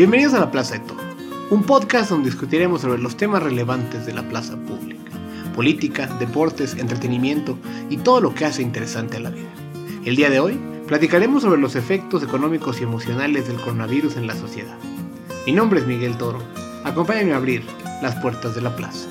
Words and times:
Bienvenidos 0.00 0.32
a 0.32 0.40
la 0.40 0.50
Plaza 0.50 0.78
de 0.78 0.86
Toro, 0.86 1.02
un 1.50 1.62
podcast 1.62 2.08
donde 2.08 2.30
discutiremos 2.30 2.80
sobre 2.80 3.02
los 3.02 3.18
temas 3.18 3.42
relevantes 3.42 4.06
de 4.06 4.14
la 4.14 4.26
plaza 4.26 4.56
pública, 4.56 5.12
política, 5.54 6.06
deportes, 6.18 6.72
entretenimiento 6.72 7.58
y 7.90 7.98
todo 7.98 8.22
lo 8.22 8.34
que 8.34 8.46
hace 8.46 8.62
interesante 8.62 9.18
a 9.18 9.20
la 9.20 9.28
vida. 9.28 9.50
El 10.06 10.16
día 10.16 10.30
de 10.30 10.40
hoy 10.40 10.58
platicaremos 10.88 11.42
sobre 11.42 11.60
los 11.60 11.76
efectos 11.76 12.22
económicos 12.22 12.80
y 12.80 12.84
emocionales 12.84 13.46
del 13.46 13.60
coronavirus 13.60 14.16
en 14.16 14.26
la 14.26 14.34
sociedad. 14.34 14.78
Mi 15.44 15.52
nombre 15.52 15.80
es 15.80 15.86
Miguel 15.86 16.16
Toro, 16.16 16.38
acompáñenme 16.82 17.34
a 17.34 17.36
abrir 17.36 17.62
las 18.00 18.16
puertas 18.22 18.54
de 18.54 18.62
la 18.62 18.74
plaza. 18.74 19.06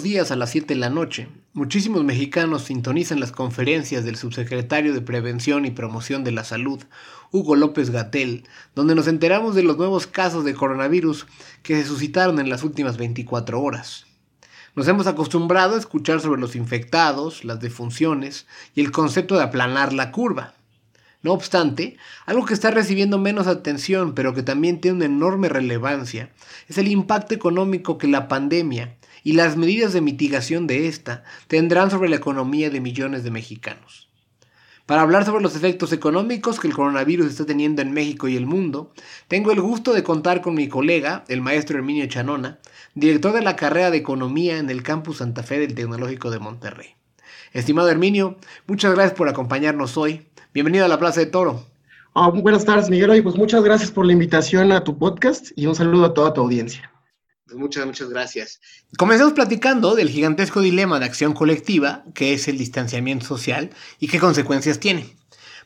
Días 0.00 0.30
a 0.30 0.36
las 0.36 0.50
7 0.50 0.72
de 0.72 0.80
la 0.80 0.88
noche, 0.88 1.28
muchísimos 1.52 2.04
mexicanos 2.04 2.62
sintonizan 2.62 3.20
las 3.20 3.32
conferencias 3.32 4.04
del 4.04 4.16
subsecretario 4.16 4.94
de 4.94 5.02
Prevención 5.02 5.66
y 5.66 5.70
Promoción 5.70 6.24
de 6.24 6.32
la 6.32 6.44
Salud, 6.44 6.82
Hugo 7.32 7.56
López 7.56 7.90
Gatel, 7.90 8.44
donde 8.74 8.94
nos 8.94 9.08
enteramos 9.08 9.54
de 9.54 9.62
los 9.62 9.76
nuevos 9.76 10.06
casos 10.06 10.44
de 10.46 10.54
coronavirus 10.54 11.26
que 11.62 11.76
se 11.76 11.86
suscitaron 11.86 12.38
en 12.38 12.48
las 12.48 12.62
últimas 12.62 12.96
24 12.96 13.60
horas. 13.60 14.06
Nos 14.74 14.88
hemos 14.88 15.06
acostumbrado 15.06 15.74
a 15.74 15.78
escuchar 15.78 16.22
sobre 16.22 16.40
los 16.40 16.56
infectados, 16.56 17.44
las 17.44 17.60
defunciones 17.60 18.46
y 18.74 18.80
el 18.80 18.92
concepto 18.92 19.36
de 19.36 19.42
aplanar 19.42 19.92
la 19.92 20.10
curva. 20.12 20.54
No 21.22 21.32
obstante, 21.32 21.98
algo 22.24 22.46
que 22.46 22.54
está 22.54 22.70
recibiendo 22.70 23.18
menos 23.18 23.46
atención, 23.46 24.14
pero 24.14 24.32
que 24.32 24.42
también 24.42 24.80
tiene 24.80 24.96
una 24.96 25.04
enorme 25.04 25.50
relevancia, 25.50 26.30
es 26.68 26.78
el 26.78 26.88
impacto 26.88 27.34
económico 27.34 27.98
que 27.98 28.08
la 28.08 28.28
pandemia 28.28 28.96
y 29.22 29.32
las 29.32 29.56
medidas 29.56 29.92
de 29.92 30.00
mitigación 30.00 30.66
de 30.66 30.88
esta 30.88 31.24
tendrán 31.46 31.90
sobre 31.90 32.08
la 32.08 32.16
economía 32.16 32.70
de 32.70 32.80
millones 32.80 33.24
de 33.24 33.30
mexicanos. 33.30 34.08
Para 34.86 35.02
hablar 35.02 35.24
sobre 35.24 35.42
los 35.42 35.54
efectos 35.54 35.92
económicos 35.92 36.58
que 36.58 36.66
el 36.66 36.74
coronavirus 36.74 37.26
está 37.26 37.46
teniendo 37.46 37.82
en 37.82 37.92
México 37.92 38.26
y 38.28 38.36
el 38.36 38.46
mundo, 38.46 38.92
tengo 39.28 39.52
el 39.52 39.60
gusto 39.60 39.92
de 39.92 40.02
contar 40.02 40.40
con 40.40 40.54
mi 40.54 40.68
colega, 40.68 41.24
el 41.28 41.40
maestro 41.40 41.78
Herminio 41.78 42.06
Chanona, 42.06 42.58
director 42.94 43.32
de 43.32 43.42
la 43.42 43.56
carrera 43.56 43.90
de 43.90 43.98
Economía 43.98 44.58
en 44.58 44.68
el 44.68 44.82
Campus 44.82 45.18
Santa 45.18 45.44
Fe 45.44 45.60
del 45.60 45.74
Tecnológico 45.74 46.30
de 46.30 46.40
Monterrey. 46.40 46.96
Estimado 47.52 47.88
Herminio, 47.88 48.36
muchas 48.66 48.94
gracias 48.94 49.16
por 49.16 49.28
acompañarnos 49.28 49.96
hoy. 49.96 50.26
Bienvenido 50.52 50.84
a 50.84 50.88
la 50.88 50.98
Plaza 50.98 51.20
de 51.20 51.26
Toro. 51.26 51.64
Ah, 52.14 52.28
buenas 52.28 52.66
tardes, 52.66 52.90
Miguel. 52.90 53.16
Y 53.16 53.22
pues 53.22 53.36
muchas 53.36 53.62
gracias 53.62 53.90
por 53.90 54.04
la 54.04 54.12
invitación 54.12 54.72
a 54.72 54.84
tu 54.84 54.98
podcast 54.98 55.50
y 55.56 55.66
un 55.66 55.74
saludo 55.74 56.04
a 56.04 56.14
toda 56.14 56.34
tu 56.34 56.42
audiencia. 56.42 56.91
Pues 57.52 57.60
muchas, 57.60 57.84
muchas 57.84 58.08
gracias. 58.08 58.60
Comencemos 58.96 59.34
platicando 59.34 59.94
del 59.94 60.08
gigantesco 60.08 60.62
dilema 60.62 60.98
de 60.98 61.04
acción 61.04 61.34
colectiva, 61.34 62.02
que 62.14 62.32
es 62.32 62.48
el 62.48 62.56
distanciamiento 62.56 63.26
social 63.26 63.68
y 64.00 64.08
qué 64.08 64.18
consecuencias 64.18 64.80
tiene. 64.80 65.14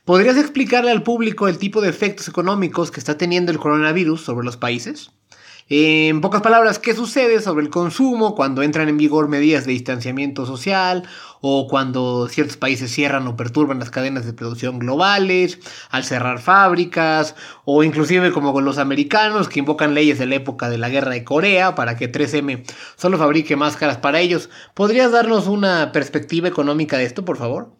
¿Podrías 0.04 0.36
explicarle 0.36 0.90
al 0.90 1.04
público 1.04 1.46
el 1.46 1.58
tipo 1.58 1.80
de 1.80 1.88
efectos 1.88 2.26
económicos 2.26 2.90
que 2.90 2.98
está 2.98 3.16
teniendo 3.16 3.52
el 3.52 3.60
coronavirus 3.60 4.20
sobre 4.20 4.44
los 4.44 4.56
países? 4.56 5.12
En 5.68 6.20
pocas 6.20 6.42
palabras, 6.42 6.78
¿qué 6.78 6.94
sucede 6.94 7.40
sobre 7.40 7.64
el 7.64 7.70
consumo 7.70 8.36
cuando 8.36 8.62
entran 8.62 8.88
en 8.88 8.96
vigor 8.96 9.26
medidas 9.26 9.66
de 9.66 9.72
distanciamiento 9.72 10.46
social 10.46 11.02
o 11.40 11.66
cuando 11.66 12.28
ciertos 12.28 12.56
países 12.56 12.92
cierran 12.92 13.26
o 13.26 13.34
perturban 13.36 13.80
las 13.80 13.90
cadenas 13.90 14.24
de 14.24 14.32
producción 14.32 14.78
globales, 14.78 15.58
al 15.90 16.04
cerrar 16.04 16.38
fábricas, 16.38 17.34
o 17.64 17.82
inclusive 17.82 18.30
como 18.30 18.52
con 18.52 18.64
los 18.64 18.78
americanos 18.78 19.48
que 19.48 19.58
invocan 19.58 19.92
leyes 19.92 20.20
de 20.20 20.26
la 20.26 20.36
época 20.36 20.70
de 20.70 20.78
la 20.78 20.88
guerra 20.88 21.10
de 21.10 21.24
Corea 21.24 21.74
para 21.74 21.96
que 21.96 22.12
3M 22.12 22.62
solo 22.94 23.18
fabrique 23.18 23.56
máscaras 23.56 23.98
para 23.98 24.20
ellos? 24.20 24.50
¿Podrías 24.72 25.10
darnos 25.10 25.48
una 25.48 25.90
perspectiva 25.90 26.46
económica 26.46 26.96
de 26.96 27.06
esto, 27.06 27.24
por 27.24 27.38
favor? 27.38 27.72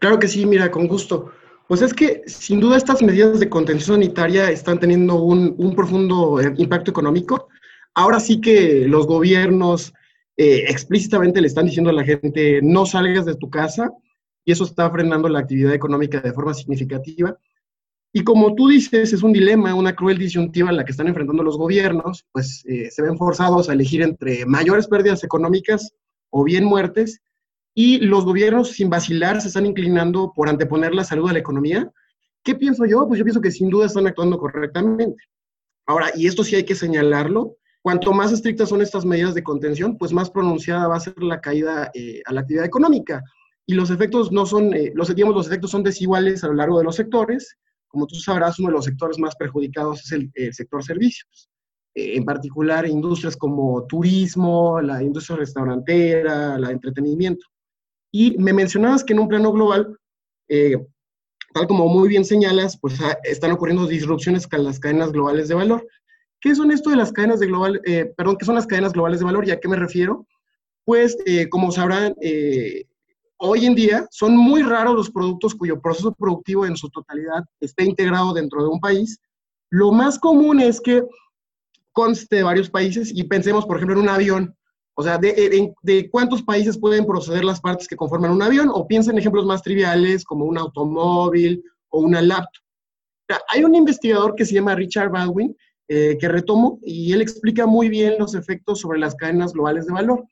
Claro 0.00 0.18
que 0.18 0.26
sí, 0.26 0.46
mira, 0.46 0.72
con 0.72 0.88
gusto. 0.88 1.30
Pues 1.68 1.82
es 1.82 1.92
que 1.92 2.22
sin 2.26 2.60
duda 2.60 2.78
estas 2.78 3.02
medidas 3.02 3.38
de 3.38 3.50
contención 3.50 4.00
sanitaria 4.00 4.50
están 4.50 4.80
teniendo 4.80 5.22
un, 5.22 5.74
profundo 5.76 6.40
eh, 6.40 6.54
impacto 6.56 6.90
económico. 6.90 7.48
Ahora 7.94 8.20
sí 8.20 8.40
que 8.40 8.88
los 8.88 9.06
gobiernos 9.06 9.92
eh, 10.38 10.64
explícitamente 10.66 11.42
le 11.42 11.46
están 11.46 11.66
diciendo 11.66 11.90
a 11.90 11.92
la 11.92 12.04
gente 12.04 12.60
no 12.62 12.86
salgas 12.86 13.26
de 13.26 13.34
tu 13.34 13.50
casa 13.50 13.92
y 14.46 14.52
eso 14.52 14.64
está 14.64 14.90
frenando 14.90 15.28
la 15.28 15.40
actividad 15.40 15.74
económica 15.74 16.22
de 16.22 16.32
forma 16.32 16.54
significativa. 16.54 17.36
Y 18.14 18.24
como 18.24 18.54
tú 18.54 18.68
dices, 18.68 19.12
es 19.12 19.22
un 19.22 19.34
dilema, 19.34 19.74
una 19.74 19.94
cruel 19.94 20.16
disyuntiva 20.16 20.70
en 20.70 20.76
la 20.78 20.86
que 20.86 20.92
están 20.92 21.08
enfrentando 21.08 21.42
los 21.42 21.58
gobiernos, 21.58 22.24
pues 22.32 22.64
eh, 22.66 22.90
se 22.90 23.02
ven 23.02 23.18
forzados 23.18 23.68
a 23.68 23.74
elegir 23.74 24.00
entre 24.00 24.46
mayores 24.46 24.86
pérdidas 24.86 25.22
económicas 25.22 25.92
o 26.30 26.44
bien 26.44 26.64
muertes 26.64 27.20
y 27.80 27.98
los 27.98 28.24
gobiernos 28.24 28.72
sin 28.72 28.90
vacilar 28.90 29.40
se 29.40 29.46
están 29.46 29.64
inclinando 29.64 30.32
por 30.34 30.48
anteponer 30.48 30.96
la 30.96 31.04
salud 31.04 31.30
a 31.30 31.32
la 31.32 31.38
economía. 31.38 31.88
¿Qué 32.42 32.56
pienso 32.56 32.84
yo? 32.86 33.06
Pues 33.06 33.18
yo 33.18 33.24
pienso 33.24 33.40
que 33.40 33.52
sin 33.52 33.70
duda 33.70 33.86
están 33.86 34.08
actuando 34.08 34.36
correctamente. 34.36 35.22
Ahora, 35.86 36.10
y 36.16 36.26
esto 36.26 36.42
sí 36.42 36.56
hay 36.56 36.64
que 36.64 36.74
señalarlo, 36.74 37.54
cuanto 37.80 38.12
más 38.12 38.32
estrictas 38.32 38.70
son 38.70 38.82
estas 38.82 39.04
medidas 39.04 39.32
de 39.36 39.44
contención, 39.44 39.96
pues 39.96 40.12
más 40.12 40.28
pronunciada 40.28 40.88
va 40.88 40.96
a 40.96 41.00
ser 41.00 41.22
la 41.22 41.40
caída 41.40 41.88
eh, 41.94 42.20
a 42.26 42.32
la 42.32 42.40
actividad 42.40 42.64
económica. 42.64 43.22
Y 43.64 43.74
los 43.74 43.90
efectos 43.90 44.32
no 44.32 44.44
son, 44.44 44.74
eh, 44.74 44.90
los, 44.96 45.14
digamos, 45.14 45.36
los 45.36 45.46
efectos 45.46 45.70
son 45.70 45.84
desiguales 45.84 46.42
a 46.42 46.48
lo 46.48 46.54
largo 46.54 46.78
de 46.78 46.84
los 46.84 46.96
sectores. 46.96 47.58
Como 47.86 48.08
tú 48.08 48.16
sabrás, 48.16 48.58
uno 48.58 48.70
de 48.70 48.74
los 48.74 48.86
sectores 48.86 49.20
más 49.20 49.36
perjudicados 49.36 50.00
es 50.00 50.10
el, 50.10 50.52
sector 50.52 50.82
servicios. 50.82 51.48
Eh, 51.94 52.16
en 52.16 52.24
particular, 52.24 52.88
industrias 52.88 53.36
como 53.36 53.86
turismo, 53.86 54.80
la 54.80 55.00
industria 55.00 55.36
restaurantera, 55.36 56.58
la 56.58 56.72
entretenimiento. 56.72 57.46
Y 58.12 58.36
me 58.38 58.52
mencionabas 58.52 59.04
que 59.04 59.12
en 59.12 59.20
un 59.20 59.28
plano 59.28 59.52
global, 59.52 59.98
eh, 60.48 60.76
tal 61.52 61.66
como 61.66 61.88
muy 61.88 62.08
bien 62.08 62.24
señalas, 62.24 62.78
pues 62.80 63.00
ah, 63.00 63.18
están 63.24 63.52
ocurriendo 63.52 63.86
disrupciones 63.86 64.46
con 64.46 64.64
las 64.64 64.80
cadenas 64.80 65.12
globales 65.12 65.48
de 65.48 65.54
valor. 65.54 65.86
¿Qué 66.40 66.54
son 66.54 66.70
esto 66.70 66.90
de 66.90 66.96
las 66.96 67.12
cadenas 67.12 67.40
de 67.40 67.46
global, 67.46 67.80
eh, 67.84 68.12
perdón, 68.16 68.36
qué 68.38 68.44
son 68.44 68.54
las 68.54 68.66
cadenas 68.66 68.92
globales 68.92 69.18
de 69.18 69.26
valor 69.26 69.46
y 69.46 69.50
a 69.50 69.60
qué 69.60 69.68
me 69.68 69.76
refiero? 69.76 70.26
Pues, 70.84 71.18
eh, 71.26 71.48
como 71.48 71.70
sabrán, 71.70 72.14
hoy 73.38 73.66
en 73.66 73.74
día 73.74 74.06
son 74.10 74.36
muy 74.36 74.62
raros 74.62 74.94
los 74.94 75.10
productos 75.10 75.54
cuyo 75.54 75.80
proceso 75.80 76.14
productivo 76.14 76.64
en 76.64 76.76
su 76.76 76.88
totalidad 76.88 77.44
esté 77.60 77.84
integrado 77.84 78.32
dentro 78.32 78.62
de 78.62 78.68
un 78.68 78.80
país. 78.80 79.20
Lo 79.70 79.92
más 79.92 80.18
común 80.18 80.60
es 80.60 80.80
que 80.80 81.04
conste 81.92 82.36
de 82.36 82.42
varios 82.44 82.70
países 82.70 83.10
y 83.12 83.24
pensemos, 83.24 83.66
por 83.66 83.76
ejemplo, 83.76 83.96
en 83.96 84.02
un 84.02 84.08
avión. 84.08 84.56
O 85.00 85.02
sea, 85.04 85.16
de, 85.16 86.08
cuántos 86.10 86.42
países 86.42 86.76
pueden 86.76 87.06
proceder 87.06 87.44
las 87.44 87.60
partes 87.60 87.86
que 87.86 87.94
conforman 87.94 88.32
un 88.32 88.42
avión, 88.42 88.68
o 88.68 88.84
piensa 88.84 89.12
en 89.12 89.18
ejemplos 89.18 89.46
más 89.46 89.62
triviales 89.62 90.24
como 90.24 90.44
un 90.44 90.58
automóvil 90.58 91.62
o 91.90 92.00
una 92.00 92.20
laptop. 92.20 92.64
hay 93.48 93.62
un 93.62 93.76
investigador 93.76 94.34
que 94.34 94.44
se 94.44 94.54
llama 94.54 94.74
Richard 94.74 95.10
Baldwin, 95.10 95.56
eh, 95.86 96.18
que 96.18 96.26
retomo, 96.26 96.80
y 96.82 97.12
él 97.12 97.22
explica 97.22 97.64
muy 97.64 97.88
bien 97.88 98.16
los 98.18 98.34
efectos 98.34 98.80
sobre 98.80 98.98
las 98.98 99.14
cadenas 99.14 99.52
globales 99.52 99.86
de 99.86 99.92
valor. 99.92 100.26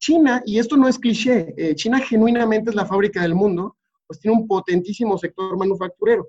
China, 0.00 0.42
y 0.44 0.58
esto 0.58 0.76
no 0.76 0.88
es 0.88 0.98
cliché, 0.98 1.54
eh, 1.56 1.76
China 1.76 2.00
genuinamente 2.00 2.70
es 2.70 2.74
la 2.74 2.86
fábrica 2.86 3.22
del 3.22 3.36
mundo, 3.36 3.76
pues 4.08 4.18
tiene 4.18 4.36
un 4.36 4.48
potentísimo 4.48 5.16
sector 5.16 5.56
manufacturero. 5.56 6.28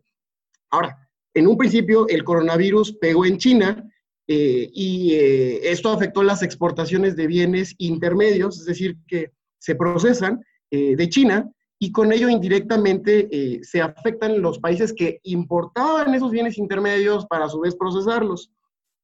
Ahora, 0.69 0.95
en 1.33 1.47
un 1.47 1.57
principio 1.57 2.07
el 2.07 2.23
coronavirus 2.23 2.97
pegó 3.01 3.25
en 3.25 3.39
China, 3.39 3.83
eh, 4.31 4.69
y 4.75 5.15
eh, 5.15 5.71
esto 5.71 5.89
afectó 5.89 6.21
las 6.21 6.43
exportaciones 6.43 7.15
de 7.15 7.25
bienes 7.25 7.73
intermedios, 7.79 8.59
es 8.59 8.65
decir, 8.65 8.95
que 9.07 9.31
se 9.57 9.73
procesan 9.73 10.45
eh, 10.69 10.95
de 10.95 11.09
China 11.09 11.51
y 11.79 11.91
con 11.91 12.13
ello 12.13 12.29
indirectamente 12.29 13.61
se 13.63 13.81
afectan 13.81 14.41
los 14.41 14.59
países 14.59 14.93
que 14.93 15.19
importaban 15.23 16.13
esos 16.13 16.29
bienes 16.29 16.57
intermedios 16.59 17.25
para 17.25 17.45
a 17.45 17.49
su 17.49 17.61
vez 17.61 17.75
procesarlos. 17.75 18.51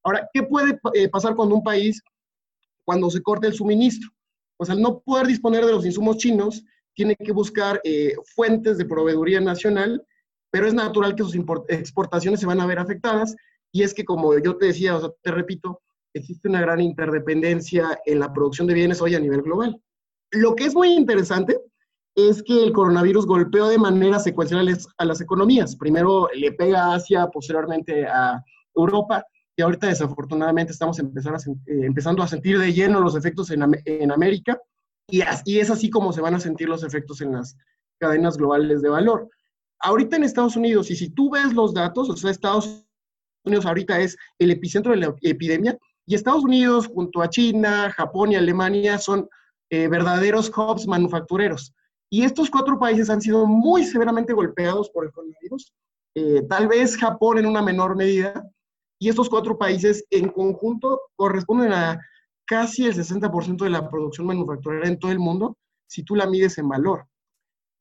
Ahora, 0.04 0.28
¿qué 0.32 0.42
puede 0.42 0.78
pasar 1.10 1.34
cuando 1.34 1.54
un 1.54 1.64
país, 1.64 2.02
cuando 2.84 3.10
se 3.10 3.22
corta 3.22 3.46
el 3.46 3.54
suministro? 3.54 4.10
Pues 4.58 4.68
al 4.68 4.82
no 4.82 5.00
poder 5.00 5.26
disponer 5.26 5.64
de 5.64 5.72
los 5.72 5.86
insumos 5.86 6.18
chinos, 6.18 6.62
tiene 6.92 7.16
que 7.16 7.32
buscar 7.32 7.80
fuentes 8.34 8.76
de 8.76 8.84
proveeduría 8.84 9.40
nacional, 9.40 10.06
pero 10.50 10.68
es 10.68 10.74
natural 10.74 11.14
que 11.14 11.24
sus 11.24 11.34
exportaciones 11.68 12.40
se 12.40 12.46
van 12.46 12.60
a 12.60 12.66
ver 12.66 12.78
afectadas 12.78 13.34
y 13.76 13.82
es 13.82 13.92
que, 13.92 14.06
como 14.06 14.38
yo 14.38 14.56
te 14.56 14.66
decía, 14.66 14.98
te 15.22 15.30
repito, 15.30 15.82
existe 16.14 16.48
una 16.48 16.62
gran 16.62 16.80
interdependencia 16.80 18.00
en 18.06 18.20
la 18.20 18.32
producción 18.32 18.66
de 18.66 18.72
bienes 18.72 19.02
hoy 19.02 19.14
a 19.14 19.20
nivel 19.20 19.42
global. 19.42 19.78
Lo 20.30 20.54
que 20.54 20.64
es 20.64 20.74
muy 20.74 20.94
interesante 20.94 21.60
es 22.14 22.42
que 22.42 22.64
el 22.64 22.72
coronavirus 22.72 23.26
golpeó 23.26 23.68
de 23.68 23.76
manera 23.76 24.18
secuencial 24.18 24.66
a 24.96 25.04
las 25.04 25.20
economías. 25.20 25.76
Primero 25.76 26.30
le 26.34 26.52
pega 26.52 26.86
a 26.86 26.94
Asia, 26.94 27.26
posteriormente 27.26 28.06
a 28.06 28.42
Europa, 28.74 29.22
y 29.54 29.60
ahorita 29.60 29.88
desafortunadamente 29.88 30.72
estamos 30.72 30.98
empezando 30.98 31.36
a, 31.38 31.42
eh, 31.66 31.84
empezando 31.84 32.22
a 32.22 32.28
sentir 32.28 32.58
de 32.58 32.72
lleno 32.72 33.00
los 33.00 33.14
efectos 33.14 33.50
en, 33.50 33.62
en 33.84 34.10
América, 34.10 34.58
y, 35.06 35.20
y, 35.44 35.58
es 35.58 35.68
así 35.68 35.90
como 35.90 36.14
se 36.14 36.22
van 36.22 36.34
a 36.34 36.40
sentir 36.40 36.70
los 36.70 36.82
efectos 36.82 37.20
en 37.20 37.32
las 37.32 37.58
cadenas 38.00 38.38
globales 38.38 38.80
de 38.80 38.88
valor. 38.88 39.28
ahorita 39.80 40.16
en 40.16 40.24
Estados 40.24 40.56
Unidos, 40.56 40.90
y 40.90 40.96
si 40.96 41.10
tú 41.10 41.28
ves 41.30 41.52
los 41.52 41.74
datos, 41.74 42.08
o 42.08 42.16
sea, 42.16 42.30
Estados 42.30 42.85
Unidos 43.46 43.66
ahorita 43.66 44.00
es 44.00 44.16
el 44.38 44.50
epicentro 44.50 44.92
de 44.92 44.98
la 44.98 45.14
epidemia, 45.22 45.78
y 46.06 46.14
Estados 46.14 46.44
Unidos 46.44 46.86
junto 46.86 47.22
a 47.22 47.30
China, 47.30 47.90
Japón 47.90 48.32
y 48.32 48.36
Alemania 48.36 48.98
son 48.98 49.28
eh, 49.70 49.88
verdaderos 49.88 50.50
hubs 50.56 50.86
manufactureros. 50.86 51.74
Y 52.10 52.22
estos 52.22 52.50
cuatro 52.50 52.78
países 52.78 53.10
han 53.10 53.20
sido 53.20 53.46
muy 53.46 53.84
severamente 53.84 54.32
golpeados 54.32 54.90
por 54.90 55.04
el 55.04 55.12
coronavirus, 55.12 55.72
eh, 56.14 56.42
tal 56.48 56.68
vez 56.68 56.96
Japón 56.96 57.38
en 57.38 57.46
una 57.46 57.62
menor 57.62 57.96
medida, 57.96 58.48
y 58.98 59.08
estos 59.08 59.28
cuatro 59.28 59.58
países 59.58 60.04
en 60.10 60.28
conjunto 60.28 61.00
corresponden 61.16 61.72
a 61.72 62.00
casi 62.46 62.86
el 62.86 62.94
60% 62.94 63.64
de 63.64 63.70
la 63.70 63.90
producción 63.90 64.26
manufacturera 64.26 64.88
en 64.88 64.98
todo 64.98 65.10
el 65.10 65.18
mundo, 65.18 65.58
si 65.88 66.02
tú 66.04 66.14
la 66.14 66.26
mides 66.26 66.56
en 66.58 66.68
valor. 66.68 67.06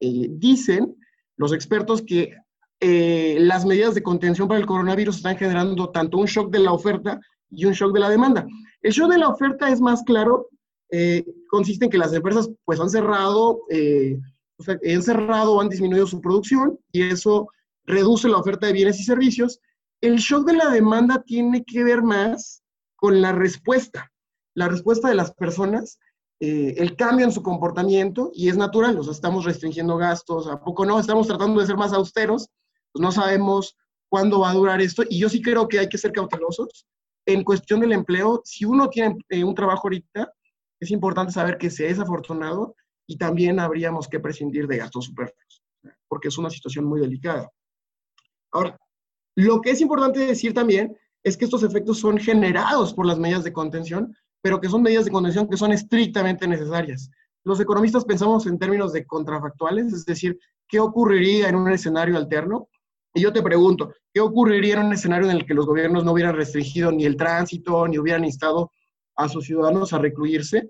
Eh, 0.01 0.27
dicen 0.31 0.97
los 1.37 1.53
expertos 1.53 2.01
que 2.01 2.35
eh, 2.79 3.37
las 3.39 3.65
medidas 3.65 3.95
de 3.95 4.03
contención 4.03 4.47
para 4.47 4.59
el 4.59 4.65
coronavirus 4.65 5.17
están 5.17 5.37
generando 5.37 5.89
tanto 5.89 6.17
un 6.17 6.25
shock 6.25 6.51
de 6.51 6.59
la 6.59 6.73
oferta 6.73 7.19
y 7.49 7.65
un 7.65 7.73
shock 7.73 7.93
de 7.93 7.99
la 7.99 8.09
demanda. 8.09 8.45
El 8.81 8.91
shock 8.91 9.11
de 9.11 9.17
la 9.17 9.29
oferta 9.29 9.69
es 9.69 9.81
más 9.81 10.03
claro, 10.03 10.49
eh, 10.91 11.25
consiste 11.49 11.85
en 11.85 11.91
que 11.91 11.97
las 11.97 12.13
empresas 12.13 12.49
pues 12.65 12.79
han 12.79 12.89
cerrado, 12.89 13.61
o 14.57 14.63
sea, 14.63 14.77
han 14.83 15.03
cerrado 15.03 15.59
han 15.59 15.69
disminuido 15.69 16.05
su 16.05 16.21
producción 16.21 16.77
y 16.91 17.03
eso 17.03 17.49
reduce 17.85 18.27
la 18.27 18.37
oferta 18.37 18.67
de 18.67 18.73
bienes 18.73 18.99
y 18.99 19.03
servicios. 19.03 19.59
El 20.01 20.17
shock 20.17 20.45
de 20.45 20.53
la 20.53 20.69
demanda 20.69 21.23
tiene 21.25 21.63
que 21.63 21.83
ver 21.83 22.03
más 22.03 22.61
con 22.95 23.21
la 23.21 23.31
respuesta, 23.31 24.11
la 24.53 24.67
respuesta 24.67 25.09
de 25.09 25.15
las 25.15 25.33
personas 25.33 25.99
eh, 26.41 26.75
el 26.77 26.97
cambio 26.97 27.25
en 27.25 27.31
su 27.31 27.41
comportamiento 27.41 28.29
y 28.33 28.49
es 28.49 28.57
natural, 28.57 28.99
o 28.99 29.09
estamos 29.09 29.45
restringiendo 29.45 29.95
gastos, 29.95 30.47
¿a 30.47 30.59
poco 30.59 30.85
no? 30.85 30.99
Estamos 30.99 31.27
tratando 31.27 31.61
de 31.61 31.67
ser 31.67 31.77
más 31.77 31.93
austeros, 31.93 32.49
pues 32.95 33.01
no 33.01 33.11
sabemos 33.11 33.77
cuándo 34.07 34.39
va 34.39 34.51
a 34.51 34.53
durar 34.53 34.79
esto 34.79 35.03
y 35.09 35.19
yo 35.19 35.27
sí 35.27 35.41
creo 35.41 35.67
que 35.67 35.79
hay 35.79 35.89
que 35.89 35.97
ser 35.97 36.13
cautelosos. 36.13 36.87
En 37.25 37.43
cuestión 37.43 37.81
del 37.81 37.91
empleo, 37.91 38.41
si 38.45 38.63
uno 38.63 38.87
tiene 38.87 39.17
eh, 39.27 39.43
un 39.43 39.53
trabajo 39.53 39.87
ahorita, 39.87 40.31
es 40.79 40.91
importante 40.91 41.33
saber 41.33 41.57
que 41.57 41.69
se 41.69 41.89
es 41.89 41.99
afortunado 41.99 42.73
y 43.05 43.17
también 43.17 43.59
habríamos 43.59 44.07
que 44.07 44.21
prescindir 44.21 44.65
de 44.67 44.77
gastos 44.77 45.05
superfluos, 45.05 45.61
porque 46.07 46.29
es 46.29 46.37
una 46.37 46.49
situación 46.49 46.85
muy 46.85 47.01
delicada. 47.01 47.51
Ahora, 48.53 48.77
lo 49.35 49.59
que 49.59 49.71
es 49.71 49.81
importante 49.81 50.19
decir 50.19 50.53
también 50.53 50.97
es 51.21 51.35
que 51.35 51.43
estos 51.43 51.63
efectos 51.63 51.99
son 51.99 52.17
generados 52.17 52.93
por 52.93 53.05
las 53.05 53.19
medidas 53.19 53.43
de 53.43 53.51
contención, 53.51 54.15
pero 54.41 54.61
que 54.61 54.69
son 54.69 54.81
medidas 54.81 55.03
de 55.03 55.11
contención 55.11 55.49
que 55.49 55.57
son 55.57 55.73
estrictamente 55.73 56.47
necesarias. 56.47 57.11
Los 57.43 57.59
economistas 57.59 58.05
pensamos 58.05 58.47
en 58.47 58.57
términos 58.57 58.93
de 58.93 59.05
contrafactuales, 59.05 59.91
es 59.91 60.05
decir, 60.05 60.39
¿qué 60.69 60.79
ocurriría 60.79 61.49
en 61.49 61.57
un 61.57 61.69
escenario 61.69 62.15
alterno? 62.15 62.69
Y 63.15 63.21
yo 63.21 63.31
te 63.31 63.41
pregunto, 63.41 63.93
¿qué 64.13 64.19
ocurriría 64.19 64.73
en 64.75 64.87
un 64.87 64.93
escenario 64.93 65.29
en 65.29 65.37
el 65.37 65.45
que 65.45 65.53
los 65.53 65.65
gobiernos 65.65 66.03
no 66.03 66.11
hubieran 66.11 66.35
restringido 66.35 66.91
ni 66.91 67.05
el 67.05 67.15
tránsito, 67.15 67.87
ni 67.87 67.97
hubieran 67.97 68.25
instado 68.25 68.71
a 69.15 69.29
sus 69.29 69.45
ciudadanos 69.45 69.93
a 69.93 69.99
recluirse? 69.99 70.69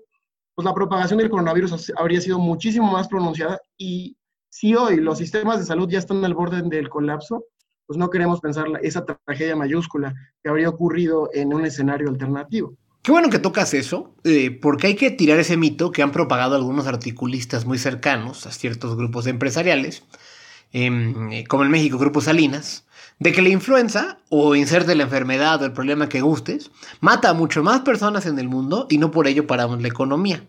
Pues 0.54 0.64
la 0.64 0.72
propagación 0.72 1.18
del 1.18 1.28
coronavirus 1.28 1.92
habría 1.96 2.20
sido 2.20 2.38
muchísimo 2.38 2.90
más 2.90 3.08
pronunciada 3.08 3.60
y 3.76 4.16
si 4.48 4.76
hoy 4.76 4.96
los 4.96 5.18
sistemas 5.18 5.58
de 5.58 5.66
salud 5.66 5.88
ya 5.90 5.98
están 5.98 6.24
al 6.24 6.34
borde 6.34 6.62
del 6.62 6.88
colapso, 6.88 7.44
pues 7.84 7.98
no 7.98 8.10
queremos 8.10 8.40
pensar 8.40 8.66
esa 8.80 9.04
tragedia 9.04 9.56
mayúscula 9.56 10.14
que 10.40 10.48
habría 10.48 10.68
ocurrido 10.68 11.28
en 11.34 11.52
un 11.52 11.66
escenario 11.66 12.08
alternativo. 12.08 12.74
Qué 13.02 13.12
bueno 13.12 13.28
que 13.28 13.38
tocas 13.38 13.74
eso, 13.74 14.14
eh, 14.24 14.50
porque 14.50 14.88
hay 14.88 14.96
que 14.96 15.10
tirar 15.10 15.38
ese 15.38 15.56
mito 15.56 15.92
que 15.92 16.02
han 16.02 16.10
propagado 16.10 16.56
algunos 16.56 16.86
articulistas 16.86 17.64
muy 17.64 17.78
cercanos 17.78 18.46
a 18.46 18.52
ciertos 18.52 18.96
grupos 18.96 19.26
empresariales, 19.26 20.02
em, 20.02 20.06
eh, 20.78 21.44
como 21.48 21.64
en 21.64 21.70
México 21.70 21.96
Grupo 21.96 22.20
Salinas, 22.20 22.84
de 23.18 23.32
que 23.32 23.40
la 23.40 23.48
influenza, 23.48 24.18
o 24.28 24.54
inserte 24.54 24.94
la 24.94 25.04
enfermedad 25.04 25.62
o 25.62 25.64
el 25.64 25.72
problema 25.72 26.10
que 26.10 26.20
gustes, 26.20 26.70
mata 27.00 27.30
a 27.30 27.34
mucho 27.34 27.62
más 27.62 27.80
personas 27.80 28.26
en 28.26 28.38
el 28.38 28.50
mundo 28.50 28.86
y 28.90 28.98
no 28.98 29.10
por 29.10 29.26
ello 29.26 29.46
paramos 29.46 29.80
la 29.80 29.88
economía. 29.88 30.46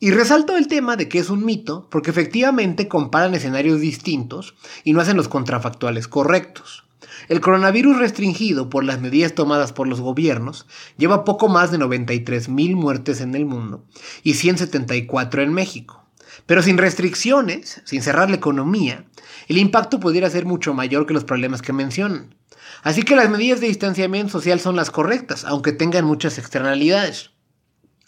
Y 0.00 0.10
resalto 0.10 0.56
el 0.56 0.66
tema 0.66 0.96
de 0.96 1.08
que 1.08 1.20
es 1.20 1.30
un 1.30 1.44
mito 1.44 1.86
porque 1.88 2.10
efectivamente 2.10 2.88
comparan 2.88 3.34
escenarios 3.34 3.80
distintos 3.80 4.56
y 4.82 4.92
no 4.92 5.00
hacen 5.00 5.16
los 5.16 5.28
contrafactuales 5.28 6.08
correctos. 6.08 6.82
El 7.28 7.40
coronavirus 7.40 7.98
restringido 7.98 8.68
por 8.68 8.82
las 8.82 9.00
medidas 9.00 9.36
tomadas 9.36 9.72
por 9.72 9.86
los 9.86 10.00
gobiernos 10.00 10.66
lleva 10.98 11.24
poco 11.24 11.46
más 11.46 11.70
de 11.70 11.78
93 11.78 12.48
mil 12.48 12.74
muertes 12.74 13.20
en 13.20 13.36
el 13.36 13.46
mundo 13.46 13.84
y 14.24 14.34
174 14.34 15.42
en 15.42 15.52
México. 15.52 16.03
Pero 16.46 16.62
sin 16.62 16.78
restricciones, 16.78 17.82
sin 17.84 18.02
cerrar 18.02 18.30
la 18.30 18.36
economía, 18.36 19.04
el 19.48 19.58
impacto 19.58 20.00
pudiera 20.00 20.30
ser 20.30 20.46
mucho 20.46 20.74
mayor 20.74 21.06
que 21.06 21.14
los 21.14 21.24
problemas 21.24 21.62
que 21.62 21.72
mencionan. 21.72 22.34
Así 22.82 23.02
que 23.02 23.16
las 23.16 23.30
medidas 23.30 23.60
de 23.60 23.68
distanciamiento 23.68 24.32
social 24.32 24.60
son 24.60 24.76
las 24.76 24.90
correctas, 24.90 25.44
aunque 25.44 25.72
tengan 25.72 26.04
muchas 26.04 26.38
externalidades. 26.38 27.30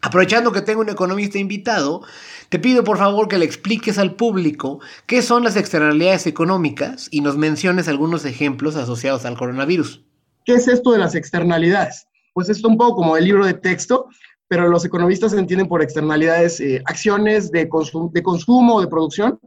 Aprovechando 0.03 0.53
que 0.53 0.61
tengo 0.61 0.83
un 0.83 0.89
economista 0.89 1.39
invitado, 1.39 2.03
te 2.49 2.59
pido 2.59 2.85
por 2.85 2.99
favor 2.99 3.29
que 3.29 3.39
le 3.39 3.45
expliques 3.45 3.99
al 3.99 4.15
público 4.15 4.81
qué 5.07 5.23
son 5.23 5.43
las 5.43 5.57
externalidades 5.57 6.27
económicas 6.27 7.09
y 7.11 7.23
nos 7.23 7.37
menciones 7.37 7.89
algunos 7.89 8.25
ejemplos 8.25 8.77
asociados 8.77 9.25
al 9.25 9.37
coronavirus. 9.37 10.05
¿Qué 10.45 10.55
es 10.55 10.69
esto 10.69 10.93
de 10.93 10.99
las 10.99 11.15
externalidades? 11.15 12.07
Pues 12.35 12.49
esto 12.51 12.69
un 12.69 12.77
poco 12.77 12.97
como 12.97 13.17
el 13.17 13.25
libro 13.25 13.47
de 13.47 13.55
texto, 13.55 14.07
pero 14.49 14.69
los 14.69 14.85
economistas 14.85 15.33
entienden 15.33 15.69
por 15.69 15.83
externalidades 15.83 16.61
eh, 16.61 16.83
acciones 16.87 17.51
de, 17.51 17.69
consumo 17.69 18.77
o 18.77 18.81
de 18.81 18.87
producción 18.87 19.39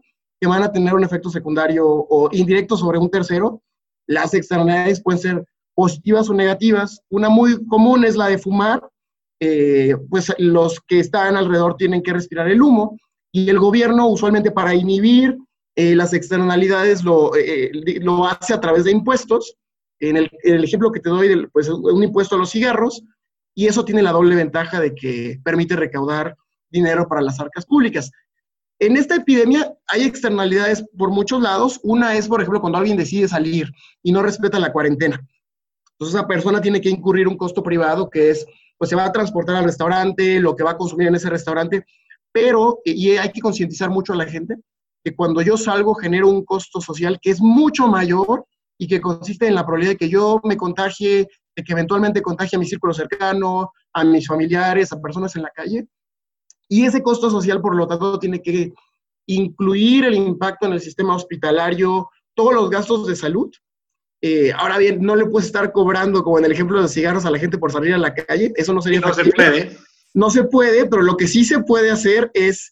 que 0.41 0.47
van 0.47 0.63
a 0.63 0.71
tener 0.71 0.93
un 0.93 1.03
efecto 1.03 1.29
secundario 1.29 1.85
o 1.87 2.29
indirecto 2.31 2.77
sobre 2.77 2.97
un 2.97 3.09
tercero. 3.09 3.61
Las 4.07 4.33
externalidades 4.33 5.01
pueden 5.01 5.19
ser 5.19 5.45
positivas 5.73 6.29
o 6.29 6.33
negativas. 6.33 7.01
Una 7.09 7.29
muy 7.29 7.65
común 7.67 8.03
es 8.05 8.15
la 8.15 8.27
de 8.27 8.37
fumar, 8.37 8.81
eh, 9.41 9.95
pues 10.09 10.33
los 10.37 10.79
que 10.81 10.99
están 10.99 11.35
alrededor 11.35 11.75
tienen 11.77 12.01
que 12.01 12.13
respirar 12.13 12.49
el 12.49 12.61
humo 12.61 12.97
y 13.31 13.49
el 13.49 13.59
gobierno 13.59 14.07
usualmente 14.07 14.51
para 14.51 14.73
inhibir 14.73 15.37
eh, 15.75 15.95
las 15.95 16.13
externalidades 16.13 17.03
lo, 17.03 17.31
lo, 18.01 18.27
hace 18.27 18.53
a 18.53 18.59
través 18.59 18.83
de 18.83 18.91
impuestos. 18.91 19.55
En 20.01 20.17
el, 20.17 20.29
el 20.43 20.63
ejemplo 20.63 20.91
que 20.91 20.99
te 20.99 21.09
doy, 21.09 21.47
pues 21.53 21.69
un 21.69 22.03
impuesto 22.03 22.35
a 22.35 22.39
los 22.39 22.51
cigarros 22.51 23.03
y 23.59 23.67
eso 23.67 23.83
tiene 23.83 24.01
la 24.01 24.13
doble 24.13 24.37
ventaja 24.37 24.79
de 24.79 24.95
que 24.95 25.37
permite 25.43 25.75
recaudar 25.75 26.37
dinero 26.69 27.09
para 27.09 27.21
las 27.21 27.41
arcas 27.41 27.65
públicas. 27.65 28.09
En 28.79 28.95
esta 28.95 29.17
epidemia 29.17 29.73
hay 29.87 30.03
externalidades 30.03 30.85
por 30.97 31.09
muchos 31.09 31.41
lados. 31.41 31.77
Una 31.83 32.15
es, 32.15 32.29
por 32.29 32.39
ejemplo, 32.39 32.61
cuando 32.61 32.77
alguien 32.77 32.95
decide 32.95 33.27
salir 33.27 33.69
y 34.01 34.13
no 34.13 34.21
respeta 34.21 34.59
la 34.59 34.71
cuarentena. 34.71 35.19
Entonces 35.91 36.15
esa 36.15 36.25
persona 36.25 36.61
tiene 36.61 36.79
que 36.79 36.89
incurrir 36.89 37.27
un 37.27 37.35
costo 37.35 37.61
privado 37.61 38.09
que 38.09 38.29
es 38.29 38.45
pues 38.77 38.91
se 38.91 38.95
va 38.95 39.03
a 39.03 39.11
transportar 39.11 39.57
al 39.57 39.65
restaurante, 39.65 40.39
lo 40.39 40.55
que 40.55 40.63
va 40.63 40.71
a 40.71 40.77
consumir 40.77 41.09
en 41.09 41.15
ese 41.15 41.29
restaurante, 41.29 41.83
pero, 42.31 42.79
y 42.85 43.09
hay 43.17 43.29
que 43.33 43.41
concientizar 43.41 43.89
mucho 43.89 44.13
a 44.13 44.15
la 44.15 44.25
gente, 44.25 44.55
que 45.03 45.13
cuando 45.13 45.41
yo 45.41 45.57
salgo 45.57 45.95
genero 45.95 46.29
un 46.29 46.45
costo 46.45 46.79
social 46.79 47.19
que 47.21 47.31
es 47.31 47.41
mucho 47.41 47.89
mayor 47.89 48.45
y 48.77 48.87
que 48.87 49.01
consiste 49.01 49.47
en 49.47 49.55
la 49.55 49.65
probabilidad 49.65 49.91
de 49.95 49.97
que 49.97 50.09
yo 50.09 50.39
me 50.45 50.55
contagie, 50.55 51.27
de 51.59 51.63
que 51.63 51.73
eventualmente 51.73 52.21
contagie 52.21 52.55
a 52.55 52.59
mi 52.59 52.65
círculo 52.65 52.93
cercano, 52.93 53.71
a 53.93 54.03
mis 54.03 54.27
familiares, 54.27 54.91
a 54.91 55.01
personas 55.01 55.35
en 55.35 55.43
la 55.43 55.49
calle. 55.49 55.87
Y 56.67 56.85
ese 56.85 57.03
costo 57.03 57.29
social, 57.29 57.61
por 57.61 57.75
lo 57.75 57.87
tanto, 57.87 58.19
tiene 58.19 58.41
que 58.41 58.73
incluir 59.27 60.05
el 60.05 60.15
impacto 60.15 60.65
en 60.65 60.73
el 60.73 60.81
sistema 60.81 61.15
hospitalario, 61.15 62.09
todos 62.33 62.53
los 62.53 62.69
gastos 62.69 63.07
de 63.07 63.15
salud, 63.15 63.51
eh, 64.21 64.51
ahora 64.53 64.77
bien, 64.77 65.01
no 65.01 65.15
le 65.15 65.25
puedes 65.25 65.47
estar 65.47 65.71
cobrando, 65.71 66.23
como 66.23 66.39
en 66.39 66.45
el 66.45 66.51
ejemplo 66.51 66.77
de 66.77 66.83
los 66.83 66.93
cigarros, 66.93 67.25
a 67.25 67.31
la 67.31 67.39
gente 67.39 67.57
por 67.57 67.71
salir 67.71 67.93
a 67.93 67.97
la 67.97 68.13
calle. 68.13 68.51
Eso 68.55 68.73
no 68.73 68.81
sería 68.81 68.99
No 68.99 69.13
se 69.13 69.25
puede. 69.25 69.77
No 70.13 70.29
se 70.29 70.43
puede, 70.43 70.85
pero 70.87 71.03
lo 71.03 71.15
que 71.15 71.27
sí 71.27 71.45
se 71.45 71.59
puede 71.59 71.91
hacer 71.91 72.31
es 72.33 72.71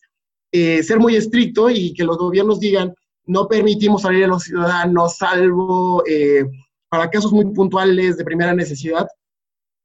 eh, 0.51 0.82
ser 0.84 1.00
muy 1.00 1.15
estricto 1.15 1.70
y 1.70 1.94
que 1.94 2.03
los 2.03 2.17
gobiernos 2.17 2.60
digan, 2.60 2.94
no 3.25 3.48
permitimos 3.48 4.01
salir 4.01 4.25
a 4.25 4.27
los 4.27 4.44
ciudadanos, 4.44 5.17
salvo 5.17 6.03
eh, 6.08 6.46
para 6.89 7.10
casos 7.10 7.32
muy 7.32 7.46
puntuales 7.46 8.17
de 8.17 8.24
primera 8.24 8.53
necesidad. 8.53 9.08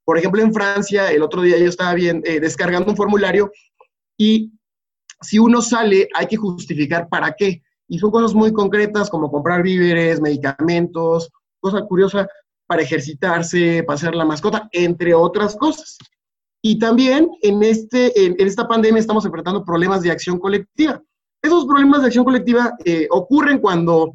Por 0.04 0.18
ejemplo, 0.18 0.42
en 0.42 0.52
Francia, 0.52 1.10
el 1.12 1.22
otro 1.22 1.42
día 1.42 1.58
yo 1.58 1.68
estaba 1.68 1.94
bien, 1.94 2.22
descargando 2.22 2.90
un 2.90 2.96
formulario 2.96 3.50
y 4.18 4.52
si 5.22 5.38
uno 5.38 5.62
sale, 5.62 6.08
hay 6.14 6.26
que 6.26 6.36
justificar 6.36 7.08
para 7.08 7.32
qué. 7.32 7.62
Y 7.88 7.98
son 7.98 8.10
cosas 8.10 8.34
muy 8.34 8.52
concretas 8.52 9.08
como 9.08 9.30
comprar 9.30 9.62
víveres, 9.62 10.20
medicamentos, 10.20 11.30
cosa 11.60 11.82
curiosa 11.82 12.28
para 12.66 12.82
ejercitarse, 12.82 13.84
hacer 13.86 14.14
la 14.14 14.24
mascota, 14.24 14.68
entre 14.72 15.14
otras 15.14 15.56
cosas. 15.56 15.96
Y 16.62 16.78
también 16.78 17.30
en, 17.42 17.62
este, 17.62 18.24
en, 18.24 18.36
esta 18.38 18.66
pandemia 18.66 19.00
estamos 19.00 19.24
enfrentando 19.24 19.64
problemas 19.64 20.02
de 20.02 20.10
acción 20.10 20.38
colectiva. 20.38 21.02
Esos 21.42 21.66
problemas 21.66 22.00
de 22.00 22.06
acción 22.06 22.24
colectiva 22.24 22.72
eh, 22.84 23.08
ocurren 23.10 23.58
cuando 23.58 24.12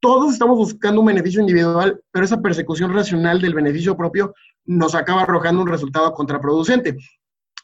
todos 0.00 0.32
estamos 0.32 0.56
buscando 0.56 1.00
un 1.00 1.06
beneficio 1.06 1.40
individual, 1.40 2.00
pero 2.10 2.24
esa 2.24 2.40
persecución 2.40 2.92
racional 2.92 3.40
del 3.40 3.54
beneficio 3.54 3.96
propio 3.96 4.34
nos 4.64 4.94
acaba 4.94 5.22
arrojando 5.22 5.62
un 5.62 5.68
resultado 5.68 6.12
contraproducente. 6.12 6.96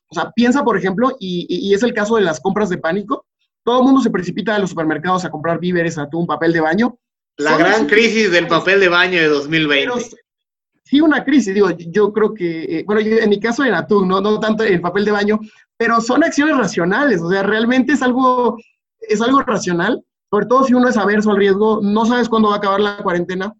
O 0.09 0.15
sea, 0.15 0.31
piensa, 0.33 0.63
por 0.63 0.77
ejemplo, 0.77 1.17
y, 1.19 1.47
y 1.49 1.75
es 1.75 1.83
el 1.83 1.95
caso 1.95 2.17
de 2.17 2.23
las 2.23 2.41
compras 2.41 2.69
de 2.69 2.79
pánico. 2.79 3.27
Todo 3.65 3.81
el 3.81 3.85
mundo 3.85 4.01
se 4.01 4.11
precipita 4.11 4.55
a 4.55 4.59
los 4.59 4.71
supermercados 4.71 5.25
a 5.25 5.31
comprar 5.31 5.59
víveres, 5.59 5.99
atún, 5.99 6.27
papel 6.27 6.53
de 6.53 6.61
baño, 6.61 6.99
La 7.39 7.57
gran 7.57 7.87
crisis 7.87 8.31
del 8.31 8.47
papel 8.47 8.81
de 8.81 8.89
baño 8.89 9.19
de 9.19 9.29
2020. 9.29 9.93
sí, 10.85 11.01
una 11.01 11.25
crisis, 11.25 11.53
digo, 11.53 11.71
yo 11.71 12.13
creo 12.13 12.33
que, 12.33 12.79
eh, 12.79 12.85
bueno, 12.87 13.01
en 13.03 13.29
mi 13.29 13.41
caso 13.41 13.65
era 13.65 13.87
tú, 13.87 14.07
¿no? 14.07 14.21
no 14.21 14.39
tanto 14.39 14.63
el 14.63 14.81
papel 14.81 15.05
de 15.05 15.11
baño, 15.11 15.41
pero 15.77 16.01
son 16.01 16.23
acciones 16.23 16.57
racionales, 16.57 17.21
o 17.21 17.31
sea, 17.31 17.43
realmente 17.43 17.93
es 17.93 18.03
algo, 18.03 18.57
es 19.01 19.21
algo 19.21 19.43
racional, 19.43 20.03
sobre 20.31 20.47
todo 20.47 20.65
si 20.65 20.75
uno 20.75 20.89
es 20.89 20.97
averso 20.97 21.31
al 21.31 21.37
riesgo, 21.37 21.81
no 21.83 22.07
sabes 22.07 22.29
cuándo 22.29 22.49
va 22.49 22.57
a 22.57 22.59
acabar 22.59 22.81
la 22.81 22.99
cuarentena, 22.99 23.55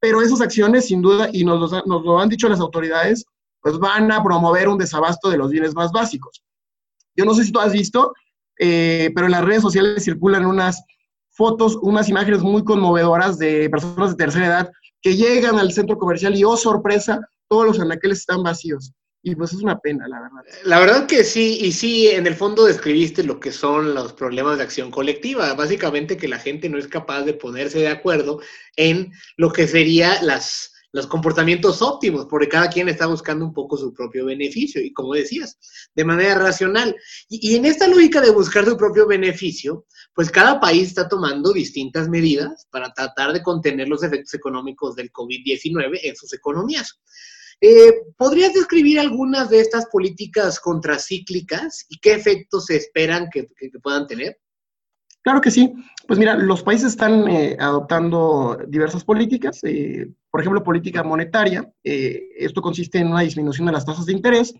pero 0.00 0.22
esas 0.22 0.40
acciones, 0.40 0.86
sin 0.86 1.02
duda, 1.02 1.28
y 1.32 1.44
nos 1.44 1.72
lo, 1.86 2.20
han 2.20 2.28
dicho 2.28 2.48
las 2.48 2.60
autoridades, 2.60 3.24
pues 3.60 3.78
van 3.78 4.10
a 4.12 4.22
promover 4.22 4.68
un 4.68 4.78
desabasto 4.78 5.30
de 5.30 5.38
los 5.38 5.50
bienes 5.50 5.74
más 5.74 5.92
básicos. 5.92 6.42
Yo 7.16 7.24
no 7.24 7.34
sé 7.34 7.44
si 7.44 7.52
tú 7.52 7.60
has 7.60 7.72
visto, 7.72 8.12
eh, 8.58 9.10
pero 9.14 9.26
en 9.26 9.32
las 9.32 9.44
redes 9.44 9.62
sociales 9.62 10.04
circulan 10.04 10.46
unas 10.46 10.82
fotos, 11.30 11.76
unas 11.82 12.08
imágenes 12.08 12.42
muy 12.42 12.64
conmovedoras 12.64 13.38
de 13.38 13.68
personas 13.68 14.10
de 14.10 14.16
tercera 14.16 14.46
edad 14.46 14.70
que 15.02 15.16
llegan 15.16 15.58
al 15.58 15.72
centro 15.72 15.98
comercial 15.98 16.36
y, 16.36 16.44
oh 16.44 16.56
sorpresa, 16.56 17.20
todos 17.48 17.66
los 17.66 17.80
anaqueles 17.80 18.20
están 18.20 18.42
vacíos. 18.42 18.92
Y 19.26 19.34
pues 19.34 19.52
es 19.52 19.60
una 19.60 19.76
pena, 19.80 20.06
la 20.06 20.20
verdad. 20.20 20.44
La 20.62 20.78
verdad 20.78 21.06
que 21.08 21.24
sí, 21.24 21.58
y 21.60 21.72
sí, 21.72 22.06
en 22.06 22.28
el 22.28 22.36
fondo 22.36 22.64
describiste 22.64 23.24
lo 23.24 23.40
que 23.40 23.50
son 23.50 23.92
los 23.92 24.12
problemas 24.12 24.56
de 24.56 24.62
acción 24.62 24.92
colectiva. 24.92 25.52
Básicamente 25.54 26.16
que 26.16 26.28
la 26.28 26.38
gente 26.38 26.68
no 26.68 26.78
es 26.78 26.86
capaz 26.86 27.24
de 27.24 27.34
ponerse 27.34 27.80
de 27.80 27.88
acuerdo 27.88 28.40
en 28.76 29.10
lo 29.36 29.52
que 29.52 29.66
serían 29.66 30.24
las, 30.24 30.74
los 30.92 31.08
comportamientos 31.08 31.82
óptimos, 31.82 32.26
porque 32.26 32.48
cada 32.48 32.68
quien 32.68 32.88
está 32.88 33.06
buscando 33.06 33.44
un 33.44 33.52
poco 33.52 33.76
su 33.76 33.92
propio 33.92 34.26
beneficio, 34.26 34.80
y 34.80 34.92
como 34.92 35.14
decías, 35.14 35.58
de 35.96 36.04
manera 36.04 36.36
racional. 36.36 36.94
Y, 37.28 37.50
y 37.50 37.56
en 37.56 37.64
esta 37.64 37.88
lógica 37.88 38.20
de 38.20 38.30
buscar 38.30 38.64
su 38.64 38.76
propio 38.76 39.08
beneficio, 39.08 39.86
pues 40.14 40.30
cada 40.30 40.60
país 40.60 40.86
está 40.86 41.08
tomando 41.08 41.52
distintas 41.52 42.08
medidas 42.08 42.68
para 42.70 42.92
tratar 42.92 43.32
de 43.32 43.42
contener 43.42 43.88
los 43.88 44.04
efectos 44.04 44.34
económicos 44.34 44.94
del 44.94 45.10
COVID-19 45.10 45.98
en 46.04 46.14
sus 46.14 46.32
economías. 46.32 47.00
Eh, 47.60 47.92
¿Podrías 48.16 48.52
describir 48.52 49.00
algunas 49.00 49.48
de 49.48 49.60
estas 49.60 49.86
políticas 49.86 50.60
contracíclicas 50.60 51.86
y 51.88 51.98
qué 51.98 52.14
efectos 52.14 52.66
se 52.66 52.76
esperan 52.76 53.28
que, 53.32 53.46
puedan 53.82 54.06
tener? 54.06 54.38
Claro 55.22 55.40
que 55.40 55.50
sí. 55.50 55.72
Pues 56.06 56.18
mira, 56.18 56.36
los 56.36 56.62
países 56.62 56.88
están 56.88 57.28
eh, 57.28 57.56
adoptando 57.58 58.58
diversas 58.68 59.04
políticas, 59.04 59.60
eh, 59.64 60.06
por 60.30 60.40
ejemplo, 60.40 60.62
política 60.62 61.02
monetaria. 61.02 61.68
esto 61.82 62.60
consiste 62.60 62.98
en 62.98 63.08
una 63.08 63.22
disminución 63.22 63.66
de 63.66 63.72
las 63.72 63.86
tasas 63.86 64.06
de 64.06 64.12
interés, 64.12 64.54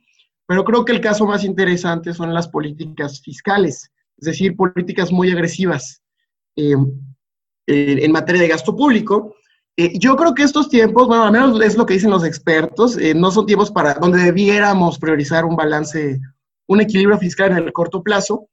pero 0.46 0.64
creo 0.64 0.84
que 0.84 0.92
el 0.92 1.00
caso 1.00 1.26
más 1.26 1.44
interesante 1.44 2.14
son 2.14 2.32
las 2.32 2.48
políticas 2.48 3.20
fiscales, 3.20 3.92
es 4.16 4.26
decir, 4.26 4.56
políticas 4.56 5.12
muy 5.12 5.30
agresivas 5.30 6.02
en 6.56 8.12
materia 8.12 8.42
de 8.42 8.48
gasto 8.48 8.74
público, 8.74 9.36
eh, 9.78 9.98
yo 9.98 10.16
creo 10.16 10.34
que 10.34 10.42
estos 10.42 10.70
tiempos, 10.70 11.06
bueno, 11.06 11.24
al 11.24 11.32
menos 11.32 11.60
es 11.60 11.76
lo 11.76 11.84
que 11.84 11.94
dicen 11.94 12.10
los 12.10 12.24
expertos, 12.24 12.96
eh, 12.96 13.14
no 13.14 13.30
son 13.30 13.44
tiempos 13.44 13.70
para 13.70 13.94
donde 13.94 14.22
debiéramos 14.22 14.98
priorizar 14.98 15.44
un 15.44 15.54
balance, 15.54 16.18
un 16.66 16.80
equilibrio 16.80 17.18
fiscal 17.18 17.50
en 17.50 17.58
el 17.58 17.72
corto 17.74 18.02
plazo. 18.02 18.48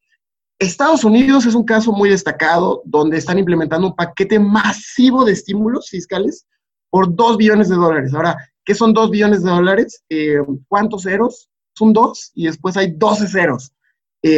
Estados 0.60 1.06
Unidos 1.06 1.46
es 1.46 1.56
un 1.56 1.64
caso 1.64 1.94
muy 1.94 2.10
destacado 2.10 2.82
donde 2.86 3.18
están 3.18 3.40
implementando 3.40 3.88
un 3.88 3.96
paquete 3.96 4.38
masivo 4.38 5.24
de 5.24 5.32
estímulos 5.32 5.90
fiscales 5.90 6.46
por 6.90 7.16
2 7.16 7.38
billones 7.38 7.70
de 7.70 7.76
dólares. 7.76 8.14
Ahora, 8.14 8.38
¿qué 8.66 8.76
son 8.76 8.94
2 8.94 9.10
billones 9.10 9.44
de 9.44 9.50
dólares? 9.50 10.04
Eh, 10.10 10.40
¿Cuántos 10.68 11.04
ceros? 11.04 11.50
Son 11.76 11.92
dos 11.92 12.32
y 12.36 12.46
después 12.46 12.78
hay 12.78 12.92
12 12.92 13.28
ceros. 13.30 13.74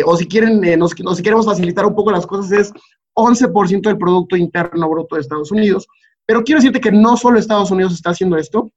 o 0.05 0.15
si 0.15 0.25
quieren, 0.25 0.61
nos, 0.79 0.91
si 0.91 1.23
queremos 1.23 1.45
facilitar 1.45 1.85
un 1.85 1.95
poco 1.95 2.11
las 2.11 2.25
cosas, 2.25 2.51
es 2.51 2.73
11% 3.15 3.81
del 3.81 3.97
Producto 3.97 4.37
Interno 4.37 4.89
Bruto 4.89 5.15
de 5.15 5.21
Estados 5.21 5.51
Unidos. 5.51 5.87
Pero 6.25 6.44
quiero 6.44 6.60
decirte 6.60 6.82
que 6.82 6.91
no 6.91 7.17
solo 7.17 7.39
Estados 7.39 7.72
Unidos 7.72 7.94
está 7.94 8.12
haciendo 8.12 8.38
esto. 8.38 8.72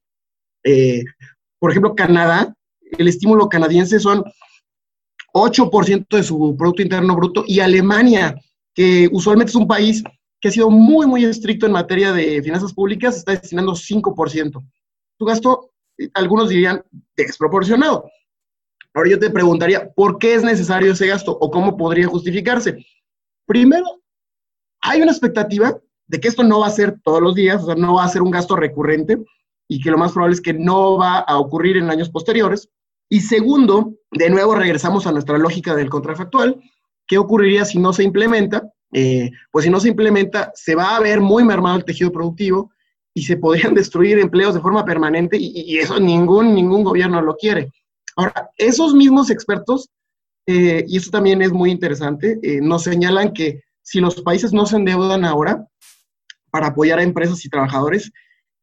Eh, 0.64 1.02
por 1.58 1.70
ejemplo, 1.70 1.94
Canadá, 1.94 2.54
el 2.80 3.08
estímulo 3.08 3.48
canadiense 3.48 3.98
son 4.00 4.24
8% 5.32 6.16
de 6.16 6.22
su 6.22 6.56
Producto 6.56 6.82
Interno 6.82 7.16
Bruto 7.16 7.44
y 7.46 7.60
Alemania, 7.60 8.34
que 8.74 9.08
usualmente 9.12 9.50
es 9.50 9.56
un 9.56 9.68
país 9.68 10.02
que 10.40 10.48
ha 10.48 10.52
sido 10.52 10.70
muy, 10.70 11.06
muy 11.06 11.24
estricto 11.24 11.66
en 11.66 11.72
materia 11.72 12.12
de 12.12 12.42
finanzas 12.42 12.72
públicas, 12.72 13.16
está 13.16 13.32
destinando 13.32 13.72
5%. 13.72 14.64
Su 15.18 15.24
gasto, 15.24 15.70
algunos 16.14 16.48
dirían, 16.48 16.82
desproporcionado. 17.16 18.08
Ahora 18.94 19.10
yo 19.10 19.18
te 19.18 19.30
preguntaría, 19.30 19.90
¿por 19.92 20.18
qué 20.18 20.34
es 20.34 20.42
necesario 20.42 20.92
ese 20.92 21.06
gasto 21.06 21.32
o 21.32 21.50
cómo 21.50 21.76
podría 21.76 22.06
justificarse? 22.06 22.84
Primero, 23.46 24.02
hay 24.80 25.02
una 25.02 25.10
expectativa 25.10 25.78
de 26.08 26.20
que 26.20 26.28
esto 26.28 26.42
no 26.42 26.60
va 26.60 26.66
a 26.66 26.70
ser 26.70 26.98
todos 27.04 27.22
los 27.22 27.34
días, 27.34 27.62
o 27.62 27.66
sea, 27.66 27.74
no 27.74 27.94
va 27.94 28.04
a 28.04 28.08
ser 28.08 28.22
un 28.22 28.30
gasto 28.30 28.56
recurrente 28.56 29.18
y 29.68 29.80
que 29.80 29.90
lo 29.90 29.98
más 29.98 30.12
probable 30.12 30.34
es 30.34 30.40
que 30.40 30.54
no 30.54 30.96
va 30.96 31.18
a 31.18 31.38
ocurrir 31.38 31.76
en 31.76 31.90
años 31.90 32.08
posteriores. 32.08 32.68
Y 33.10 33.20
segundo, 33.20 33.94
de 34.10 34.30
nuevo 34.30 34.54
regresamos 34.54 35.06
a 35.06 35.12
nuestra 35.12 35.38
lógica 35.38 35.74
del 35.74 35.90
contrafactual. 35.90 36.60
¿Qué 37.06 37.18
ocurriría 37.18 37.64
si 37.64 37.78
no 37.78 37.92
se 37.92 38.02
implementa? 38.02 38.70
Eh, 38.92 39.30
pues 39.50 39.64
si 39.64 39.70
no 39.70 39.80
se 39.80 39.88
implementa, 39.88 40.50
se 40.54 40.74
va 40.74 40.96
a 40.96 41.00
ver 41.00 41.20
muy 41.20 41.44
mermado 41.44 41.76
el 41.76 41.84
tejido 41.84 42.10
productivo 42.10 42.70
y 43.14 43.22
se 43.22 43.36
podrían 43.36 43.74
destruir 43.74 44.18
empleos 44.18 44.54
de 44.54 44.60
forma 44.60 44.84
permanente 44.84 45.36
y, 45.38 45.78
eso 45.78 46.00
ningún, 46.00 46.54
ningún 46.54 46.84
gobierno 46.84 47.20
lo 47.20 47.36
quiere. 47.36 47.70
Ahora, 48.16 48.50
esos 48.56 48.94
mismos 48.94 49.30
expertos, 49.30 49.90
eh, 50.46 50.84
y 50.88 50.96
eso 50.96 51.10
también 51.10 51.42
es 51.42 51.52
muy 51.52 51.70
interesante, 51.70 52.38
eh, 52.42 52.60
nos 52.60 52.84
señalan 52.84 53.32
que 53.32 53.62
si 53.82 54.00
los 54.00 54.20
países 54.22 54.52
no 54.52 54.66
se 54.66 54.76
endeudan 54.76 55.24
ahora, 55.24 55.66
para 56.50 56.68
apoyar 56.68 56.98
a 56.98 57.02
empresas 57.02 57.44
y 57.44 57.48
trabajadores, 57.48 58.10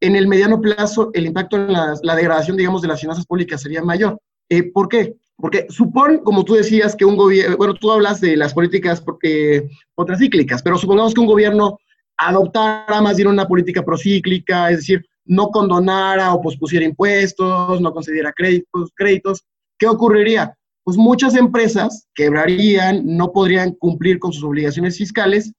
en 0.01 0.15
el 0.15 0.27
mediano 0.27 0.61
plazo 0.61 1.09
el 1.13 1.25
impacto 1.25 1.57
en 1.57 1.73
la, 1.73 2.15
degradación, 2.15 2.57
digamos, 2.57 2.81
de 2.81 2.87
las 2.87 3.01
finanzas 3.01 3.25
públicas 3.25 3.61
sería 3.61 3.81
mayor. 3.81 4.19
Eh, 4.49 4.71
¿Por 4.71 4.89
qué? 4.89 5.15
Porque 5.37 5.65
supone, 5.69 6.21
como 6.21 6.45
tú 6.45 6.53
decías, 6.53 6.95
que 6.95 7.05
un 7.05 7.17
gobierno, 7.17 7.57
bueno, 7.57 7.73
tú 7.73 7.91
hablas 7.91 8.21
de 8.21 8.37
las 8.37 8.53
políticas 8.53 9.03
eh, 9.23 9.67
contracíclicas, 9.93 10.61
pero 10.61 10.77
supongamos 10.77 11.13
que 11.13 11.21
un 11.21 11.27
gobierno 11.27 11.79
adoptara 12.17 13.01
más 13.01 13.17
bien 13.17 13.27
una 13.27 13.47
política 13.47 13.83
procíclica, 13.83 14.69
es 14.69 14.77
decir, 14.77 15.05
no 15.25 15.49
condonara 15.49 16.33
o 16.33 16.41
pospusiera 16.41 16.85
impuestos, 16.85 17.81
no 17.81 17.93
concediera 17.93 18.31
créditos, 18.31 18.91
créditos, 18.95 19.43
¿qué 19.77 19.87
ocurriría? 19.87 20.55
Pues 20.83 20.97
muchas 20.97 21.35
empresas 21.35 22.07
quebrarían, 22.13 23.01
no 23.05 23.31
podrían 23.31 23.71
cumplir 23.71 24.19
con 24.19 24.31
sus 24.31 24.43
obligaciones 24.43 24.97
fiscales 24.97 25.51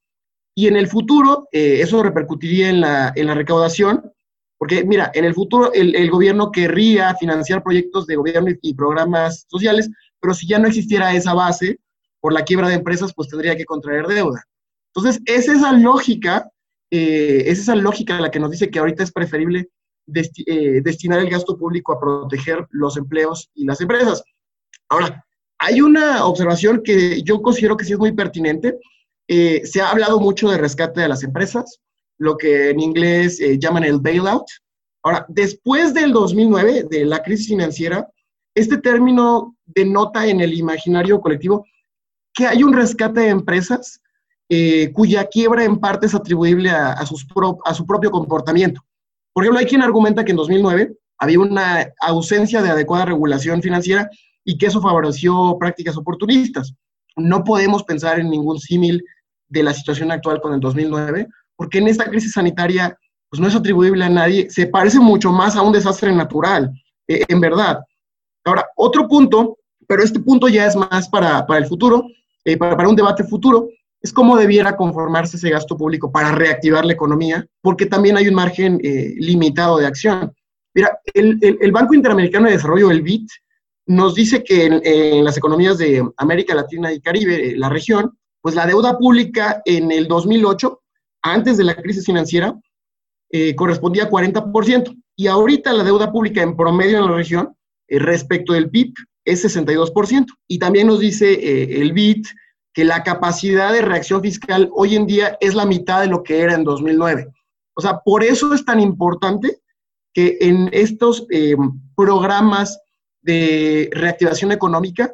y 0.58 0.68
en 0.68 0.76
el 0.76 0.88
futuro, 0.88 1.48
eh, 1.52 1.80
eso 1.82 2.02
repercutiría 2.02 2.70
en 2.70 2.80
la, 2.80 3.12
en 3.14 3.26
la, 3.26 3.34
recaudación, 3.34 4.10
porque 4.56 4.84
mira, 4.84 5.10
en 5.12 5.26
el 5.26 5.34
futuro 5.34 5.70
el, 5.74 6.10
gobierno 6.10 6.50
querría 6.50 7.14
financiar 7.16 7.62
proyectos 7.62 8.06
de 8.06 8.16
gobierno 8.16 8.50
y, 8.62 8.74
programas 8.74 9.44
sociales, 9.50 9.90
pero 10.18 10.32
si 10.32 10.48
ya 10.48 10.58
no 10.58 10.66
existiera 10.66 11.12
esa 11.12 11.34
base 11.34 11.78
por 12.20 12.32
la 12.32 12.42
quiebra 12.42 12.68
de 12.68 12.76
empresas, 12.76 13.12
pues 13.14 13.28
tendría 13.28 13.54
que 13.54 13.66
contraer 13.66 14.06
deuda. 14.06 14.42
Entonces, 14.94 15.20
es 15.26 15.46
esa 15.46 15.74
lógica, 15.74 16.50
eh, 16.90 17.44
es 17.46 17.58
esa 17.58 17.76
lógica 17.76 18.18
la 18.18 18.30
que 18.30 18.40
nos 18.40 18.50
dice 18.50 18.70
que 18.70 18.78
ahorita 18.78 19.02
es 19.02 19.12
preferible 19.12 19.68
eh, 20.46 20.80
destinar 20.82 21.18
el 21.18 21.28
gasto 21.28 21.58
público 21.58 21.92
a 21.92 22.00
proteger 22.00 22.66
los 22.70 22.96
empleos 22.96 23.50
y 23.54 23.66
las 23.66 23.82
empresas. 23.82 24.24
Ahora, 24.88 25.22
hay 25.58 25.82
una 25.82 26.24
observación 26.24 26.80
que 26.82 27.20
yo 27.22 27.42
considero 27.42 27.76
que 27.76 27.84
sí 27.84 27.92
es 27.92 27.98
muy 27.98 28.12
pertinente, 28.12 28.78
eh, 29.28 29.62
se 29.64 29.80
ha 29.80 29.90
hablado 29.90 30.20
mucho 30.20 30.50
de 30.50 30.58
rescate 30.58 31.00
de 31.00 31.08
las 31.08 31.22
empresas, 31.22 31.80
lo 32.18 32.36
que 32.36 32.70
en 32.70 32.80
inglés 32.80 33.40
eh, 33.40 33.58
llaman 33.58 33.84
el 33.84 34.00
bailout. 34.00 34.46
Ahora, 35.02 35.26
después 35.28 35.94
del 35.94 36.12
2009, 36.12 36.86
de 36.90 37.04
la 37.04 37.22
crisis 37.22 37.48
financiera, 37.48 38.08
este 38.54 38.78
término 38.78 39.56
denota 39.66 40.26
en 40.26 40.40
el 40.40 40.54
imaginario 40.54 41.20
colectivo 41.20 41.66
que 42.32 42.46
hay 42.46 42.62
un 42.62 42.72
rescate 42.72 43.20
de 43.20 43.28
empresas 43.28 44.00
eh, 44.48 44.92
cuya 44.92 45.26
quiebra 45.26 45.64
en 45.64 45.78
parte 45.78 46.06
es 46.06 46.14
atribuible 46.14 46.70
a, 46.70 46.92
a 46.92 47.04
su 47.74 47.86
propio 47.86 48.10
comportamiento. 48.10 48.80
Por 49.32 49.44
ejemplo, 49.44 49.58
hay 49.58 49.66
quien 49.66 49.82
argumenta 49.82 50.24
que 50.24 50.30
en 50.30 50.36
2009 50.36 50.96
había 51.18 51.40
una 51.40 51.92
ausencia 52.00 52.62
de 52.62 52.70
adecuada 52.70 53.06
regulación 53.06 53.62
financiera 53.62 54.08
y 54.44 54.56
que 54.56 54.66
eso 54.66 54.80
favoreció 54.80 55.56
prácticas 55.58 55.96
oportunistas. 55.96 56.74
No 57.16 57.44
podemos 57.44 57.82
pensar 57.82 58.20
en 58.20 58.30
ningún 58.30 58.58
símil 58.58 59.02
de 59.48 59.62
la 59.62 59.72
situación 59.74 60.10
actual 60.10 60.40
con 60.40 60.54
el 60.54 60.60
2009, 60.60 61.26
porque 61.56 61.78
en 61.78 61.88
esta 61.88 62.04
crisis 62.04 62.32
sanitaria 62.32 62.96
pues 63.28 63.40
no 63.40 63.48
es 63.48 63.54
atribuible 63.54 64.04
a 64.04 64.08
nadie, 64.08 64.48
se 64.50 64.66
parece 64.66 65.00
mucho 65.00 65.32
más 65.32 65.56
a 65.56 65.62
un 65.62 65.72
desastre 65.72 66.12
natural, 66.14 66.72
eh, 67.08 67.24
en 67.28 67.40
verdad. 67.40 67.80
Ahora, 68.44 68.66
otro 68.76 69.08
punto, 69.08 69.58
pero 69.88 70.02
este 70.02 70.20
punto 70.20 70.48
ya 70.48 70.66
es 70.66 70.76
más 70.76 71.08
para, 71.08 71.44
el 71.56 71.66
futuro, 71.66 72.04
eh, 72.44 72.56
para, 72.56 72.88
un 72.88 72.96
debate 72.96 73.24
futuro, 73.24 73.68
es 74.00 74.12
cómo 74.12 74.36
debiera 74.36 74.76
conformarse 74.76 75.36
ese 75.36 75.50
gasto 75.50 75.76
público 75.76 76.12
para 76.12 76.30
reactivar 76.32 76.84
la 76.84 76.92
economía, 76.92 77.44
porque 77.60 77.86
también 77.86 78.16
hay 78.16 78.28
un 78.28 78.34
margen 78.34 78.80
eh, 78.82 79.14
limitado 79.16 79.78
de 79.78 79.86
acción. 79.86 80.32
Mira, 80.74 80.98
el, 81.14 81.72
Banco 81.72 81.94
Interamericano 81.94 82.46
de 82.46 82.52
Desarrollo, 82.52 82.90
el 82.90 83.02
BIT, 83.02 83.28
nos 83.86 84.14
dice 84.14 84.44
que 84.44 84.66
en, 84.66 84.80
en, 84.84 85.24
las 85.24 85.36
economías 85.36 85.78
de 85.78 86.06
América 86.18 86.54
Latina 86.54 86.92
y 86.92 87.00
Caribe, 87.00 87.54
la 87.56 87.68
región, 87.68 88.16
pues 88.46 88.54
la 88.54 88.64
deuda 88.64 88.96
pública 88.96 89.60
en 89.64 89.90
el 89.90 90.06
2008, 90.06 90.80
antes 91.22 91.56
de 91.56 91.64
la 91.64 91.74
crisis 91.74 92.06
financiera, 92.06 92.56
eh, 93.28 93.56
correspondía 93.56 94.04
a 94.04 94.08
40%. 94.08 94.94
Y 95.16 95.26
ahorita 95.26 95.72
la 95.72 95.82
deuda 95.82 96.12
pública 96.12 96.42
en 96.42 96.56
promedio 96.56 96.98
en 96.98 97.06
la 97.06 97.16
región 97.16 97.56
eh, 97.88 97.98
respecto 97.98 98.52
del 98.52 98.70
PIB 98.70 98.94
es 99.24 99.44
62%. 99.44 100.26
Y 100.46 100.60
también 100.60 100.86
nos 100.86 101.00
dice 101.00 101.32
eh, 101.32 101.80
el 101.80 101.92
BIT 101.92 102.24
que 102.72 102.84
la 102.84 103.02
capacidad 103.02 103.72
de 103.72 103.82
reacción 103.82 104.22
fiscal 104.22 104.70
hoy 104.76 104.94
en 104.94 105.08
día 105.08 105.36
es 105.40 105.56
la 105.56 105.66
mitad 105.66 106.02
de 106.02 106.06
lo 106.06 106.22
que 106.22 106.38
era 106.38 106.54
en 106.54 106.62
2009. 106.62 107.26
O 107.74 107.80
sea, 107.80 107.98
por 108.04 108.22
eso 108.22 108.54
es 108.54 108.64
tan 108.64 108.78
importante 108.78 109.58
que 110.14 110.38
en 110.40 110.70
estos 110.70 111.26
programas 111.96 112.78
de 113.22 113.90
reactivación 113.92 114.52
económica 114.52 115.10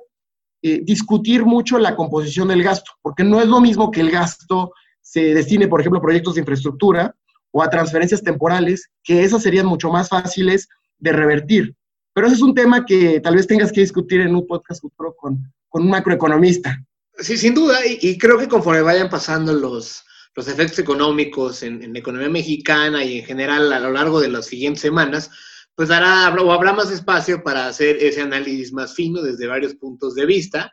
discutir 0.62 1.44
mucho 1.44 1.78
la 1.78 1.96
composición 1.96 2.48
del 2.48 2.62
gasto, 2.62 2.92
porque 3.02 3.24
no 3.24 3.40
es 3.40 3.48
lo 3.48 3.60
mismo 3.60 3.90
que 3.90 4.00
el 4.00 4.10
gasto 4.10 4.72
se 5.00 5.34
destine, 5.34 5.68
por 5.68 5.80
ejemplo, 5.80 5.98
a 5.98 6.02
proyectos 6.02 6.34
de 6.34 6.40
infraestructura 6.40 7.14
o 7.50 7.62
a 7.62 7.68
transferencias 7.68 8.22
temporales, 8.22 8.88
que 9.02 9.24
esas 9.24 9.42
serían 9.42 9.66
mucho 9.66 9.90
más 9.90 10.08
fáciles 10.08 10.68
de 10.98 11.12
revertir. 11.12 11.74
Pero 12.14 12.26
ese 12.26 12.36
es 12.36 12.42
un 12.42 12.54
tema 12.54 12.84
que 12.84 13.20
tal 13.20 13.36
vez 13.36 13.46
tengas 13.46 13.72
que 13.72 13.80
discutir 13.80 14.20
en 14.20 14.34
un 14.34 14.46
podcast 14.46 14.82
futuro 14.82 15.14
con, 15.16 15.52
con 15.68 15.82
un 15.82 15.90
macroeconomista. 15.90 16.82
Sí, 17.18 17.36
sin 17.36 17.54
duda, 17.54 17.78
y, 17.86 18.16
creo 18.18 18.38
que 18.38 18.48
conforme 18.48 18.82
vayan 18.82 19.10
pasando 19.10 19.52
los, 19.52 20.02
los 20.34 20.48
efectos 20.48 20.78
económicos 20.78 21.62
en, 21.62 21.92
la 21.92 21.98
economía 21.98 22.28
mexicana 22.28 23.04
y 23.04 23.18
en 23.18 23.24
general 23.24 23.72
a 23.72 23.80
lo 23.80 23.90
largo 23.90 24.20
de 24.20 24.28
las 24.28 24.46
siguientes 24.46 24.80
semanas, 24.80 25.30
pues 25.74 25.88
dará 25.88 26.34
o 26.34 26.52
habrá 26.52 26.72
más 26.72 26.90
espacio 26.90 27.42
para 27.42 27.66
hacer 27.66 27.96
ese 27.96 28.20
análisis 28.22 28.72
más 28.72 28.94
fino 28.94 29.22
desde 29.22 29.46
varios 29.46 29.74
puntos 29.74 30.14
de 30.14 30.26
vista. 30.26 30.72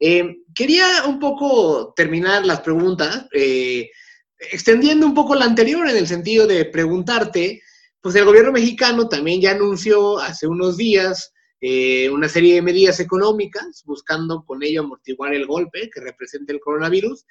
Eh, 0.00 0.36
quería 0.54 0.86
un 1.06 1.18
poco 1.18 1.92
terminar 1.94 2.44
las 2.44 2.60
preguntas 2.60 3.26
eh, 3.32 3.88
extendiendo 4.38 5.06
un 5.06 5.14
poco 5.14 5.34
la 5.34 5.44
anterior 5.44 5.88
en 5.88 5.96
el 5.96 6.06
sentido 6.06 6.46
de 6.46 6.64
preguntarte, 6.66 7.62
pues 8.00 8.14
el 8.16 8.24
gobierno 8.24 8.52
mexicano 8.52 9.08
también 9.08 9.40
ya 9.40 9.52
anunció 9.52 10.18
hace 10.18 10.46
unos 10.46 10.76
días 10.76 11.32
eh, 11.60 12.10
una 12.10 12.28
serie 12.28 12.56
de 12.56 12.62
medidas 12.62 13.00
económicas 13.00 13.82
buscando 13.86 14.44
con 14.44 14.62
ello 14.62 14.82
amortiguar 14.82 15.32
el 15.32 15.46
golpe 15.46 15.88
que 15.88 16.00
representa 16.00 16.52
el 16.52 16.60
coronavirus. 16.60 17.24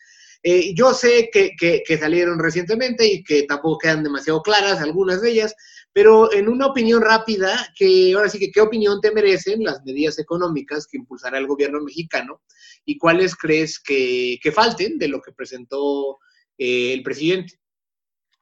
yo 0.73 0.93
sé 0.93 1.29
que, 1.31 1.51
que, 1.55 1.97
salieron 1.97 2.39
recientemente 2.39 3.05
y 3.05 3.23
que 3.23 3.43
tampoco 3.43 3.77
quedan 3.77 4.03
demasiado 4.03 4.41
claras 4.41 4.81
algunas 4.81 5.21
de 5.21 5.29
ellas, 5.29 5.55
pero 5.93 6.33
en 6.33 6.49
una 6.49 6.65
opinión 6.65 7.01
rápida, 7.01 7.55
que 7.77 8.13
ahora 8.15 8.27
sí 8.27 8.39
que 8.39 8.51
qué 8.51 8.61
opinión 8.61 8.99
te 8.99 9.11
merecen 9.11 9.63
las 9.63 9.83
medidas 9.85 10.17
económicas 10.17 10.87
que 10.87 10.97
impulsará 10.97 11.37
el 11.37 11.47
gobierno 11.47 11.81
mexicano 11.81 12.41
y 12.83 12.97
cuáles 12.97 13.35
crees 13.35 13.79
que, 13.79 14.39
falten 14.53 14.97
de 14.97 15.07
lo 15.07 15.21
que 15.21 15.31
presentó 15.31 16.17
eh, 16.57 16.93
el 16.93 17.03
presidente. 17.03 17.59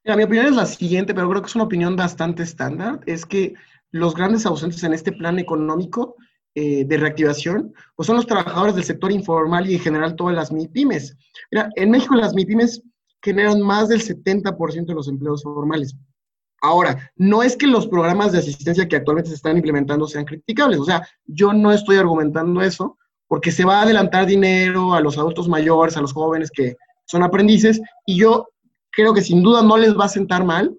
mi 0.06 0.24
opinión 0.24 0.48
es 0.48 0.56
la 0.56 0.66
siguiente, 0.66 1.14
pero 1.14 1.30
creo 1.30 1.42
que 1.42 1.48
es 1.48 1.56
una 1.56 1.66
opinión 1.66 1.96
bastante 1.96 2.44
estándar, 2.44 3.02
es 3.06 3.26
que 3.26 3.54
los 3.92 4.16
grandes 4.16 4.46
ausentes 4.46 4.84
en 4.84 4.94
este 4.94 5.12
plan 5.12 5.38
económico 5.38 6.16
eh, 6.56 6.86
de 6.86 6.98
reactivación, 6.98 7.74
pues 7.96 8.08
son 8.08 8.16
los 8.16 8.28
trabajadores 8.28 8.76
del 8.76 8.84
sector 8.86 9.12
informal 9.12 9.70
y 9.70 9.76
en 9.76 9.82
general 9.82 10.16
todas 10.16 10.36
las 10.36 10.52
MIPIMES. 10.52 11.18
Mira, 11.52 11.70
en 11.76 11.92
México 11.92 12.16
las 12.16 12.34
MIPIMES 12.34 12.82
generan 13.22 13.62
más 13.62 13.90
del 13.90 14.02
70% 14.02 14.86
de 14.86 14.94
los 14.94 15.08
empleos 15.08 15.44
formales. 15.44 15.96
Ahora, 16.62 17.12
no 17.16 17.42
es 17.42 17.58
que 17.58 17.66
los 17.66 17.88
programas 17.88 18.32
de 18.32 18.38
asistencia 18.38 18.88
que 18.88 18.96
actualmente 18.96 19.30
se 19.30 19.36
están 19.36 19.58
implementando 19.58 20.08
sean 20.08 20.26
criticables, 20.26 20.80
o 20.80 20.86
sea, 20.86 21.08
yo 21.26 21.54
no 21.54 21.72
estoy 21.72 21.98
argumentando 21.98 22.62
eso, 22.62 22.98
porque 23.28 23.52
se 23.52 23.66
va 23.66 23.80
a 23.80 23.82
adelantar 23.82 24.28
dinero 24.28 24.94
a 24.94 25.02
los 25.02 25.18
adultos 25.18 25.48
mayores, 25.48 25.98
a 25.98 26.02
los 26.02 26.14
jóvenes 26.14 26.52
que 26.52 26.76
son 27.06 27.24
aprendices, 27.24 27.82
y 28.06 28.18
yo 28.18 28.50
creo 28.92 29.14
que 29.14 29.22
sin 29.22 29.42
duda 29.42 29.64
no 29.64 29.78
les 29.78 29.98
va 29.98 30.06
a 30.06 30.10
sentar 30.10 30.46
mal, 30.46 30.78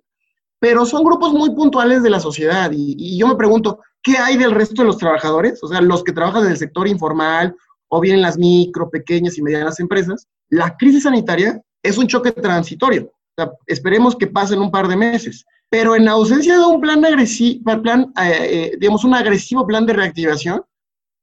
pero 0.61 0.87
son 0.87 1.03
grupos 1.03 1.33
muy 1.33 1.51
puntuales 1.51 2.05
de 2.05 2.11
la 2.11 2.21
sociedad, 2.21 2.71
y, 2.73 3.19
yo 3.19 3.27
me 3.27 3.35
pregunto, 3.35 3.81
¿qué 4.03 4.19
hay 4.19 4.37
del 4.37 4.53
resto 4.53 4.83
de 4.83 4.87
los 4.87 4.99
trabajadores? 4.99 5.63
O 5.65 5.67
sea, 5.67 5.81
los 5.81 6.05
que 6.05 6.13
trabajan 6.13 6.45
en 6.45 6.53
el 6.53 6.59
sector 6.59 6.87
informal, 6.87 7.57
o 7.89 8.01
bien 8.01 8.17
en 8.17 8.23
las 8.23 8.39
micro, 8.39 8.89
pequeñas 8.89 9.37
y 9.37 9.43
medianas 9.43 9.81
empresas, 9.81 10.29
la 10.49 10.77
crisis 10.77 11.03
sanitaria 11.03 11.61
es 11.83 11.99
un 11.99 12.07
choque 12.07 12.31
transitorio. 12.31 13.07
O 13.07 13.35
sea, 13.37 13.51
esperemos 13.67 14.15
que 14.15 14.29
pasen 14.29 14.61
un 14.61 14.71
par 14.71 14.89
de 14.89 14.97
meses. 14.97 15.45
Pero 15.73 15.97
en 15.97 16.07
ausencia 16.07 16.59
de 16.59 16.67
un 16.67 16.83
plan 16.83 17.03
agresivo, 17.03 17.73
eh, 17.73 18.13
eh, 18.21 18.77
digamos, 18.79 19.05
un 19.05 19.15
agresivo 19.15 19.67
plan 19.67 19.87
de 19.87 19.95
reactivación, 19.95 20.63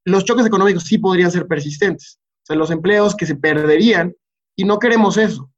los 0.05 0.25
choques 0.25 0.43
económicos 0.43 0.85
sí 0.85 0.97
podrían 0.97 1.29
ser 1.29 1.45
persistentes. 1.45 2.19
O 2.41 2.45
sea, 2.47 2.55
los 2.55 2.71
empleos 2.71 3.15
que 3.15 3.27
se 3.27 3.35
perderían, 3.35 4.11
y 4.55 4.63
no 4.63 4.79
queremos 4.79 5.17
eso. 5.17 5.51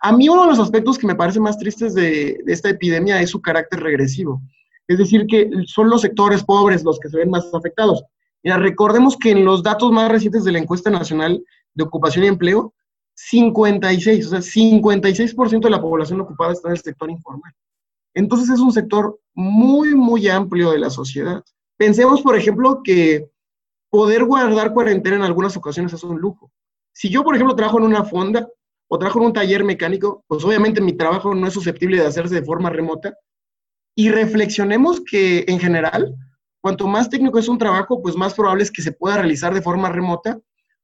A 0.00 0.10
mí 0.10 0.26
uno 0.26 0.44
de 0.44 0.48
los 0.48 0.58
aspectos 0.58 0.96
que 0.96 1.06
me 1.06 1.14
parece 1.14 1.38
más 1.38 1.58
tristes 1.58 1.92
de, 1.92 2.38
esta 2.46 2.70
epidemia 2.70 3.20
es 3.20 3.28
su 3.28 3.42
carácter 3.42 3.80
regresivo. 3.80 4.40
Es 4.88 4.96
decir, 4.96 5.26
que 5.26 5.50
son 5.66 5.90
los 5.90 6.00
sectores 6.00 6.42
pobres 6.42 6.82
los 6.82 6.98
que 6.98 7.10
se 7.10 7.18
ven 7.18 7.28
más 7.28 7.52
afectados. 7.52 8.04
Recordemos 8.42 9.18
que 9.18 9.32
en 9.32 9.44
los 9.44 9.62
datos 9.62 9.92
más 9.92 10.10
recientes 10.10 10.44
de 10.44 10.52
la 10.52 10.60
encuesta 10.60 10.88
nacional 10.88 11.44
de 11.74 11.84
ocupación 11.84 12.24
y 12.24 12.28
empleo, 12.28 12.72
56, 13.16 14.26
o 14.26 14.30
sea, 14.30 14.38
56% 14.38 15.60
de 15.60 15.70
la 15.70 15.82
población 15.82 16.22
ocupada 16.22 16.54
está 16.54 16.68
en 16.68 16.72
el 16.72 16.80
sector 16.80 17.10
informal. 17.10 17.52
Entonces 18.14 18.48
es 18.48 18.60
un 18.60 18.72
sector 18.72 19.18
muy, 19.34 19.94
muy 19.94 20.28
amplio 20.28 20.70
de 20.70 20.78
la 20.78 20.90
sociedad. 20.90 21.44
Pensemos, 21.76 22.22
por 22.22 22.36
ejemplo, 22.36 22.80
que 22.82 23.28
poder 23.90 24.24
guardar 24.24 24.72
cuarentena 24.72 25.16
en 25.16 25.22
algunas 25.22 25.56
ocasiones 25.56 25.92
es 25.92 26.02
un 26.04 26.20
lujo. 26.20 26.50
Si 26.92 27.10
yo, 27.10 27.24
por 27.24 27.34
ejemplo, 27.34 27.56
trabajo 27.56 27.78
en 27.78 27.84
una 27.84 28.04
fonda 28.04 28.48
o 28.88 28.98
trabajo 28.98 29.18
en 29.20 29.26
un 29.26 29.32
taller 29.32 29.64
mecánico, 29.64 30.24
pues 30.28 30.44
obviamente 30.44 30.80
mi 30.80 30.92
trabajo 30.92 31.34
no 31.34 31.46
es 31.46 31.54
susceptible 31.54 31.98
de 31.98 32.06
hacerse 32.06 32.36
de 32.36 32.44
forma 32.44 32.70
remota. 32.70 33.14
Y 33.96 34.10
reflexionemos 34.10 35.00
que 35.00 35.44
en 35.48 35.58
general, 35.58 36.14
cuanto 36.60 36.86
más 36.86 37.08
técnico 37.08 37.38
es 37.38 37.48
un 37.48 37.58
trabajo, 37.58 38.00
pues 38.02 38.16
más 38.16 38.34
probable 38.34 38.62
es 38.62 38.70
que 38.70 38.82
se 38.82 38.92
pueda 38.92 39.16
realizar 39.16 39.52
de 39.54 39.62
forma 39.62 39.90
remota, 39.90 40.38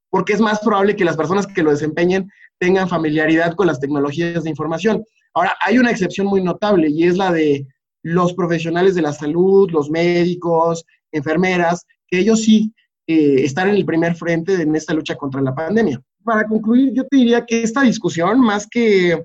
porque 0.08 0.32
es 0.32 0.40
más 0.40 0.60
probable 0.60 0.96
que 0.96 1.04
las 1.04 1.16
personas 1.16 1.46
que 1.46 1.62
lo 1.62 1.70
desempeñen 1.70 2.30
tengan 2.58 2.88
familiaridad 2.88 3.54
con 3.54 3.68
las 3.68 3.80
tecnologías 3.80 4.44
de 4.44 4.50
información. 4.50 5.04
Ahora, 5.34 5.56
hay 5.64 5.78
una 5.78 5.90
excepción 5.90 6.26
muy 6.26 6.42
notable 6.42 6.88
y 6.90 7.04
es 7.04 7.16
la 7.16 7.32
de 7.32 7.66
los 8.02 8.32
profesionales 8.32 8.94
de 8.94 9.02
la 9.02 9.12
salud, 9.12 9.70
los 9.70 9.90
médicos, 9.90 10.84
enfermeras, 11.12 11.86
que 12.08 12.18
ellos 12.20 12.42
sí 12.42 12.72
eh, 13.06 13.44
están 13.44 13.68
en 13.68 13.76
el 13.76 13.84
primer 13.84 14.14
frente 14.14 14.54
en 14.54 14.74
esta 14.74 14.94
lucha 14.94 15.16
contra 15.16 15.40
la 15.40 15.54
pandemia. 15.54 16.00
Para 16.24 16.46
concluir, 16.46 16.92
yo 16.94 17.04
te 17.06 17.16
diría 17.16 17.44
que 17.44 17.62
esta 17.62 17.82
discusión, 17.82 18.40
más 18.40 18.66
que, 18.66 19.24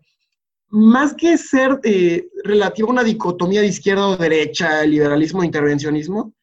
más 0.69 1.13
que 1.13 1.37
ser 1.37 1.79
eh, 1.83 2.27
relativa 2.43 2.87
a 2.87 2.91
una 2.91 3.03
dicotomía 3.03 3.61
de 3.61 3.67
izquierda 3.67 4.07
o 4.07 4.17
derecha, 4.17 4.83
liberalismo 4.83 5.41
o 5.41 5.43
intervencionismo, 5.43 6.33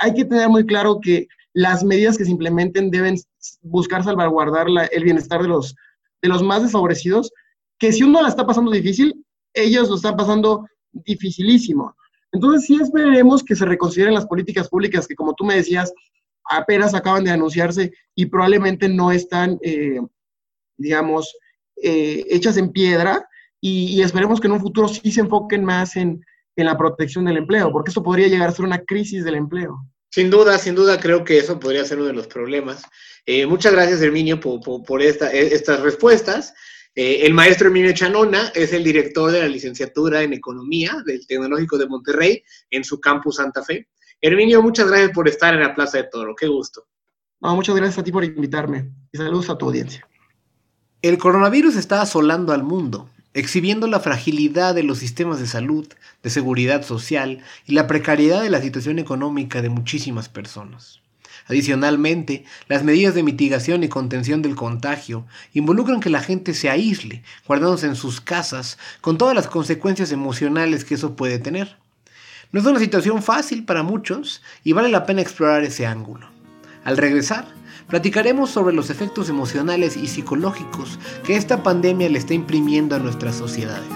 hay 0.00 0.14
que 0.14 0.24
tener 0.24 0.48
muy 0.48 0.66
claro 0.66 1.00
que 1.00 1.28
las 1.52 1.84
medidas 1.84 2.18
que 2.18 2.24
se 2.24 2.30
implementen 2.30 2.90
deben 2.90 3.16
buscar 3.62 4.02
salvaguardar 4.02 4.66
el 4.90 5.04
bienestar 5.04 5.42
de 5.42 5.48
los, 5.48 5.74
de 6.20 6.28
los 6.28 6.42
más 6.42 6.62
desfavorecidos, 6.62 7.32
que 7.78 7.92
si 7.92 8.02
uno 8.02 8.22
la 8.22 8.28
está 8.28 8.46
pasando 8.46 8.70
difícil, 8.70 9.24
ellos 9.52 9.88
lo 9.88 9.96
están 9.96 10.16
pasando 10.16 10.66
dificilísimo. 10.92 11.94
Entonces 12.32 12.66
sí 12.66 12.78
esperemos 12.80 13.42
que 13.44 13.54
se 13.54 13.64
reconsideren 13.64 14.14
las 14.14 14.26
políticas 14.26 14.68
públicas 14.68 15.06
que, 15.06 15.14
como 15.14 15.34
tú 15.34 15.44
me 15.44 15.54
decías, 15.54 15.92
apenas 16.50 16.94
acaban 16.94 17.24
de 17.24 17.30
anunciarse 17.30 17.92
y 18.14 18.26
probablemente 18.26 18.88
no 18.88 19.12
están, 19.12 19.58
eh, 19.62 20.00
digamos, 20.76 21.32
eh, 21.82 22.24
hechas 22.28 22.56
en 22.56 22.72
piedra 22.72 23.26
y, 23.60 24.02
esperemos 24.02 24.40
que 24.40 24.46
en 24.46 24.52
un 24.52 24.60
futuro 24.60 24.88
sí 24.88 25.10
se 25.10 25.20
enfoquen 25.20 25.64
más 25.64 25.96
en, 25.96 26.24
la 26.56 26.78
protección 26.78 27.24
del 27.24 27.38
empleo, 27.38 27.72
porque 27.72 27.90
esto 27.90 28.02
podría 28.02 28.28
llegar 28.28 28.48
a 28.48 28.52
ser 28.52 28.64
una 28.64 28.78
crisis 28.78 29.24
del 29.24 29.34
empleo. 29.34 29.76
Sin 30.12 30.30
duda, 30.30 30.56
sin 30.58 30.76
duda 30.76 31.00
creo 31.00 31.24
que 31.24 31.38
eso 31.38 31.58
podría 31.58 31.84
ser 31.84 31.98
uno 31.98 32.06
de 32.06 32.12
los 32.12 32.28
problemas. 32.28 32.84
Eh, 33.26 33.44
muchas 33.44 33.72
gracias, 33.72 34.00
Herminio, 34.02 34.38
por, 34.38 34.60
por, 34.84 35.02
estas 35.02 35.80
respuestas. 35.80 36.54
Eh, 36.96 37.26
el 37.26 37.34
maestro 37.34 37.68
Emilio 37.68 37.92
Chanona 37.92 38.52
es 38.54 38.72
el 38.72 38.84
director 38.84 39.32
de 39.32 39.40
la 39.40 39.48
licenciatura 39.48 40.22
en 40.22 40.32
Economía 40.32 41.02
del 41.04 41.26
Tecnológico 41.26 41.76
de 41.76 41.88
Monterrey 41.88 42.42
en 42.70 42.84
su 42.84 43.00
campus 43.00 43.36
Santa 43.36 43.64
Fe. 43.64 43.88
Herminio, 44.20 44.62
muchas 44.62 44.88
gracias 44.88 45.10
por 45.10 45.28
estar 45.28 45.54
en 45.54 45.60
la 45.60 45.74
Plaza 45.74 45.98
de 45.98 46.04
Toro. 46.04 46.36
Qué 46.36 46.46
gusto. 46.46 46.86
muchas 47.40 47.74
gracias 47.74 47.98
a 47.98 48.04
ti 48.04 48.12
por 48.12 48.24
invitarme 48.24 48.90
y 49.12 49.18
saludos 49.18 49.50
a 49.50 49.58
tu 49.58 49.66
audiencia. 49.66 50.06
El 51.02 51.18
coronavirus 51.18 51.76
está 51.76 52.00
asolando 52.00 52.52
al 52.52 52.62
mundo, 52.62 53.10
exhibiendo 53.34 53.88
la 53.88 54.00
fragilidad 54.00 54.74
de 54.74 54.84
los 54.84 54.98
sistemas 54.98 55.40
de 55.40 55.46
salud, 55.46 55.86
de 56.22 56.30
seguridad 56.30 56.84
social 56.84 57.42
y 57.66 57.74
la 57.74 57.88
precariedad 57.88 58.42
de 58.42 58.50
la 58.50 58.62
situación 58.62 59.00
económica 59.00 59.60
de 59.60 59.68
muchísimas 59.68 60.28
personas. 60.28 61.03
Adicionalmente, 61.46 62.44
las 62.68 62.84
medidas 62.84 63.14
de 63.14 63.22
mitigación 63.22 63.84
y 63.84 63.88
contención 63.88 64.40
del 64.40 64.54
contagio 64.54 65.26
involucran 65.52 66.00
que 66.00 66.10
la 66.10 66.20
gente 66.20 66.54
se 66.54 66.70
aísle, 66.70 67.22
guardándose 67.46 67.86
en 67.86 67.96
sus 67.96 68.20
casas, 68.20 68.78
con 69.00 69.18
todas 69.18 69.34
las 69.34 69.46
consecuencias 69.46 70.10
emocionales 70.10 70.84
que 70.84 70.94
eso 70.94 71.16
puede 71.16 71.38
tener. 71.38 71.76
No 72.52 72.60
es 72.60 72.66
una 72.66 72.78
situación 72.78 73.22
fácil 73.22 73.64
para 73.64 73.82
muchos 73.82 74.42
y 74.62 74.72
vale 74.72 74.88
la 74.88 75.06
pena 75.06 75.20
explorar 75.20 75.64
ese 75.64 75.86
ángulo. 75.86 76.28
Al 76.84 76.96
regresar, 76.96 77.46
platicaremos 77.88 78.50
sobre 78.50 78.74
los 78.74 78.90
efectos 78.90 79.28
emocionales 79.28 79.96
y 79.96 80.06
psicológicos 80.06 80.98
que 81.24 81.36
esta 81.36 81.62
pandemia 81.62 82.08
le 82.08 82.18
está 82.18 82.32
imprimiendo 82.32 82.94
a 82.94 83.00
nuestras 83.00 83.36
sociedades. 83.36 83.90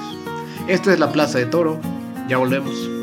Esto 0.66 0.90
es 0.90 0.98
la 0.98 1.12
Plaza 1.12 1.38
de 1.38 1.46
Toro. 1.46 1.80
Ya 2.28 2.37
volvemos. 2.37 2.97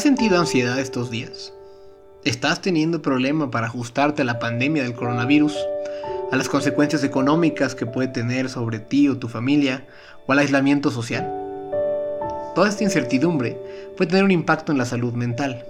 ¿Has 0.00 0.04
sentido 0.04 0.40
ansiedad 0.40 0.78
estos 0.78 1.10
días? 1.10 1.52
¿Estás 2.24 2.62
teniendo 2.62 3.02
problema 3.02 3.50
para 3.50 3.66
ajustarte 3.66 4.22
a 4.22 4.24
la 4.24 4.38
pandemia 4.38 4.82
del 4.82 4.94
coronavirus, 4.94 5.54
a 6.32 6.36
las 6.36 6.48
consecuencias 6.48 7.04
económicas 7.04 7.74
que 7.74 7.84
puede 7.84 8.08
tener 8.08 8.48
sobre 8.48 8.78
ti 8.78 9.08
o 9.08 9.18
tu 9.18 9.28
familia, 9.28 9.86
o 10.26 10.32
al 10.32 10.38
aislamiento 10.38 10.90
social? 10.90 11.30
Toda 12.54 12.70
esta 12.70 12.82
incertidumbre 12.82 13.58
puede 13.94 14.08
tener 14.08 14.24
un 14.24 14.30
impacto 14.30 14.72
en 14.72 14.78
la 14.78 14.86
salud 14.86 15.12
mental. 15.12 15.66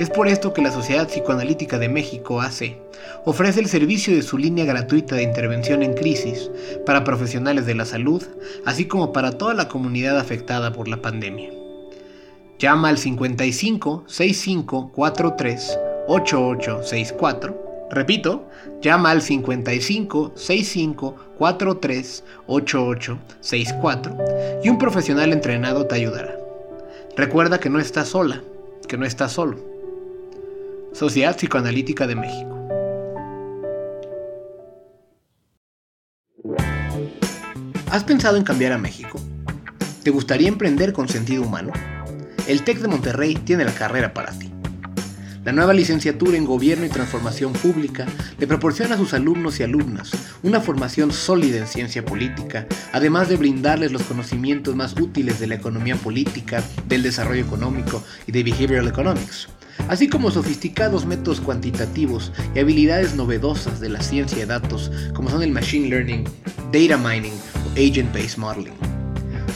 Es 0.00 0.10
por 0.10 0.26
esto 0.26 0.52
que 0.52 0.60
la 0.60 0.72
Sociedad 0.72 1.06
Psicoanalítica 1.06 1.78
de 1.78 1.88
México, 1.88 2.40
AC, 2.40 2.76
ofrece 3.24 3.60
el 3.60 3.68
servicio 3.68 4.16
de 4.16 4.22
su 4.22 4.36
línea 4.36 4.64
gratuita 4.64 5.14
de 5.14 5.22
intervención 5.22 5.84
en 5.84 5.94
crisis 5.94 6.50
para 6.84 7.04
profesionales 7.04 7.66
de 7.66 7.76
la 7.76 7.84
salud, 7.84 8.24
así 8.66 8.88
como 8.88 9.12
para 9.12 9.38
toda 9.38 9.54
la 9.54 9.68
comunidad 9.68 10.18
afectada 10.18 10.72
por 10.72 10.88
la 10.88 11.00
pandemia. 11.00 11.63
Llama 12.58 12.88
al 12.88 12.98
55 12.98 14.04
65 14.06 14.92
43 14.92 15.78
8864. 16.06 17.88
Repito, 17.90 18.48
llama 18.80 19.10
al 19.10 19.22
55 19.22 20.32
65 20.34 21.16
43 21.38 22.24
8864 22.46 24.16
y 24.62 24.68
un 24.68 24.78
profesional 24.78 25.32
entrenado 25.32 25.86
te 25.86 25.96
ayudará. 25.96 26.38
Recuerda 27.16 27.60
que 27.60 27.70
no 27.70 27.78
estás 27.78 28.08
sola, 28.08 28.42
que 28.88 28.96
no 28.96 29.06
estás 29.06 29.32
solo. 29.32 29.58
Sociedad 30.92 31.36
Psicoanalítica 31.36 32.06
de 32.06 32.14
México. 32.16 32.50
¿Has 37.90 38.02
pensado 38.02 38.36
en 38.36 38.44
cambiar 38.44 38.72
a 38.72 38.78
México? 38.78 39.20
¿Te 40.02 40.10
gustaría 40.10 40.48
emprender 40.48 40.92
con 40.92 41.08
sentido 41.08 41.44
humano? 41.44 41.72
El 42.46 42.62
TEC 42.62 42.78
de 42.78 42.88
Monterrey 42.88 43.34
tiene 43.36 43.64
la 43.64 43.74
carrera 43.74 44.12
para 44.12 44.32
ti. 44.32 44.50
La 45.44 45.52
nueva 45.52 45.74
licenciatura 45.74 46.38
en 46.38 46.46
Gobierno 46.46 46.86
y 46.86 46.88
Transformación 46.88 47.52
Pública 47.52 48.06
le 48.38 48.46
proporciona 48.46 48.94
a 48.94 48.98
sus 48.98 49.12
alumnos 49.12 49.60
y 49.60 49.62
alumnas 49.62 50.10
una 50.42 50.60
formación 50.60 51.12
sólida 51.12 51.58
en 51.58 51.66
ciencia 51.66 52.02
política, 52.02 52.66
además 52.92 53.28
de 53.28 53.36
brindarles 53.36 53.92
los 53.92 54.04
conocimientos 54.04 54.74
más 54.74 54.94
útiles 54.98 55.38
de 55.40 55.46
la 55.46 55.56
economía 55.56 55.96
política, 55.96 56.62
del 56.88 57.02
desarrollo 57.02 57.42
económico 57.44 58.02
y 58.26 58.32
de 58.32 58.42
behavioral 58.42 58.88
economics, 58.88 59.48
así 59.88 60.08
como 60.08 60.30
sofisticados 60.30 61.04
métodos 61.04 61.42
cuantitativos 61.42 62.32
y 62.54 62.60
habilidades 62.60 63.14
novedosas 63.14 63.80
de 63.80 63.90
la 63.90 64.00
ciencia 64.00 64.38
de 64.38 64.46
datos 64.46 64.90
como 65.14 65.28
son 65.28 65.42
el 65.42 65.50
machine 65.50 65.88
learning, 65.88 66.24
data 66.72 66.96
mining 66.96 67.34
o 67.66 67.70
agent-based 67.76 68.38
modeling. 68.38 69.03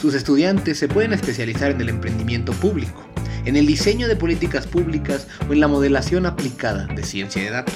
Sus 0.01 0.13
estudiantes 0.13 0.77
se 0.77 0.87
pueden 0.87 1.13
especializar 1.13 1.71
en 1.71 1.81
el 1.81 1.89
emprendimiento 1.89 2.53
público, 2.53 3.03
en 3.45 3.55
el 3.55 3.65
diseño 3.65 4.07
de 4.07 4.15
políticas 4.15 4.65
públicas 4.65 5.27
o 5.49 5.53
en 5.53 5.59
la 5.59 5.67
modelación 5.67 6.25
aplicada 6.25 6.87
de 6.87 7.03
ciencia 7.03 7.43
de 7.43 7.49
datos. 7.49 7.75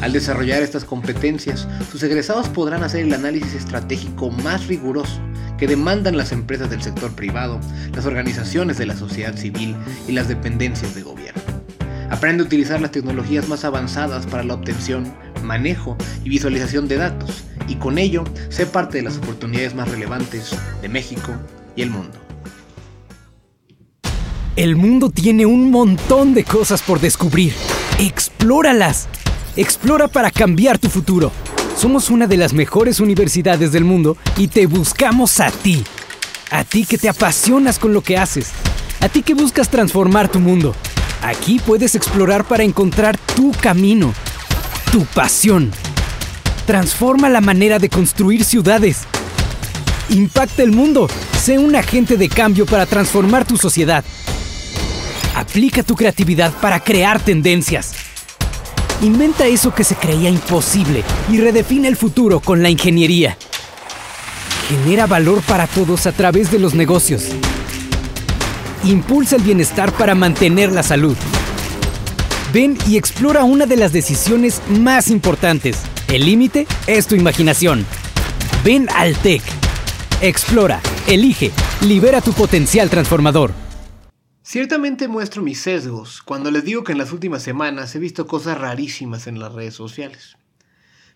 Al 0.00 0.12
desarrollar 0.12 0.62
estas 0.62 0.84
competencias, 0.84 1.68
sus 1.90 2.02
egresados 2.02 2.48
podrán 2.48 2.82
hacer 2.82 3.04
el 3.04 3.14
análisis 3.14 3.54
estratégico 3.54 4.30
más 4.30 4.66
riguroso 4.66 5.20
que 5.56 5.68
demandan 5.68 6.16
las 6.16 6.32
empresas 6.32 6.68
del 6.70 6.82
sector 6.82 7.14
privado, 7.14 7.60
las 7.94 8.04
organizaciones 8.04 8.76
de 8.76 8.86
la 8.86 8.96
sociedad 8.96 9.36
civil 9.36 9.76
y 10.08 10.12
las 10.12 10.28
dependencias 10.28 10.94
de 10.94 11.02
gobierno. 11.02 11.42
Aprende 12.10 12.42
a 12.42 12.46
utilizar 12.46 12.80
las 12.80 12.90
tecnologías 12.90 13.48
más 13.48 13.64
avanzadas 13.64 14.26
para 14.26 14.44
la 14.44 14.54
obtención, 14.54 15.14
manejo 15.42 15.96
y 16.24 16.28
visualización 16.28 16.88
de 16.88 16.96
datos 16.96 17.44
y 17.68 17.76
con 17.76 17.98
ello 17.98 18.24
sé 18.48 18.66
parte 18.66 18.98
de 18.98 19.04
las 19.04 19.16
oportunidades 19.16 19.74
más 19.74 19.90
relevantes 19.90 20.56
de 20.82 20.88
México 20.88 21.32
y 21.76 21.82
el 21.82 21.90
mundo. 21.90 22.18
El 24.56 24.76
mundo 24.76 25.10
tiene 25.10 25.46
un 25.46 25.70
montón 25.70 26.32
de 26.32 26.44
cosas 26.44 26.80
por 26.82 27.00
descubrir. 27.00 27.52
Explóralas. 27.98 29.08
Explora 29.56 30.06
para 30.06 30.30
cambiar 30.30 30.78
tu 30.78 30.88
futuro. 30.88 31.32
Somos 31.76 32.08
una 32.08 32.28
de 32.28 32.36
las 32.36 32.52
mejores 32.52 33.00
universidades 33.00 33.72
del 33.72 33.84
mundo 33.84 34.16
y 34.36 34.46
te 34.46 34.66
buscamos 34.66 35.40
a 35.40 35.50
ti. 35.50 35.82
A 36.50 36.62
ti 36.62 36.84
que 36.84 36.98
te 36.98 37.08
apasionas 37.08 37.80
con 37.80 37.92
lo 37.92 38.00
que 38.00 38.16
haces. 38.16 38.52
A 39.00 39.08
ti 39.08 39.22
que 39.22 39.34
buscas 39.34 39.68
transformar 39.68 40.28
tu 40.28 40.38
mundo. 40.38 40.72
Aquí 41.20 41.58
puedes 41.58 41.96
explorar 41.96 42.44
para 42.44 42.62
encontrar 42.62 43.18
tu 43.18 43.50
camino, 43.50 44.14
tu 44.92 45.04
pasión. 45.06 45.72
Transforma 46.66 47.28
la 47.28 47.42
manera 47.42 47.78
de 47.78 47.90
construir 47.90 48.42
ciudades. 48.42 49.02
Impacta 50.08 50.62
el 50.62 50.72
mundo. 50.72 51.08
Sé 51.42 51.58
un 51.58 51.76
agente 51.76 52.16
de 52.16 52.30
cambio 52.30 52.64
para 52.64 52.86
transformar 52.86 53.44
tu 53.44 53.58
sociedad. 53.58 54.02
Aplica 55.34 55.82
tu 55.82 55.94
creatividad 55.94 56.52
para 56.60 56.80
crear 56.80 57.20
tendencias. 57.20 57.92
Inventa 59.02 59.46
eso 59.46 59.74
que 59.74 59.84
se 59.84 59.94
creía 59.94 60.30
imposible 60.30 61.04
y 61.30 61.38
redefine 61.38 61.88
el 61.88 61.96
futuro 61.96 62.40
con 62.40 62.62
la 62.62 62.70
ingeniería. 62.70 63.36
Genera 64.68 65.06
valor 65.06 65.42
para 65.42 65.66
todos 65.66 66.06
a 66.06 66.12
través 66.12 66.50
de 66.50 66.58
los 66.58 66.72
negocios. 66.72 67.24
Impulsa 68.84 69.36
el 69.36 69.42
bienestar 69.42 69.92
para 69.92 70.14
mantener 70.14 70.72
la 70.72 70.82
salud. 70.82 71.16
Ven 72.54 72.78
y 72.88 72.96
explora 72.96 73.44
una 73.44 73.66
de 73.66 73.76
las 73.76 73.92
decisiones 73.92 74.62
más 74.68 75.08
importantes 75.10 75.76
el 76.14 76.26
límite 76.26 76.68
es 76.86 77.08
tu 77.08 77.16
imaginación. 77.16 77.84
Ven 78.64 78.88
al 78.94 79.16
TEC. 79.16 79.42
Explora, 80.20 80.80
elige, 81.08 81.50
libera 81.80 82.20
tu 82.20 82.32
potencial 82.32 82.88
transformador. 82.88 83.52
Ciertamente 84.40 85.08
muestro 85.08 85.42
mis 85.42 85.60
sesgos 85.60 86.22
cuando 86.22 86.52
les 86.52 86.62
digo 86.64 86.84
que 86.84 86.92
en 86.92 86.98
las 86.98 87.10
últimas 87.10 87.42
semanas 87.42 87.92
he 87.96 87.98
visto 87.98 88.28
cosas 88.28 88.58
rarísimas 88.58 89.26
en 89.26 89.40
las 89.40 89.52
redes 89.52 89.74
sociales. 89.74 90.36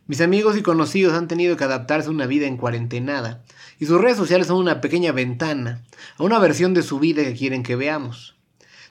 Mis 0.09 0.21
amigos 0.21 0.57
y 0.57 0.63
conocidos 0.63 1.15
han 1.15 1.29
tenido 1.29 1.57
que 1.57 1.63
adaptarse 1.63 2.09
a 2.09 2.13
una 2.13 2.27
vida 2.27 2.49
en 2.49 2.57
cuarentenada 2.57 3.45
y 3.79 3.87
sus 3.87 4.01
redes 4.01 4.17
sociales 4.17 4.49
son 4.49 4.57
una 4.57 4.81
pequeña 4.81 5.13
ventana 5.13 5.85
a 6.17 6.25
una 6.25 6.41
versión 6.41 6.75
de 6.75 6.83
su 6.83 6.99
vida 6.99 7.23
que 7.23 7.37
quieren 7.37 7.63
que 7.63 7.77
veamos. 7.77 8.35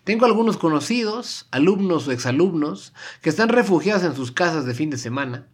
Tengo 0.05 0.25
algunos 0.25 0.55
conocidos, 0.55 1.49
alumnos 1.51 2.07
o 2.07 2.13
exalumnos, 2.13 2.93
que 3.21 3.29
están 3.29 3.49
refugiados 3.49 4.03
en 4.03 4.15
sus 4.15 4.31
casas 4.31 4.63
de 4.63 4.73
fin 4.73 4.89
de 4.89 4.97
semana 4.97 5.47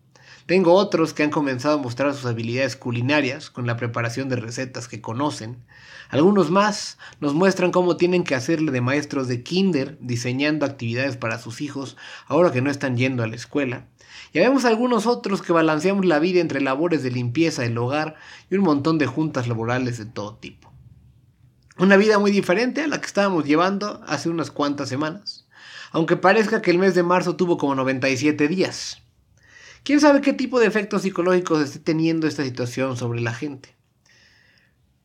tengo 0.46 0.74
otros 0.74 1.14
que 1.14 1.24
han 1.24 1.30
comenzado 1.30 1.80
a 1.80 1.82
mostrar 1.82 2.14
sus 2.14 2.26
habilidades 2.26 2.76
culinarias 2.76 3.50
con 3.50 3.66
la 3.66 3.78
preparación 3.78 4.28
de 4.28 4.36
recetas 4.36 4.90
que 4.90 5.00
conocen. 5.00 5.64
Algunos 6.10 6.52
más 6.52 6.98
nos 7.22 7.34
muestran 7.34 7.72
cómo 7.72 7.96
tienen 7.96 8.26
que 8.26 8.36
hacerle 8.36 8.72
de 8.72 8.82
maestros 8.82 9.30
de 9.30 9.42
kinder 9.42 9.98
diseñando 10.02 10.66
actividades 10.66 11.16
para 11.16 11.40
sus 11.40 11.62
hijos 11.62 11.96
ahora 12.28 12.52
que 12.52 12.62
no 12.62 12.70
están 12.70 12.98
yendo 12.98 13.24
a 13.24 13.28
la 13.28 13.36
escuela. 13.36 13.88
Y 14.34 14.40
vemos 14.40 14.66
algunos 14.66 15.08
otros 15.08 15.42
que 15.42 15.54
balanceamos 15.54 16.06
la 16.06 16.20
vida 16.20 16.42
entre 16.42 16.60
labores 16.60 17.04
de 17.04 17.12
limpieza 17.12 17.62
del 17.62 17.78
hogar 17.78 18.16
y 18.50 18.56
un 18.56 18.64
montón 18.64 18.98
de 18.98 19.08
juntas 19.08 19.48
laborales 19.48 19.98
de 19.98 20.06
todo 20.06 20.36
tipo. 20.36 20.74
Una 21.78 21.98
vida 21.98 22.20
muy 22.20 22.32
diferente 22.32 22.82
a 22.82 22.88
la 22.88 23.00
que 23.00 23.08
estábamos 23.08 23.46
llevando 23.46 24.04
hace 24.06 24.30
unas 24.30 24.52
cuantas 24.52 24.90
semanas, 24.90 25.48
aunque 25.92 26.18
parezca 26.18 26.62
que 26.62 26.72
el 26.72 26.80
mes 26.80 26.96
de 26.96 27.04
marzo 27.04 27.36
tuvo 27.36 27.58
como 27.58 27.76
97 27.76 28.48
días. 28.48 29.02
¿Quién 29.84 30.00
sabe 30.00 30.22
qué 30.22 30.32
tipo 30.32 30.62
de 30.62 30.68
efectos 30.68 31.02
psicológicos 31.02 31.60
esté 31.60 31.80
teniendo 31.80 32.26
esta 32.26 32.46
situación 32.46 32.96
sobre 32.96 33.20
la 33.20 33.34
gente? 33.34 33.76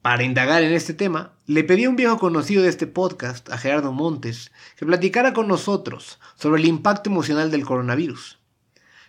Para 0.03 0.23
indagar 0.23 0.63
en 0.63 0.73
este 0.73 0.95
tema, 0.95 1.33
le 1.47 1.65
pedí 1.65 1.85
a 1.85 1.91
un 1.91 1.97
viejo 1.97 2.17
conocido 2.17 2.63
de 2.63 2.69
este 2.69 2.87
podcast, 2.87 3.51
a 3.51 3.59
Gerardo 3.59 3.91
Montes, 3.91 4.53
que 4.77 4.87
platicara 4.87 5.33
con 5.33 5.49
nosotros 5.49 6.21
sobre 6.37 6.61
el 6.61 6.69
impacto 6.69 7.11
emocional 7.11 7.51
del 7.51 7.67
coronavirus. 7.67 8.39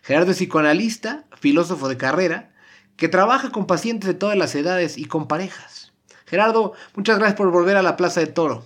Gerardo 0.01 0.31
es 0.31 0.37
psicoanalista, 0.37 1.25
filósofo 1.39 1.87
de 1.87 1.97
carrera, 1.97 2.51
que 2.97 3.07
trabaja 3.07 3.51
con 3.51 3.67
pacientes 3.67 4.07
de 4.07 4.15
todas 4.15 4.39
las 4.39 4.55
edades 4.55 4.97
y 4.97 5.05
con 5.05 5.27
parejas. 5.27 5.93
Gerardo, 6.25 6.73
muchas 6.95 7.19
gracias 7.19 7.37
por 7.37 7.51
volver 7.51 7.77
a 7.77 7.83
la 7.83 7.95
Plaza 7.95 8.21
de 8.21 8.27
Toro. 8.27 8.65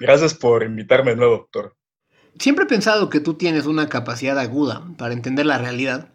Gracias 0.00 0.34
por 0.34 0.64
invitarme 0.64 1.12
de 1.12 1.16
nuevo, 1.16 1.36
doctor. 1.36 1.76
Siempre 2.40 2.64
he 2.64 2.68
pensado 2.68 3.08
que 3.08 3.20
tú 3.20 3.34
tienes 3.34 3.66
una 3.66 3.88
capacidad 3.88 4.36
aguda 4.40 4.82
para 4.98 5.14
entender 5.14 5.46
la 5.46 5.58
realidad 5.58 6.08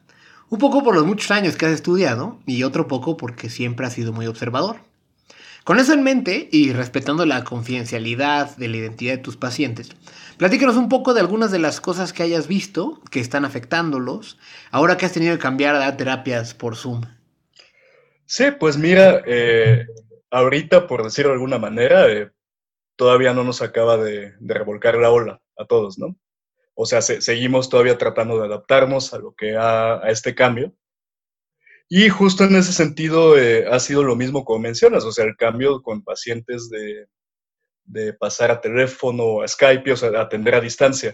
un 0.49 0.59
poco 0.59 0.83
por 0.83 0.95
los 0.95 1.05
muchos 1.05 1.31
años 1.31 1.55
que 1.55 1.65
has 1.65 1.73
estudiado 1.73 2.39
y 2.45 2.63
otro 2.63 2.87
poco 2.87 3.17
porque 3.17 3.49
siempre 3.49 3.85
has 3.85 3.93
sido 3.93 4.13
muy 4.13 4.27
observador. 4.27 4.77
Con 5.63 5.79
eso 5.79 5.93
en 5.93 6.03
mente 6.03 6.49
y 6.51 6.73
respetando 6.73 7.25
la 7.25 7.43
confidencialidad 7.43 8.55
de 8.57 8.67
la 8.69 8.77
identidad 8.77 9.13
de 9.13 9.17
tus 9.19 9.37
pacientes, 9.37 9.91
platícanos 10.37 10.77
un 10.77 10.89
poco 10.89 11.13
de 11.13 11.19
algunas 11.19 11.51
de 11.51 11.59
las 11.59 11.79
cosas 11.79 12.13
que 12.13 12.23
hayas 12.23 12.47
visto 12.47 13.01
que 13.11 13.19
están 13.19 13.45
afectándolos 13.45 14.39
ahora 14.71 14.97
que 14.97 15.05
has 15.05 15.13
tenido 15.13 15.35
que 15.35 15.41
cambiar 15.41 15.75
a 15.75 15.95
terapias 15.97 16.53
por 16.53 16.75
Zoom. 16.75 17.01
Sí, 18.25 18.45
pues 18.59 18.77
mira, 18.77 19.21
eh, 19.25 19.85
ahorita, 20.31 20.87
por 20.87 21.03
decirlo 21.03 21.29
de 21.29 21.35
alguna 21.35 21.59
manera, 21.59 22.07
eh, 22.11 22.31
todavía 22.95 23.33
no 23.33 23.43
nos 23.43 23.61
acaba 23.61 23.97
de, 23.97 24.33
revolcar 24.39 24.95
la 24.95 25.09
ola 25.09 25.41
a 25.57 25.65
todos, 25.65 25.97
¿no? 25.97 26.15
O 26.81 26.85
sea, 26.85 27.01
seguimos 27.01 27.67
todavía 27.67 27.97
tratando 27.97 28.39
de 28.39 28.45
adaptarnos 28.45 29.13
a 29.13 29.17
lo 29.17 29.33
que 29.33 29.57
a, 29.57 29.95
a 30.01 30.09
este 30.11 30.33
cambio. 30.33 30.73
Y 31.89 32.07
justo 32.07 32.45
en 32.45 32.55
ese 32.55 32.71
sentido 32.71 33.37
eh, 33.37 33.67
ha 33.69 33.81
sido 33.81 34.01
lo 34.01 34.15
mismo 34.15 34.45
como 34.45 34.59
mencionas, 34.59 35.03
o 35.03 35.11
sea, 35.11 35.25
el 35.25 35.35
cambio 35.35 35.81
con 35.81 36.05
pacientes 36.05 36.69
de, 36.69 37.07
de 37.83 38.13
pasar 38.13 38.49
a 38.49 38.61
teléfono, 38.61 39.41
a 39.41 39.47
Skype, 39.49 39.91
o 39.91 39.97
sea, 39.97 40.21
atender 40.21 40.55
a 40.55 40.61
distancia. 40.61 41.13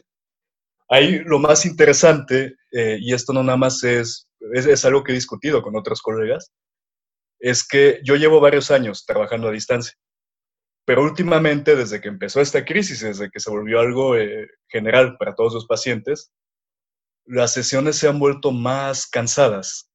Ahí 0.87 1.17
lo 1.25 1.39
más 1.39 1.65
interesante, 1.65 2.57
y 2.71 3.11
esto 3.11 3.33
no 3.33 3.41
nada 3.41 3.57
más 3.57 3.83
es, 3.83 4.29
es, 4.53 4.67
es, 4.67 4.85
algo 4.85 5.03
que 5.03 5.13
he 5.13 5.15
discutido 5.15 5.63
con 5.63 5.75
otros 5.75 5.99
colegas, 6.03 6.51
es 7.39 7.67
que 7.67 8.01
yo 8.03 8.17
llevo 8.17 8.39
varios 8.39 8.69
años 8.69 9.03
trabajando 9.03 9.47
a 9.47 9.51
distancia, 9.51 9.95
pero 10.85 11.03
últimamente, 11.03 11.75
desde 11.75 11.99
que 11.99 12.09
empezó 12.09 12.41
esta 12.41 12.63
crisis, 12.63 13.01
desde 13.01 13.29
que 13.29 13.39
se 13.39 13.49
volvió 13.49 13.79
algo 13.79 14.15
eh, 14.15 14.47
general 14.67 15.17
para 15.17 15.33
todos 15.33 15.53
los 15.53 15.65
pacientes, 15.65 16.31
las 17.25 17.53
sesiones 17.53 17.95
se 17.97 18.07
han 18.07 18.19
vuelto 18.19 18.51
más 18.51 19.07
cansadas, 19.07 19.89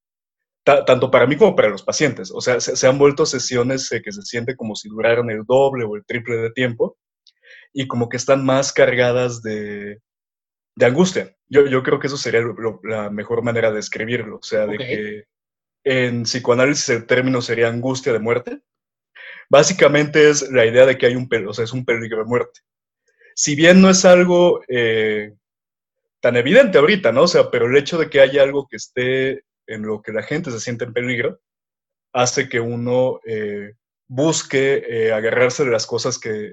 tanto 0.64 1.10
para 1.10 1.26
mí 1.26 1.36
como 1.36 1.54
para 1.54 1.68
los 1.68 1.82
pacientes. 1.82 2.32
O 2.34 2.40
sea, 2.40 2.60
se, 2.60 2.86
han 2.86 2.98
vuelto 2.98 3.24
sesiones 3.24 3.90
eh, 3.92 4.02
que 4.02 4.12
se 4.12 4.22
siente 4.22 4.56
como 4.56 4.74
si 4.74 4.88
duraran 4.88 5.30
el 5.30 5.44
doble 5.44 5.84
o 5.84 5.96
el 5.96 6.04
triple 6.04 6.36
de 6.36 6.50
tiempo 6.50 6.98
y 7.72 7.86
como 7.86 8.08
que 8.08 8.16
están 8.16 8.44
más 8.44 8.72
cargadas 8.72 9.42
de, 9.42 10.00
de 10.76 10.86
angustia. 10.86 11.36
Yo, 11.48 11.66
yo, 11.66 11.82
creo 11.82 12.00
que 12.00 12.08
eso 12.08 12.16
sería 12.16 12.42
la 12.82 13.10
mejor 13.10 13.42
manera 13.42 13.70
de 13.70 13.80
escribirlo, 13.80 14.36
o 14.38 14.42
sea, 14.42 14.66
de 14.66 14.78
que 14.78 15.24
en 15.84 16.24
psicoanálisis 16.24 16.88
el 16.90 17.06
término 17.06 17.40
sería 17.42 17.68
angustia 17.68 18.12
de 18.12 18.18
muerte. 18.18 18.60
Básicamente 19.50 20.30
es 20.30 20.48
la 20.50 20.64
idea 20.64 20.86
de 20.86 20.96
que 20.96 21.06
hay 21.06 21.16
un 21.16 21.28
peligro, 21.28 21.50
o 21.50 21.54
sea, 21.54 21.64
es 21.64 21.72
un 21.72 21.84
peligro 21.84 22.18
de 22.18 22.24
muerte. 22.24 22.60
Si 23.34 23.56
bien 23.56 23.82
no 23.82 23.90
es 23.90 24.04
algo 24.04 24.60
eh, 24.68 25.34
tan 26.20 26.36
evidente 26.36 26.78
ahorita, 26.78 27.10
¿no? 27.10 27.22
O 27.22 27.28
sea, 27.28 27.50
pero 27.50 27.66
el 27.66 27.76
hecho 27.76 27.98
de 27.98 28.08
que 28.08 28.20
haya 28.20 28.44
algo 28.44 28.68
que 28.68 28.76
esté 28.76 29.44
en 29.66 29.82
lo 29.82 30.02
que 30.02 30.12
la 30.12 30.22
gente 30.22 30.52
se 30.52 30.60
siente 30.60 30.84
en 30.84 30.92
peligro 30.92 31.40
hace 32.12 32.48
que 32.48 32.60
uno 32.60 33.20
eh, 33.26 33.74
busque 34.06 34.84
eh, 34.88 35.12
agarrarse 35.12 35.64
de 35.64 35.70
las 35.70 35.86
cosas 35.86 36.18
que, 36.18 36.52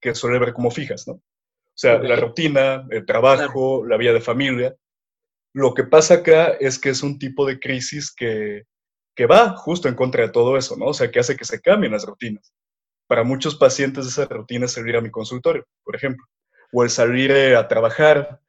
que, 0.00 0.14
suele 0.14 0.38
ver 0.38 0.52
como 0.52 0.70
fijas, 0.70 1.06
¿no? 1.06 1.14
O 1.14 1.76
sea, 1.76 1.98
la 1.98 2.16
rutina, 2.16 2.86
el 2.90 3.06
trabajo, 3.06 3.86
la 3.86 3.96
vida 3.96 4.12
de 4.12 4.20
familia. 4.20 4.76
Lo 5.54 5.72
que 5.72 5.84
pasa 5.84 6.14
acá 6.14 6.48
es 6.60 6.78
que 6.78 6.90
es 6.90 7.02
un 7.02 7.18
tipo 7.18 7.46
de 7.46 7.58
crisis 7.58 8.14
que, 8.14 8.64
que 9.14 9.26
va 9.26 9.56
justo 9.56 9.88
en 9.88 9.94
contra 9.94 10.22
de 10.22 10.30
todo 10.30 10.56
eso, 10.56 10.76
¿no? 10.76 10.86
O 10.86 10.94
sea, 10.94 11.10
que 11.10 11.20
hace 11.20 11.36
que 11.36 11.44
se 11.44 11.60
cambien 11.60 11.92
las 11.92 12.04
rutinas. 12.04 12.52
Para 13.06 13.24
muchos 13.24 13.56
pacientes 13.56 14.06
esa 14.06 14.24
rutina 14.26 14.66
es 14.66 14.72
salir 14.72 14.96
a 14.96 15.00
mi 15.00 15.10
consultorio, 15.10 15.66
por 15.84 15.94
ejemplo, 15.94 16.24
o 16.72 16.82
el 16.82 16.90
salir 16.90 17.30
eh, 17.30 17.56
a 17.56 17.68
trabajar. 17.68 18.40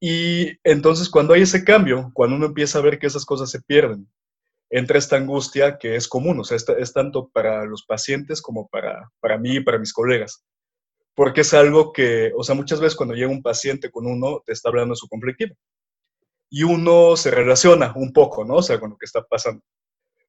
Y 0.00 0.58
entonces 0.64 1.08
cuando 1.08 1.34
hay 1.34 1.42
ese 1.42 1.64
cambio, 1.64 2.10
cuando 2.14 2.36
uno 2.36 2.46
empieza 2.46 2.78
a 2.78 2.82
ver 2.82 2.98
que 2.98 3.06
esas 3.06 3.24
cosas 3.24 3.50
se 3.50 3.60
pierden, 3.62 4.08
entra 4.70 4.98
esta 4.98 5.16
angustia 5.16 5.78
que 5.78 5.96
es 5.96 6.08
común, 6.08 6.40
o 6.40 6.44
sea, 6.44 6.56
es, 6.56 6.92
tanto 6.92 7.28
para 7.28 7.64
los 7.64 7.84
pacientes 7.84 8.42
como 8.42 8.68
para, 8.68 9.10
para 9.20 9.38
mí 9.38 9.56
y 9.56 9.60
para 9.60 9.78
mis 9.78 9.92
colegas. 9.92 10.44
Porque 11.14 11.40
es 11.40 11.54
algo 11.54 11.92
que, 11.92 12.32
o 12.36 12.44
sea, 12.44 12.54
muchas 12.54 12.80
veces 12.80 12.96
cuando 12.96 13.14
llega 13.14 13.30
un 13.30 13.42
paciente 13.42 13.90
con 13.90 14.06
uno, 14.06 14.42
te 14.44 14.52
está 14.52 14.68
hablando 14.68 14.92
de 14.92 14.98
su 14.98 15.08
conflictivo 15.08 15.54
y 16.50 16.62
uno 16.62 17.16
se 17.16 17.30
relaciona 17.30 17.92
un 17.96 18.12
poco, 18.12 18.44
¿no? 18.44 18.56
O 18.56 18.62
sea, 18.62 18.80
con 18.80 18.90
lo 18.90 18.96
que 18.96 19.06
está 19.06 19.22
pasando. 19.22 19.62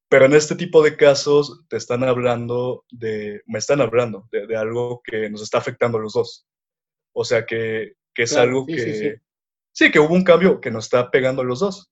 Pero 0.10 0.26
en 0.26 0.34
este 0.34 0.56
tipo 0.56 0.84
de 0.84 0.98
casos 0.98 1.66
te 1.70 1.78
están 1.78 2.04
hablando 2.04 2.84
de, 2.90 3.42
me 3.46 3.60
están 3.60 3.80
hablando 3.80 4.28
de, 4.32 4.58
algo 4.58 5.02
que 5.04 5.30
nos 5.30 5.44
está 5.44 5.60
afectando 5.60 6.00
a 6.00 6.02
los 6.02 6.14
dos. 6.14 6.48
O 7.14 7.24
sea, 7.24 7.46
que, 7.46 7.94
que 8.16 8.24
es 8.24 8.36
algo 8.36 8.66
que, 8.66 9.20
sí, 9.72 9.92
que 9.92 10.00
hubo 10.00 10.16
un 10.16 10.24
cambio 10.24 10.60
que 10.60 10.72
nos 10.72 10.86
está 10.86 11.12
pegando 11.12 11.44
a 11.44 11.46
los 11.46 11.60
dos. 11.60 11.92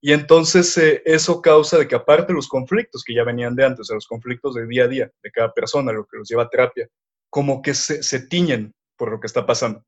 Y 0.00 0.12
entonces 0.12 0.76
eh, 0.78 1.02
eso 1.04 1.42
causa 1.42 1.76
de 1.78 1.88
que 1.88 1.96
aparte 1.96 2.28
de 2.28 2.36
los 2.36 2.46
conflictos 2.46 3.02
que 3.04 3.14
ya 3.14 3.24
venían 3.24 3.56
de 3.56 3.64
antes, 3.64 3.80
o 3.80 3.84
sea, 3.84 3.94
los 3.94 4.06
conflictos 4.06 4.54
del 4.54 4.68
día 4.68 4.84
a 4.84 4.88
día 4.88 5.10
de 5.20 5.30
cada 5.32 5.52
persona, 5.52 5.92
lo 5.92 6.06
que 6.06 6.18
los 6.18 6.28
lleva 6.28 6.44
a 6.44 6.48
terapia, 6.48 6.88
como 7.30 7.62
que 7.62 7.74
se, 7.74 8.04
se 8.04 8.28
tiñen 8.28 8.72
por 8.96 9.10
lo 9.10 9.18
que 9.18 9.26
está 9.26 9.44
pasando. 9.44 9.84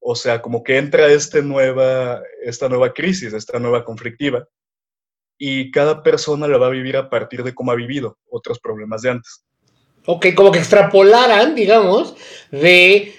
O 0.00 0.14
sea, 0.14 0.42
como 0.42 0.62
que 0.62 0.76
entra 0.76 1.06
este 1.06 1.42
nueva, 1.42 2.22
esta 2.42 2.68
nueva 2.68 2.92
crisis, 2.92 3.32
esta 3.32 3.58
nueva 3.58 3.84
conflictiva, 3.84 4.46
y 5.38 5.70
cada 5.70 6.02
persona 6.02 6.48
la 6.48 6.58
va 6.58 6.66
a 6.66 6.70
vivir 6.70 6.96
a 6.96 7.08
partir 7.08 7.42
de 7.42 7.54
cómo 7.54 7.72
ha 7.72 7.76
vivido 7.76 8.18
otros 8.28 8.58
problemas 8.58 9.02
de 9.02 9.10
antes. 9.10 9.44
Ok, 10.04 10.28
como 10.34 10.50
que 10.50 10.58
extrapolaran, 10.58 11.54
digamos, 11.54 12.16
de 12.50 13.14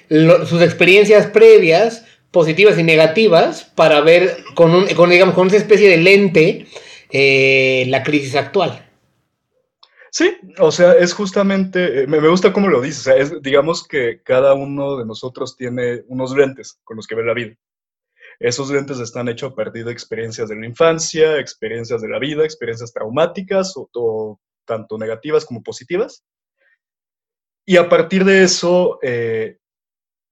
sus 0.47 0.61
experiencias 0.61 1.27
previas, 1.27 2.05
positivas 2.31 2.77
y 2.77 2.83
negativas, 2.83 3.63
para 3.75 4.01
ver 4.01 4.37
con, 4.55 4.73
un, 4.73 4.87
con, 4.95 5.09
digamos, 5.09 5.35
con 5.35 5.47
esa 5.47 5.57
especie 5.57 5.89
de 5.89 5.97
lente 5.97 6.67
eh, 7.11 7.85
la 7.89 8.03
crisis 8.03 8.35
actual. 8.35 8.85
Sí, 10.11 10.35
o 10.57 10.71
sea, 10.71 10.93
es 10.93 11.13
justamente, 11.13 12.03
eh, 12.03 12.07
me, 12.07 12.17
gusta 12.27 12.51
cómo 12.51 12.67
lo 12.67 12.81
dices, 12.81 13.01
o 13.01 13.03
sea, 13.03 13.15
es, 13.15 13.41
digamos 13.41 13.87
que 13.87 14.21
cada 14.23 14.55
uno 14.55 14.97
de 14.97 15.05
nosotros 15.05 15.55
tiene 15.55 16.03
unos 16.07 16.35
lentes 16.35 16.79
con 16.83 16.97
los 16.97 17.05
que 17.05 17.15
ve 17.15 17.23
la 17.23 17.33
vida. 17.33 17.55
Esos 18.39 18.71
lentes 18.71 18.99
están 18.99 19.27
hechos 19.27 19.51
a 19.51 19.55
partir 19.55 19.85
de 19.85 19.91
experiencias 19.91 20.47
de 20.47 20.55
la 20.55 20.65
infancia, 20.65 21.37
experiencias 21.39 22.01
de 22.01 22.07
la 22.07 22.19
vida, 22.19 22.45
experiencias 22.45 22.93
traumáticas, 22.93 23.73
o, 23.75 24.39
tanto 24.65 24.97
negativas 24.97 25.45
como 25.45 25.61
positivas. 25.61 26.23
Y 27.65 27.77
a 27.77 27.89
partir 27.89 28.23
de 28.23 28.43
eso, 28.43 28.99
eh, 29.01 29.57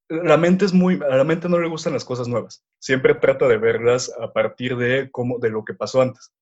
la 0.08 0.36
mente 0.36 0.64
es 0.64 0.72
muy, 0.72 0.96
la 0.96 1.24
mente 1.24 1.48
no 1.48 1.58
le 1.58 1.68
gustan 1.68 1.92
las 1.92 2.04
cosas 2.04 2.28
nuevas. 2.28 2.64
Siempre 2.78 3.14
trata 3.14 3.46
de 3.46 3.58
verlas 3.58 4.10
a 4.18 4.32
partir 4.32 4.76
de 4.76 5.10
cómo, 5.10 5.38
de 5.38 5.50
lo 5.50 5.64
que 5.64 5.74
pasó 5.74 6.00
antes. 6.00 6.32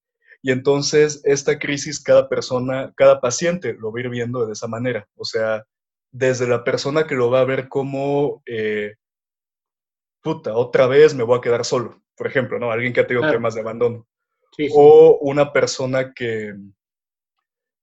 Y 0.42 0.52
entonces 0.52 1.20
esta 1.24 1.58
crisis, 1.58 2.00
cada 2.00 2.28
persona, 2.28 2.92
cada 2.96 3.20
paciente 3.20 3.74
lo 3.74 3.90
va 3.90 3.98
a 3.98 4.02
ir 4.02 4.10
viendo 4.10 4.46
de 4.46 4.52
esa 4.52 4.68
manera. 4.68 5.08
O 5.16 5.24
sea, 5.24 5.64
desde 6.12 6.46
la 6.46 6.62
persona 6.62 7.06
que 7.06 7.16
lo 7.16 7.30
va 7.30 7.40
a 7.40 7.44
ver 7.44 7.68
como, 7.68 8.42
eh, 8.46 8.94
puta, 10.26 10.56
otra 10.56 10.88
vez 10.88 11.14
me 11.14 11.22
voy 11.22 11.38
a 11.38 11.40
quedar 11.40 11.64
solo, 11.64 12.02
por 12.16 12.26
ejemplo, 12.26 12.58
¿no? 12.58 12.72
Alguien 12.72 12.92
que 12.92 12.98
ha 12.98 13.06
tenido 13.06 13.30
temas 13.30 13.54
de 13.54 13.60
abandono. 13.60 14.08
O 14.74 15.18
una 15.20 15.52
persona 15.52 16.12
que, 16.12 16.52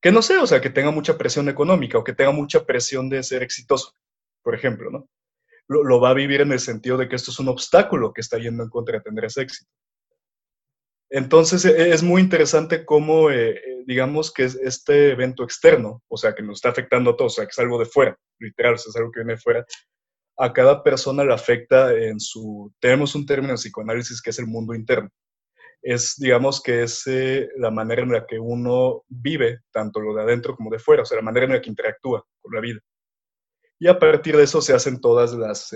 que 0.01 0.11
no 0.11 0.21
sé, 0.21 0.37
o 0.39 0.45
sea, 0.45 0.59
que 0.59 0.69
tenga 0.69 0.91
mucha 0.91 1.17
presión 1.17 1.47
económica 1.47 1.97
o 1.97 2.03
que 2.03 2.11
tenga 2.11 2.31
mucha 2.31 2.65
presión 2.65 3.09
de 3.09 3.23
ser 3.23 3.43
exitoso, 3.43 3.95
por 4.41 4.55
ejemplo, 4.55 4.91
¿no? 4.91 5.07
Lo, 5.69 5.85
lo 5.85 6.01
va 6.01 6.09
a 6.09 6.13
vivir 6.13 6.41
en 6.41 6.51
el 6.51 6.59
sentido 6.59 6.97
de 6.97 7.07
que 7.07 7.15
esto 7.15 7.31
es 7.31 7.39
un 7.39 7.47
obstáculo 7.47 8.11
que 8.11 8.19
está 8.19 8.37
yendo 8.37 8.61
en 8.61 8.69
contra 8.69 8.97
de 8.97 9.03
tener 9.03 9.23
ese 9.23 9.43
éxito. 9.43 9.71
Entonces 11.09 11.63
e, 11.63 11.93
es 11.93 12.03
muy 12.03 12.21
interesante 12.21 12.83
cómo, 12.83 13.29
eh, 13.29 13.51
eh, 13.51 13.83
digamos 13.87 14.33
que 14.33 14.43
es 14.43 14.55
este 14.55 15.11
evento 15.11 15.45
externo, 15.45 16.03
o 16.09 16.17
sea, 16.17 16.35
que 16.35 16.43
nos 16.43 16.57
está 16.57 16.69
afectando 16.69 17.11
a 17.11 17.15
todos, 17.15 17.31
o 17.31 17.35
sea, 17.35 17.45
que 17.45 17.51
es 17.51 17.59
algo 17.59 17.79
de 17.79 17.85
fuera, 17.85 18.19
literal, 18.37 18.73
es 18.73 18.93
algo 18.97 19.11
que 19.11 19.21
viene 19.21 19.35
de 19.35 19.39
fuera, 19.39 19.65
a 20.37 20.51
cada 20.53 20.83
persona 20.83 21.23
le 21.23 21.33
afecta 21.33 21.93
en 21.93 22.19
su, 22.19 22.73
tenemos 22.79 23.15
un 23.15 23.25
término 23.25 23.55
psicoanálisis 23.55 24.21
que 24.21 24.31
es 24.31 24.39
el 24.39 24.47
mundo 24.47 24.73
interno. 24.73 25.09
Es, 25.81 26.15
digamos 26.17 26.61
que 26.61 26.83
es 26.83 27.05
eh, 27.07 27.49
la 27.57 27.69
manera 27.69 28.03
en 28.03 28.11
la 28.11 28.25
que 28.25 28.39
uno 28.39 29.03
vive, 29.09 29.59
tanto 29.71 29.99
lo 29.99 30.15
de 30.15 30.23
adentro 30.23 30.55
como 30.55 30.71
de 30.71 30.79
fuera, 30.79 31.03
o 31.03 31.05
sea, 31.05 31.17
la 31.17 31.23
manera 31.23 31.45
en 31.45 31.51
la 31.53 31.61
que 31.61 31.69
interactúa 31.69 32.25
con 32.41 32.53
la 32.53 32.61
vida. 32.61 32.79
Y 33.79 33.87
a 33.87 33.99
partir 33.99 34.37
de 34.37 34.43
eso 34.43 34.61
se 34.61 34.73
hacen 34.73 35.01
todas 35.01 35.33
las, 35.33 35.73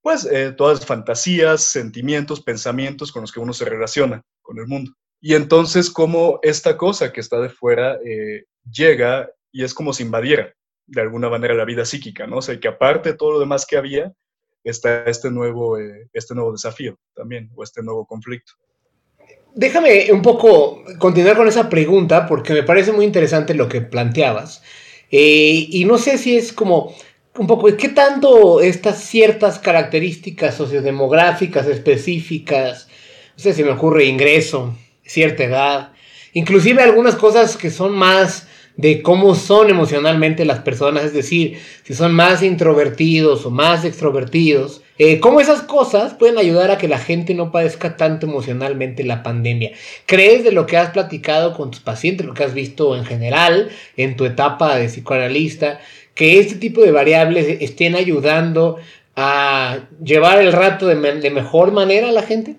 pues 0.00 0.24
eh, 0.24 0.52
todas 0.52 0.78
las 0.78 0.86
fantasías, 0.86 1.64
sentimientos, 1.64 2.40
pensamientos 2.40 3.12
con 3.12 3.22
los 3.22 3.32
que 3.32 3.40
uno 3.40 3.52
se 3.52 3.64
relaciona 3.64 4.22
con 4.40 4.58
el 4.58 4.66
mundo. 4.66 4.92
Y 5.20 5.34
entonces 5.34 5.90
como 5.90 6.38
esta 6.42 6.76
cosa 6.76 7.12
que 7.12 7.20
está 7.20 7.40
de 7.40 7.50
fuera 7.50 7.98
eh, 8.04 8.44
llega 8.70 9.28
y 9.52 9.64
es 9.64 9.74
como 9.74 9.92
si 9.92 10.04
invadiera 10.04 10.54
de 10.86 11.00
alguna 11.00 11.28
manera 11.28 11.54
la 11.54 11.64
vida 11.64 11.84
psíquica, 11.84 12.26
¿no? 12.26 12.38
O 12.38 12.42
sea, 12.42 12.58
que 12.58 12.68
aparte 12.68 13.10
de 13.10 13.16
todo 13.16 13.32
lo 13.32 13.40
demás 13.40 13.66
que 13.66 13.76
había, 13.76 14.12
está 14.64 15.04
este 15.04 15.30
nuevo, 15.30 15.78
eh, 15.78 16.08
este 16.12 16.34
nuevo 16.34 16.52
desafío 16.52 16.98
también, 17.14 17.50
o 17.54 17.62
este 17.62 17.82
nuevo 17.82 18.06
conflicto. 18.06 18.52
Déjame 19.54 20.12
un 20.12 20.22
poco 20.22 20.82
continuar 20.98 21.36
con 21.36 21.48
esa 21.48 21.68
pregunta 21.68 22.26
porque 22.26 22.52
me 22.52 22.62
parece 22.62 22.92
muy 22.92 23.04
interesante 23.04 23.54
lo 23.54 23.68
que 23.68 23.80
planteabas. 23.80 24.62
y 25.08 25.84
no 25.86 25.98
sé 25.98 26.18
si 26.18 26.36
es 26.36 26.52
como 26.52 26.94
un 27.38 27.46
poco, 27.46 27.74
¿qué 27.76 27.88
tanto 27.88 28.60
estas 28.60 29.02
ciertas 29.02 29.58
características 29.58 30.54
sociodemográficas 30.54 31.66
específicas, 31.66 32.88
no 33.36 33.42
sé 33.42 33.52
si 33.52 33.64
me 33.64 33.70
ocurre 33.70 34.04
ingreso, 34.04 34.74
cierta 35.04 35.44
edad, 35.44 35.92
inclusive 36.32 36.82
algunas 36.82 37.14
cosas 37.16 37.56
que 37.56 37.70
son 37.70 37.92
más 37.92 38.48
de 38.76 39.02
cómo 39.02 39.34
son 39.34 39.70
emocionalmente 39.70 40.44
las 40.44 40.60
personas, 40.60 41.04
es 41.04 41.12
decir, 41.14 41.58
si 41.82 41.94
son 41.94 42.12
más 42.12 42.42
introvertidos 42.42 43.46
o 43.46 43.50
más 43.50 43.84
extrovertidos, 43.84 44.82
eh, 44.98 45.20
cómo 45.20 45.40
esas 45.40 45.62
cosas 45.62 46.14
pueden 46.14 46.38
ayudar 46.38 46.70
a 46.70 46.78
que 46.78 46.88
la 46.88 46.98
gente 46.98 47.34
no 47.34 47.52
padezca 47.52 47.96
tanto 47.96 48.26
emocionalmente 48.26 49.04
la 49.04 49.22
pandemia. 49.22 49.72
¿Crees 50.06 50.44
de 50.44 50.52
lo 50.52 50.66
que 50.66 50.76
has 50.76 50.90
platicado 50.90 51.54
con 51.54 51.70
tus 51.70 51.80
pacientes, 51.80 52.26
lo 52.26 52.34
que 52.34 52.44
has 52.44 52.54
visto 52.54 52.96
en 52.96 53.04
general 53.04 53.70
en 53.96 54.16
tu 54.16 54.24
etapa 54.24 54.76
de 54.76 54.86
psicoanalista, 54.88 55.80
que 56.14 56.38
este 56.38 56.56
tipo 56.56 56.82
de 56.82 56.92
variables 56.92 57.58
estén 57.60 57.94
ayudando 57.94 58.78
a 59.16 59.80
llevar 60.02 60.40
el 60.40 60.52
rato 60.52 60.86
de, 60.86 60.96
mejor 61.30 61.72
manera 61.72 62.08
a 62.08 62.12
la 62.12 62.22
gente? 62.22 62.56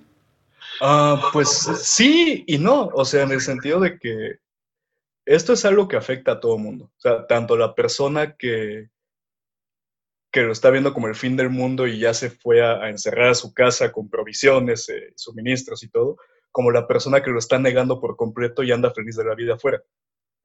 Ah, 0.82 1.20
pues 1.34 1.68
sí 1.82 2.44
y 2.48 2.58
no, 2.58 2.90
o 2.94 3.06
sea, 3.06 3.24
en 3.24 3.32
el 3.32 3.42
sentido 3.42 3.80
de 3.80 3.98
que 3.98 4.38
esto 5.28 5.54
es 5.54 5.66
algo 5.66 5.88
que 5.88 5.98
afecta 5.98 6.34
a 6.34 6.40
todo 6.40 6.56
el 6.56 6.64
mundo, 6.64 6.86
o 6.86 7.00
sea, 7.00 7.28
tanto 7.28 7.58
la 7.58 7.76
persona 7.76 8.36
que, 8.36 8.90
que 10.32 10.42
lo 10.42 10.52
está 10.52 10.70
viendo 10.70 10.94
como 10.94 11.08
el 11.08 11.16
fin 11.16 11.36
del 11.36 11.50
mundo 11.50 11.88
y 11.88 12.00
ya 12.00 12.14
se 12.14 12.30
fue 12.30 12.64
a, 12.64 12.90
encerrar 12.90 13.30
a 13.30 13.36
su 13.36 13.54
casa 13.54 13.92
con 13.92 14.10
provisiones, 14.10 14.88
eh, 14.90 15.14
suministros 15.16 15.84
y 15.84 15.90
todo, 15.90 16.18
como 16.52 16.72
la 16.72 16.88
persona 16.88 17.22
que 17.22 17.32
lo 17.32 17.40
está 17.40 17.60
negando 17.60 18.00
por 18.00 18.16
completo 18.16 18.64
y 18.64 18.72
anda 18.72 18.92
feliz 18.92 19.16
de 19.16 19.26
la 19.26 19.36
vida 19.36 19.56
afuera. 19.56 19.84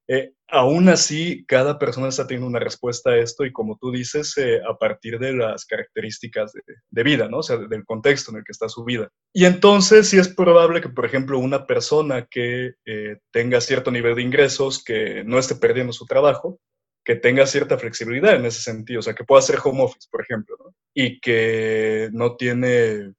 Eh, 0.09 0.33
aún 0.49 0.89
así, 0.89 1.45
cada 1.47 1.79
persona 1.79 2.09
está 2.09 2.27
teniendo 2.27 2.49
una 2.49 2.59
respuesta 2.59 3.11
a 3.11 3.19
esto 3.19 3.45
y 3.45 3.53
como 3.53 3.79
tú 3.81 3.91
dices, 3.91 4.37
eh, 4.37 4.61
a 4.69 4.77
partir 4.77 5.19
de 5.19 5.33
las 5.33 5.65
características 5.65 6.53
de, 6.91 7.03
vida, 7.03 7.29
¿no? 7.29 7.39
O 7.39 7.43
sea, 7.43 7.57
del 7.57 7.85
contexto 7.85 8.31
en 8.31 8.39
el 8.39 8.45
que 8.45 8.53
está 8.53 8.69
su 8.69 8.85
vida. 8.85 9.09
Y 9.33 9.45
entonces 9.45 10.09
sí 10.09 10.19
es 10.19 10.29
probable 10.29 10.81
que, 10.81 10.89
por 10.89 11.07
ejemplo, 11.07 11.39
una 11.39 11.67
persona 11.67 12.27
que 12.31 12.75
eh, 12.85 13.17
tenga 13.31 13.61
cierto 13.61 13.91
nivel 13.91 14.17
de 14.17 14.23
ingresos, 14.23 14.83
que 14.85 15.25
no 15.25 15.39
esté 15.39 15.55
perdiendo 15.55 15.93
su 15.93 16.07
trabajo, 16.07 16.61
que 17.05 17.17
tenga 17.17 17.47
cierta 17.47 17.79
flexibilidad 17.79 18.35
en 18.35 18.47
ese 18.47 18.61
sentido, 18.61 19.01
o 19.01 19.03
sea, 19.03 19.15
que 19.15 19.25
pueda 19.25 19.41
hacer 19.41 19.59
home 19.63 19.83
office, 19.83 20.09
por 20.11 20.23
ejemplo, 20.23 20.57
¿no? 20.59 20.75
Y 20.95 21.21
que 21.21 22.11
no 22.13 22.37
tiene, 22.37 23.15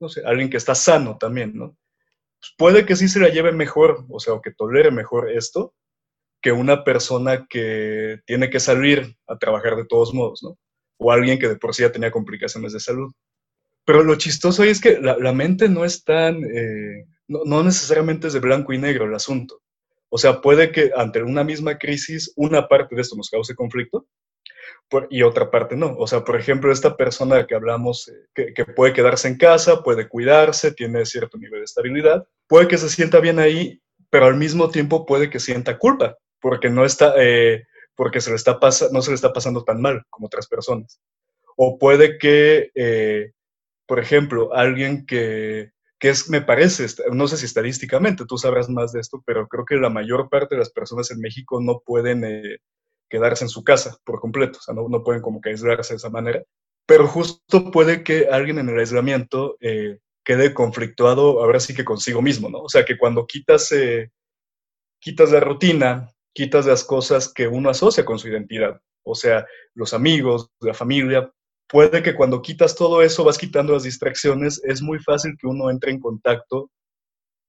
no 0.00 0.08
sé, 0.08 0.22
alguien 0.24 0.50
que 0.50 0.56
está 0.58 0.74
sano 0.74 1.16
también, 1.18 1.52
¿no? 1.54 1.76
Pues 2.40 2.54
puede 2.58 2.86
que 2.86 2.96
sí 2.96 3.08
se 3.08 3.20
la 3.20 3.28
lleve 3.28 3.52
mejor, 3.52 4.04
o 4.08 4.18
sea, 4.18 4.34
o 4.34 4.42
que 4.42 4.52
tolere 4.52 4.90
mejor 4.90 5.30
esto, 5.30 5.74
que 6.42 6.52
una 6.52 6.84
persona 6.84 7.46
que 7.48 8.20
tiene 8.26 8.50
que 8.50 8.60
salir 8.60 9.16
a 9.28 9.38
trabajar 9.38 9.76
de 9.76 9.86
todos 9.86 10.12
modos, 10.12 10.42
¿no? 10.42 10.58
O 10.98 11.12
alguien 11.12 11.38
que 11.38 11.48
de 11.48 11.56
por 11.56 11.74
sí 11.74 11.82
ya 11.82 11.92
tenía 11.92 12.10
complicaciones 12.10 12.72
de 12.72 12.80
salud. 12.80 13.12
Pero 13.84 14.02
lo 14.02 14.16
chistoso 14.16 14.64
es 14.64 14.80
que 14.80 15.00
la, 15.00 15.32
mente 15.32 15.68
no 15.68 15.84
es 15.84 16.04
tan, 16.04 16.42
eh, 16.44 17.06
no, 17.28 17.62
necesariamente 17.62 18.26
es 18.26 18.32
de 18.32 18.40
blanco 18.40 18.72
y 18.72 18.78
negro 18.78 19.06
el 19.06 19.14
asunto. 19.14 19.60
O 20.08 20.18
sea, 20.18 20.40
puede 20.40 20.70
que 20.70 20.90
ante 20.94 21.22
una 21.22 21.42
misma 21.42 21.78
crisis 21.78 22.32
una 22.36 22.68
parte 22.68 22.94
de 22.94 23.02
esto 23.02 23.16
nos 23.16 23.30
cause 23.30 23.54
conflicto 23.54 24.06
y 25.10 25.22
otra 25.22 25.50
parte 25.50 25.74
no. 25.74 25.96
O 25.96 26.06
sea, 26.06 26.22
por 26.22 26.38
ejemplo, 26.38 26.70
esta 26.70 26.96
persona 26.96 27.46
que 27.46 27.54
hablamos, 27.54 28.08
eh, 28.08 28.26
que, 28.34 28.52
que, 28.52 28.64
puede 28.64 28.92
quedarse 28.92 29.26
en 29.28 29.38
casa, 29.38 29.82
puede 29.82 30.08
cuidarse, 30.08 30.72
tiene 30.72 31.06
cierto 31.06 31.38
nivel 31.38 31.60
de 31.60 31.64
estabilidad, 31.64 32.26
puede 32.46 32.68
que 32.68 32.78
se 32.78 32.88
sienta 32.88 33.18
bien 33.20 33.38
ahí, 33.38 33.80
pero 34.10 34.26
al 34.26 34.36
mismo 34.36 34.70
tiempo 34.70 35.06
puede 35.06 35.30
que 35.30 35.40
sienta 35.40 35.78
culpa 35.78 36.16
porque 36.42 36.68
no 36.68 36.84
está, 36.84 37.14
eh, 37.16 37.64
porque 37.94 38.20
se 38.20 38.30
le 38.30 38.36
está 38.36 38.58
no 38.90 39.00
se 39.00 39.10
le 39.10 39.14
está 39.14 39.32
pasando 39.32 39.64
tan 39.64 39.80
mal 39.80 40.02
como 40.10 40.26
otras 40.26 40.48
personas. 40.48 41.00
O 41.56 41.78
puede 41.78 42.18
que, 42.18 42.70
eh, 42.74 43.32
por 43.86 44.00
ejemplo, 44.00 44.52
alguien 44.52 45.06
que, 45.06 45.70
que 45.98 46.10
es, 46.10 46.28
me 46.28 46.42
parece, 46.42 46.86
no 47.12 47.28
sé 47.28 47.36
si 47.36 47.46
estadísticamente, 47.46 48.26
tú 48.26 48.36
sabrás 48.36 48.68
más 48.68 48.92
de 48.92 49.00
esto, 49.00 49.22
pero 49.24 49.46
creo 49.46 49.64
que 49.64 49.76
la 49.76 49.88
mayor 49.88 50.28
parte 50.28 50.56
de 50.56 50.58
las 50.58 50.70
personas 50.70 51.10
en 51.12 51.20
México 51.20 51.60
no 51.60 51.80
pueden 51.86 52.24
eh, 52.24 52.58
quedarse 53.08 53.44
en 53.44 53.48
su 53.48 53.62
casa 53.62 53.96
por 54.04 54.20
completo, 54.20 54.58
o 54.58 54.62
sea, 54.62 54.74
no, 54.74 54.88
no, 54.88 55.04
pueden 55.04 55.22
como 55.22 55.40
que 55.40 55.50
aislarse 55.50 55.94
de 55.94 55.98
esa 55.98 56.10
manera, 56.10 56.42
pero 56.86 57.06
justo 57.06 57.70
puede 57.70 58.02
que 58.02 58.26
alguien 58.30 58.58
en 58.58 58.68
el 58.70 58.78
aislamiento 58.78 59.56
quede 60.24 60.54
conflictuado, 60.54 61.42
ahora 61.42 61.60
sí 61.60 61.74
que 61.74 61.84
consigo 61.84 62.22
mismo, 62.22 62.48
¿no? 62.48 62.62
O 62.62 62.68
sea, 62.68 62.84
que 62.84 62.98
cuando 62.98 63.26
quitas, 63.26 63.72
quitas 64.98 65.30
la 65.30 65.40
rutina, 65.40 66.12
quitas 66.32 66.66
las 66.66 66.84
cosas 66.84 67.32
que 67.32 67.46
uno 67.48 67.70
asocia 67.70 68.04
con 68.04 68.18
su 68.18 68.28
identidad, 68.28 68.80
o 69.04 69.14
sea, 69.14 69.46
los 69.74 69.94
amigos, 69.94 70.48
la 70.60 70.74
familia. 70.74 71.32
Puede 71.68 72.02
que 72.02 72.14
cuando 72.14 72.42
quitas 72.42 72.74
todo 72.74 73.02
eso, 73.02 73.24
vas 73.24 73.38
quitando 73.38 73.72
las 73.72 73.84
distracciones, 73.84 74.62
es 74.64 74.82
muy 74.82 74.98
fácil 74.98 75.36
que 75.38 75.46
uno 75.46 75.70
entre 75.70 75.90
en 75.90 76.00
contacto 76.00 76.70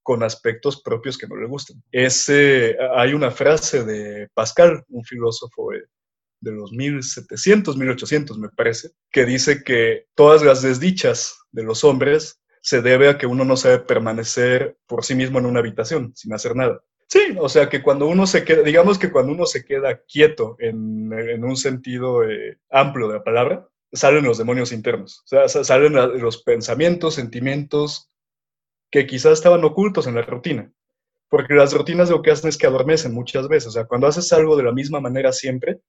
con 0.03 0.21
aspectos 0.21 0.81
propios 0.81 1.17
que 1.17 1.27
no 1.27 1.37
le 1.37 1.47
gustan. 1.47 1.81
Ese, 1.91 2.77
hay 2.95 3.13
una 3.13 3.31
frase 3.31 3.83
de 3.83 4.27
Pascal, 4.33 4.83
un 4.89 5.03
filósofo 5.03 5.69
de, 5.71 6.51
los 6.51 6.73
1700, 6.73 7.77
1800 7.77 8.37
me 8.37 8.49
parece, 8.49 8.89
que 9.09 9.25
dice 9.25 9.63
que 9.63 10.07
todas 10.13 10.43
las 10.43 10.61
desdichas 10.61 11.37
de 11.51 11.63
los 11.63 11.85
hombres 11.85 12.41
se 12.61 12.81
debe 12.81 13.07
a 13.07 13.17
que 13.17 13.27
uno 13.27 13.45
no 13.45 13.55
sabe 13.55 13.79
permanecer 13.79 14.77
por 14.85 15.05
sí 15.05 15.15
mismo 15.15 15.39
en 15.39 15.45
una 15.45 15.59
habitación 15.59 16.13
sin 16.15 16.33
hacer 16.33 16.55
nada. 16.55 16.81
Sí, 17.07 17.35
o 17.39 17.49
sea 17.49 17.69
que 17.69 17.83
cuando 17.83 18.07
uno 18.07 18.25
se 18.25 18.43
queda, 18.43 18.63
digamos 18.63 18.97
que 18.97 19.11
cuando 19.11 19.31
uno 19.31 19.45
se 19.45 19.63
queda 19.63 20.01
quieto 20.07 20.55
en, 20.59 21.43
un 21.43 21.57
sentido 21.57 22.23
eh, 22.23 22.57
amplio 22.69 23.07
de 23.07 23.15
la 23.15 23.23
palabra, 23.23 23.67
salen 23.91 24.23
los 24.23 24.37
demonios 24.37 24.71
internos, 24.71 25.21
o 25.25 25.27
sea, 25.27 25.47
salen 25.47 25.93
los 25.93 26.41
pensamientos, 26.41 27.15
sentimientos 27.15 28.09
que 28.91 29.05
quizás 29.05 29.33
estaban 29.33 29.63
ocultos 29.63 30.07
en 30.07 30.15
la 30.15 30.21
rutina. 30.21 30.71
Porque 31.29 31.55
las 31.55 31.73
rutinas 31.73 32.11
lo 32.11 32.21
que 32.21 32.29
hacen 32.29 32.49
es 32.49 32.57
que 32.59 32.67
adormecen 32.67 33.11
muchas 33.11 33.47
veces. 33.47 33.69
O 33.69 33.71
sea, 33.71 33.85
cuando 33.85 34.05
haces 34.05 34.31
algo 34.33 34.55
de 34.55 34.61
la 34.61 34.71
misma 34.71 34.99
manera 34.99 35.31
siempre, 35.31 35.81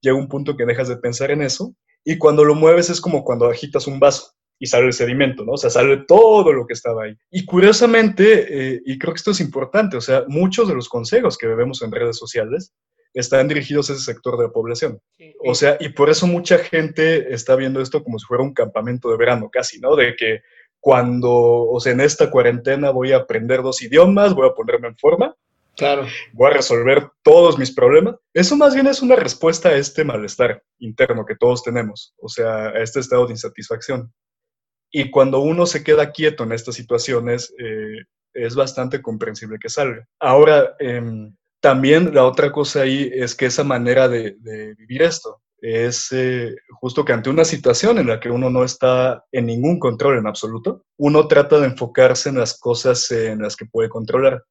llega 0.00 0.16
un 0.16 0.28
punto 0.28 0.56
que 0.56 0.64
dejas 0.64 0.86
de 0.86 0.96
pensar 0.98 1.32
en 1.32 1.42
eso. 1.42 1.74
Y 2.04 2.16
cuando 2.16 2.44
lo 2.44 2.54
mueves 2.54 2.90
es 2.90 3.00
como 3.00 3.24
cuando 3.24 3.46
agitas 3.46 3.88
un 3.88 3.98
vaso 3.98 4.34
y 4.64 4.66
sale 4.66 4.86
el 4.86 4.94
sedimento, 4.94 5.44
¿no? 5.44 5.52
O 5.52 5.56
sea, 5.58 5.68
sale 5.68 5.98
todo 6.08 6.50
lo 6.50 6.66
que 6.66 6.72
estaba 6.72 7.04
ahí. 7.04 7.14
Y 7.30 7.44
curiosamente, 7.44 8.46
eh, 8.48 8.82
y 8.86 8.98
creo 8.98 9.12
que 9.12 9.18
esto 9.18 9.32
es 9.32 9.40
importante, 9.40 9.98
o 9.98 10.00
sea, 10.00 10.24
muchos 10.26 10.66
de 10.68 10.74
los 10.74 10.88
consejos 10.88 11.36
que 11.36 11.46
vemos 11.48 11.82
en 11.82 11.92
redes 11.92 12.16
sociales 12.16 12.72
están 13.12 13.46
dirigidos 13.46 13.90
a 13.90 13.92
ese 13.92 14.02
sector 14.02 14.38
de 14.38 14.44
la 14.44 14.52
población. 14.52 14.98
O 15.46 15.54
sea, 15.54 15.76
y 15.80 15.90
por 15.90 16.08
eso 16.08 16.26
mucha 16.26 16.56
gente 16.56 17.34
está 17.34 17.56
viendo 17.56 17.82
esto 17.82 18.02
como 18.02 18.18
si 18.18 18.24
fuera 18.24 18.42
un 18.42 18.54
campamento 18.54 19.10
de 19.10 19.18
verano, 19.18 19.50
casi, 19.52 19.78
¿no? 19.80 19.96
De 19.96 20.16
que 20.16 20.40
cuando, 20.80 21.30
o 21.30 21.78
sea, 21.78 21.92
en 21.92 22.00
esta 22.00 22.30
cuarentena 22.30 22.90
voy 22.90 23.12
a 23.12 23.18
aprender 23.18 23.60
dos 23.60 23.82
idiomas, 23.82 24.34
voy 24.34 24.48
a 24.48 24.54
ponerme 24.54 24.88
en 24.88 24.96
forma. 24.96 25.36
Claro. 25.76 26.06
Voy 26.32 26.50
a 26.50 26.54
resolver 26.54 27.10
todos 27.22 27.58
mis 27.58 27.70
problemas. 27.70 28.16
Eso 28.32 28.56
más 28.56 28.74
bien 28.74 28.86
es 28.86 29.02
una 29.02 29.16
respuesta 29.16 29.68
a 29.68 29.76
este 29.76 30.04
malestar 30.04 30.62
interno 30.78 31.26
que 31.26 31.36
todos 31.36 31.62
tenemos, 31.62 32.14
o 32.18 32.28
sea, 32.30 32.68
a 32.68 32.82
este 32.82 33.00
estado 33.00 33.26
de 33.26 33.32
insatisfacción. 33.32 34.10
Y 34.96 35.10
cuando 35.10 35.40
uno 35.40 35.66
se 35.66 35.82
queda 35.82 36.12
quieto 36.12 36.44
en 36.44 36.52
estas 36.52 36.76
situaciones, 36.76 37.52
eh, 37.58 38.04
es 38.32 38.54
bastante 38.54 39.02
comprensible 39.02 39.58
que 39.60 39.68
salga. 39.68 40.06
Ahora, 40.20 40.76
em, 40.78 41.34
también 41.60 42.14
la 42.14 42.24
otra 42.24 42.52
cosa 42.52 42.82
ahí 42.82 43.10
es 43.12 43.34
que 43.34 43.46
esa 43.46 43.64
manera 43.64 44.08
de, 44.08 44.36
vivir 44.78 45.02
esto 45.02 45.40
es 45.60 46.12
eh, 46.12 46.54
justo 46.80 47.04
que 47.04 47.12
ante 47.12 47.28
una 47.28 47.44
situación 47.44 47.98
en 47.98 48.06
la 48.06 48.20
que 48.20 48.30
uno 48.30 48.50
no 48.50 48.62
está 48.62 49.24
en 49.32 49.46
ningún 49.46 49.80
control 49.80 50.18
en 50.18 50.28
absoluto, 50.28 50.84
uno 50.96 51.26
trata 51.26 51.58
de 51.58 51.66
enfocarse 51.66 52.28
en 52.28 52.36
las 52.36 52.56
cosas 52.60 53.10
en 53.10 53.42
las 53.42 53.56
que 53.56 53.66
puede 53.66 53.88
controlar. 53.88 54.44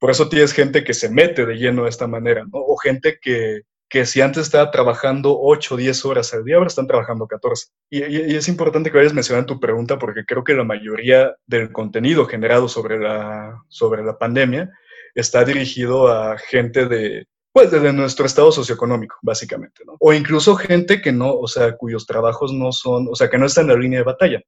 Por 0.00 0.10
eso 0.10 0.28
tienes 0.28 0.52
gente 0.52 0.82
que 0.82 0.94
se 0.94 1.08
mete 1.08 1.46
de 1.46 1.54
lleno 1.54 1.84
de 1.84 1.90
esta 1.90 2.08
manera, 2.08 2.42
¿no? 2.42 2.58
O 2.58 2.76
gente 2.76 3.18
que, 3.22 3.62
que 3.94 4.06
si 4.06 4.20
antes 4.20 4.42
estaba 4.42 4.72
trabajando 4.72 5.38
8 5.40 5.76
o 5.76 5.78
10 5.78 6.04
horas 6.06 6.34
al 6.34 6.44
día, 6.44 6.56
ahora 6.56 6.66
están 6.66 6.88
trabajando 6.88 7.28
14. 7.28 7.68
Y, 7.90 8.34
es 8.34 8.48
importante 8.48 8.90
que 8.90 8.98
vayas 8.98 9.14
mencionando 9.14 9.54
tu 9.54 9.60
pregunta 9.60 10.00
porque 10.00 10.24
creo 10.24 10.42
que 10.42 10.52
la 10.52 10.64
mayoría 10.64 11.36
del 11.46 11.70
contenido 11.70 12.26
generado 12.26 12.66
sobre 12.66 12.98
la, 12.98 13.62
sobre 13.68 14.02
la 14.02 14.18
pandemia 14.18 14.68
está 15.14 15.44
dirigido 15.44 16.08
a 16.08 16.36
gente 16.36 16.86
de, 16.86 17.28
pues, 17.52 17.70
de 17.70 17.92
nuestro 17.92 18.26
estado 18.26 18.50
socioeconómico, 18.50 19.14
básicamente. 19.22 19.84
O 20.00 20.12
incluso 20.12 20.56
gente 20.56 21.00
que 21.00 21.12
no, 21.12 21.32
o 21.32 21.46
sea, 21.46 21.76
cuyos 21.76 22.04
trabajos 22.04 22.52
no 22.52 22.72
son, 22.72 23.06
o 23.08 23.14
sea, 23.14 23.30
que 23.30 23.38
no 23.38 23.46
están 23.46 23.66
en 23.66 23.76
la 23.76 23.80
línea 23.80 24.00
de 24.00 24.06
batalla. 24.06 24.42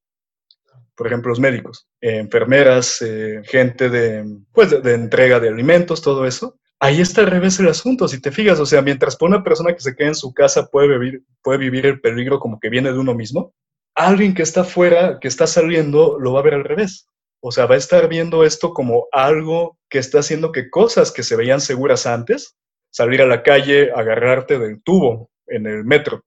Por 0.97 1.07
ejemplo, 1.07 1.29
los 1.29 1.39
médicos, 1.39 1.87
enfermeras, 2.01 3.01
eh, 3.01 3.43
gente 3.45 3.91
de, 3.91 4.25
pues, 4.51 4.83
de 4.83 4.95
entrega 4.95 5.39
de 5.39 5.51
alimentos, 5.51 6.03
todo 6.03 6.27
eso 6.27 6.59
ahí 6.81 7.01
está 7.01 7.23
al 7.23 7.29
revés 7.29 7.59
el 7.59 7.69
asunto, 7.69 8.09
si 8.09 8.21
te 8.21 8.31
fijas, 8.31 8.61
o 8.61 8.67
sea, 8.67 8.83
mientras 8.83 9.17
una 9.21 9.43
persona 9.43 9.73
que 9.73 9.81
se 9.81 9.95
queda 9.95 10.09
en 10.09 10.15
su 10.15 10.33
casa 10.33 10.67
puede 10.67 10.99
vivir, 10.99 11.23
puede 11.43 11.59
vivir 11.59 11.87
el 11.87 12.01
peligro 12.01 12.39
como 12.39 12.61
que 12.61 12.69
viene 12.69 12.93
de 12.93 12.99
uno 12.99 13.15
mismo, 13.15 13.55
alguien 13.95 14.35
que 14.35 14.43
está 14.43 14.65
fuera, 14.65 15.19
que 15.21 15.29
está 15.29 15.47
saliendo, 15.47 16.19
lo 16.19 16.35
va 16.35 16.41
a 16.41 16.45
ver 16.45 16.55
al 16.55 16.65
revés. 16.65 17.09
O 17.41 17.51
sea, 17.51 17.67
va 17.67 17.77
a 17.77 17.79
estar 17.79 18.09
viendo 18.09 18.45
esto 18.45 18.73
como 18.73 19.07
algo 19.13 19.79
que 19.89 19.99
está 19.99 20.19
haciendo 20.19 20.53
que 20.53 20.71
cosas 20.71 21.13
que 21.13 21.23
se 21.23 21.37
veían 21.37 21.61
seguras 21.61 22.07
antes, 22.07 22.57
salir 22.91 23.23
a 23.23 23.27
la 23.27 23.43
calle, 23.43 23.91
agarrarte 23.93 24.59
del 24.59 24.83
tubo 24.83 25.31
en 25.47 25.67
el 25.67 25.85
metro, 25.85 26.25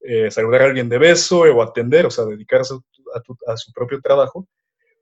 eh, 0.00 0.30
saludar 0.30 0.62
a 0.62 0.64
alguien 0.66 0.88
de 0.88 0.98
beso 0.98 1.40
o 1.40 1.62
atender, 1.62 2.06
o 2.06 2.10
sea, 2.10 2.24
dedicarse 2.24 2.74
a, 3.46 3.56
su 3.56 3.72
propio 3.72 4.00
trabajo, 4.00 4.46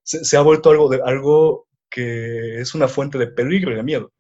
se, 0.03 0.25
se, 0.25 0.37
ha 0.37 0.41
vuelto 0.41 0.71
algo, 0.71 0.89
de, 0.89 1.01
algo 1.05 1.67
que 1.91 2.61
es 2.61 2.75
una 2.75 2.89
fuente 2.89 3.19
de 3.19 3.29
peligro 3.29 3.73
y 3.73 3.77
de 3.77 3.83
miedo. 3.83 4.13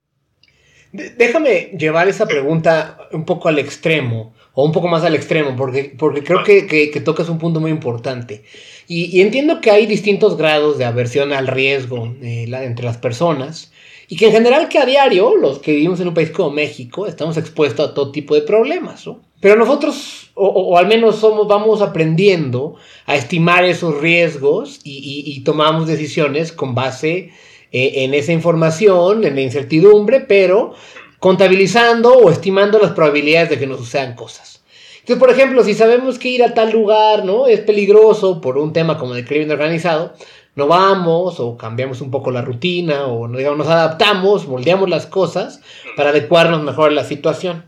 Déjame 0.92 1.72
llevar 1.78 2.08
esa 2.08 2.26
pregunta 2.26 3.08
un 3.12 3.24
poco 3.24 3.48
al 3.48 3.58
extremo, 3.58 4.32
o 4.54 4.64
un 4.64 4.72
poco 4.72 4.88
más 4.88 5.04
al 5.04 5.14
extremo, 5.14 5.54
porque, 5.56 5.94
porque 5.96 6.24
creo 6.24 6.42
que, 6.42 6.66
que, 6.66 7.00
tocas 7.00 7.28
un 7.28 7.38
punto 7.38 7.60
muy 7.60 7.70
importante. 7.70 8.42
Y, 8.86 9.20
entiendo 9.20 9.60
que 9.60 9.70
hay 9.70 9.86
distintos 9.86 10.36
grados 10.36 10.78
de 10.78 10.84
aversión 10.84 11.32
al 11.32 11.46
riesgo 11.46 12.14
eh, 12.22 12.48
entre 12.62 12.86
las 12.86 12.96
personas, 12.96 13.70
y 14.08 14.16
que 14.16 14.26
en 14.26 14.32
general 14.32 14.68
que 14.68 14.78
a 14.78 14.86
diario, 14.86 15.36
los 15.36 15.58
que 15.58 15.72
vivimos 15.72 16.00
en 16.00 16.08
un 16.08 16.14
país 16.14 16.30
como 16.30 16.50
México, 16.50 17.06
estamos 17.06 17.36
expuestos 17.36 17.90
a 17.90 17.94
todo 17.94 18.10
tipo 18.10 18.34
de 18.34 18.40
problemas, 18.40 19.06
¿no? 19.06 19.20
Pero 19.40 19.56
nosotros, 19.56 20.30
o, 20.34 20.76
al 20.76 20.88
menos 20.88 21.16
somos, 21.16 21.46
vamos 21.46 21.80
aprendiendo 21.80 22.74
a 23.06 23.14
estimar 23.14 23.64
esos 23.64 24.00
riesgos 24.00 24.80
y, 24.82 25.40
tomamos 25.44 25.86
decisiones 25.86 26.50
con 26.50 26.74
base 26.74 27.30
eh, 27.72 28.04
en 28.04 28.14
esa 28.14 28.32
información, 28.32 29.24
en 29.24 29.34
la 29.34 29.40
incertidumbre, 29.42 30.20
pero 30.20 30.74
contabilizando 31.18 32.12
o 32.12 32.30
estimando 32.30 32.78
las 32.78 32.92
probabilidades 32.92 33.50
de 33.50 33.58
que 33.58 33.66
nos 33.66 33.78
sucedan 33.78 34.14
cosas. 34.14 34.62
Entonces, 35.00 35.18
por 35.18 35.30
ejemplo, 35.30 35.64
si 35.64 35.74
sabemos 35.74 36.18
que 36.18 36.28
ir 36.28 36.42
a 36.42 36.54
tal 36.54 36.70
lugar, 36.70 37.24
¿no? 37.24 37.46
Es 37.46 37.60
peligroso 37.60 38.40
por 38.40 38.58
un 38.58 38.72
tema 38.72 38.98
como 38.98 39.14
el 39.14 39.24
crimen 39.24 39.50
organizado, 39.50 40.12
no 40.54 40.66
vamos 40.66 41.40
o 41.40 41.56
cambiamos 41.56 42.00
un 42.00 42.10
poco 42.10 42.30
la 42.30 42.42
rutina 42.42 43.06
o 43.06 43.28
digamos, 43.28 43.58
nos 43.58 43.68
adaptamos, 43.68 44.46
moldeamos 44.48 44.90
las 44.90 45.06
cosas 45.06 45.60
para 45.96 46.10
adecuarnos 46.10 46.62
mejor 46.62 46.90
a 46.90 46.94
la 46.94 47.04
situación. 47.04 47.64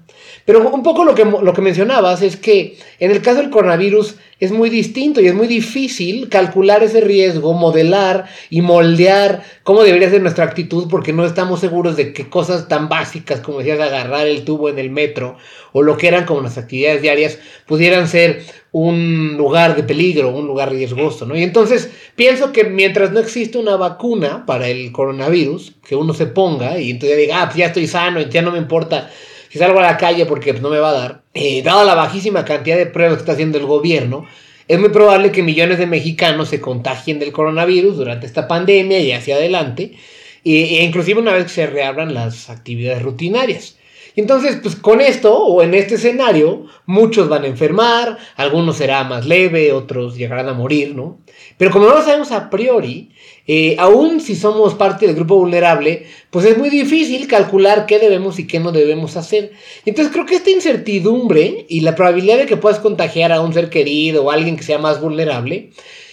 Pero 0.51 0.69
un 0.69 0.83
poco 0.83 1.05
lo 1.05 1.15
que, 1.15 1.25
lo 1.25 1.53
que 1.53 1.63
mencionabas 1.63 2.23
es 2.23 2.37
que 2.37 2.77
en 2.99 3.13
el 3.13 3.23
caso 3.23 3.41
del 3.41 3.51
coronavirus 3.51 4.17
es 4.41 4.51
muy 4.51 4.69
distinto 4.69 5.21
y 5.21 5.29
es 5.29 5.35
muy 5.35 5.47
difícil 5.47 6.29
calcular 6.29 6.83
ese 6.83 7.01
riesgo, 7.03 7.53
modelar 7.53 8.25
y 8.51 8.61
moldear 8.61 9.45
cómo 9.63 9.85
debería 9.85 10.11
ser 10.11 10.23
nuestra 10.23 10.47
actitud 10.47 10.89
porque 10.91 11.13
no 11.13 11.25
estamos 11.25 11.61
seguros 11.61 11.97
de 11.97 12.13
que 12.13 12.29
cosas 12.29 12.67
tan 12.67 12.89
básicas 12.89 13.39
como 13.39 13.59
decías 13.59 13.79
agarrar 13.79 14.27
el 14.27 14.43
tubo 14.43 14.69
en 14.69 14.81
el 14.81 14.91
metro 14.91 15.37
o 15.71 15.83
lo 15.83 15.97
que 15.97 16.09
eran 16.09 16.25
como 16.25 16.41
las 16.41 16.59
actividades 16.59 17.01
diarias 17.01 17.39
pudieran 17.69 18.09
ser 18.09 18.43
un 18.73 19.37
lugar 19.37 19.77
de 19.77 19.85
peligro, 19.85 20.31
un 20.31 20.49
lugar 20.49 20.73
riesgoso, 20.73 21.27
¿no? 21.27 21.37
Y 21.37 21.45
entonces 21.45 21.93
pienso 22.17 22.51
que 22.51 22.65
mientras 22.65 23.13
no 23.13 23.21
existe 23.21 23.57
una 23.57 23.77
vacuna 23.77 24.47
para 24.47 24.67
el 24.67 24.91
coronavirus, 24.91 25.75
que 25.87 25.95
uno 25.95 26.13
se 26.13 26.27
ponga 26.27 26.81
y 26.81 26.91
entonces 26.91 27.19
diga, 27.19 27.43
ah, 27.43 27.45
pues 27.47 27.59
ya 27.59 27.67
estoy 27.67 27.87
sano, 27.87 28.21
ya 28.23 28.43
no 28.43 28.51
me 28.51 28.59
importa 28.59 29.11
si 29.51 29.59
salgo 29.59 29.81
a 29.81 29.83
la 29.83 29.97
calle 29.97 30.27
porque 30.27 30.53
pues, 30.53 30.63
no 30.63 30.71
me 30.71 30.79
va 30.79 30.91
a 30.91 30.93
dar, 30.93 31.23
eh, 31.35 31.61
dada 31.63 31.85
la 31.85 31.97
bajísima 31.97 32.45
cantidad 32.45 32.77
de 32.77 32.87
pruebas 32.87 33.17
que 33.17 33.23
está 33.23 33.33
haciendo 33.33 33.59
el 33.59 33.67
gobierno, 33.67 34.27
es 34.69 34.79
muy 34.79 34.91
probable 34.91 35.33
que 35.33 35.43
millones 35.43 35.79
de 35.79 35.89
mexicanos 35.89 36.49
se 36.49 36.61
contagien 36.61 37.19
del 37.19 37.33
coronavirus 37.33 37.97
durante 37.97 38.27
esta 38.27 38.47
pandemia 38.47 39.01
y 39.01 39.11
hacia 39.11 39.35
adelante, 39.35 39.97
e 40.45 40.85
inclusive 40.85 41.21
una 41.21 41.33
vez 41.33 41.45
que 41.45 41.51
se 41.51 41.67
reabran 41.67 42.15
las 42.15 42.49
actividades 42.49 43.03
rutinarias. 43.03 43.77
Entonces, 44.17 44.59
pues 44.63 44.77
con 44.77 45.01
esto 45.01 45.37
o 45.37 45.63
en 45.63 45.75
este 45.75 45.95
escenario, 45.95 46.67
muchos 46.87 47.29
van 47.29 47.45
a 47.45 47.49
enfermar, 47.49 48.19
algunos 48.37 48.77
será 48.77 49.05
más 49.05 49.27
leve, 49.27 49.73
otros 49.73 50.17
llegarán 50.17 50.49
a 50.49 50.55
morir, 50.55 50.95
¿no? 50.95 51.19
Pero 51.57 51.71
como 51.71 51.87
no 51.87 51.95
lo 51.95 52.03
sabemos 52.03 52.33
a 52.33 52.51
priori, 52.51 53.11
eh, 53.47 53.77
aún 53.79 54.21
si 54.21 54.37
somos 54.37 54.75
parte 54.75 55.07
del 55.07 55.17
grupo 55.17 55.37
vulnerable, 55.37 56.07
pues 56.31 56.47
es 56.47 56.57
muy 56.57 56.71
difícil 56.71 57.27
calcular 57.27 57.87
qué 57.87 57.99
debemos 57.99 58.39
y 58.39 58.47
qué 58.47 58.61
no 58.61 58.73
debemos 58.73 59.17
hacer. 59.17 59.53
Entonces 59.85 60.13
creo 60.13 60.27
que 60.27 60.37
esta 60.37 60.51
incertidumbre 60.51 61.67
y 61.69 61.81
la 61.81 61.95
probabilidad 61.95 62.39
de 62.39 62.47
que 62.47 62.57
puedas 62.57 62.79
contagiar 62.79 63.33
a 63.33 63.41
un 63.41 63.53
ser 63.53 63.71
querido 63.71 64.25
o 64.25 64.31
a 64.31 64.35
alguien 64.35 64.57
que 64.57 64.63
sea 64.63 64.79
más 64.79 65.01
vulnerable, 65.01 65.71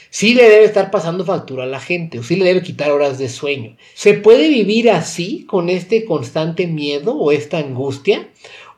sí 0.09 0.33
le 0.33 0.49
debe 0.49 0.65
estar 0.65 0.91
pasando 0.91 1.25
factura 1.25 1.63
a 1.63 1.67
la 1.67 1.79
gente 1.79 2.19
o 2.19 2.23
sí 2.23 2.35
le 2.35 2.45
debe 2.45 2.61
quitar 2.61 2.91
horas 2.91 3.17
de 3.17 3.29
sueño. 3.29 3.77
¿Se 3.93 4.13
puede 4.13 4.49
vivir 4.49 4.89
así 4.89 5.45
con 5.45 5.69
este 5.69 6.05
constante 6.05 6.67
miedo 6.67 7.15
o 7.15 7.31
esta 7.31 7.57
angustia? 7.59 8.27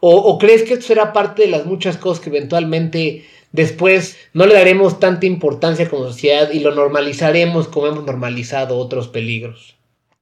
¿O, 0.01 0.38
crees 0.38 0.63
que 0.63 0.75
esto 0.75 0.88
será 0.88 1.11
parte 1.11 1.41
de 1.41 1.49
las 1.49 1.65
muchas 1.65 1.97
cosas 1.97 2.23
que 2.23 2.30
eventualmente 2.30 3.25
Después 3.51 4.17
no 4.34 4.45
le 4.45 4.53
daremos 4.53 4.99
tanta 4.99 5.25
importancia 5.25 5.89
como 5.89 6.03
sociedad 6.03 6.51
y 6.51 6.59
lo 6.59 6.73
normalizaremos 6.73 7.67
como 7.67 7.88
hemos 7.88 8.05
normalizado 8.05 8.77
otros 8.77 9.07
peligros. 9.07 9.75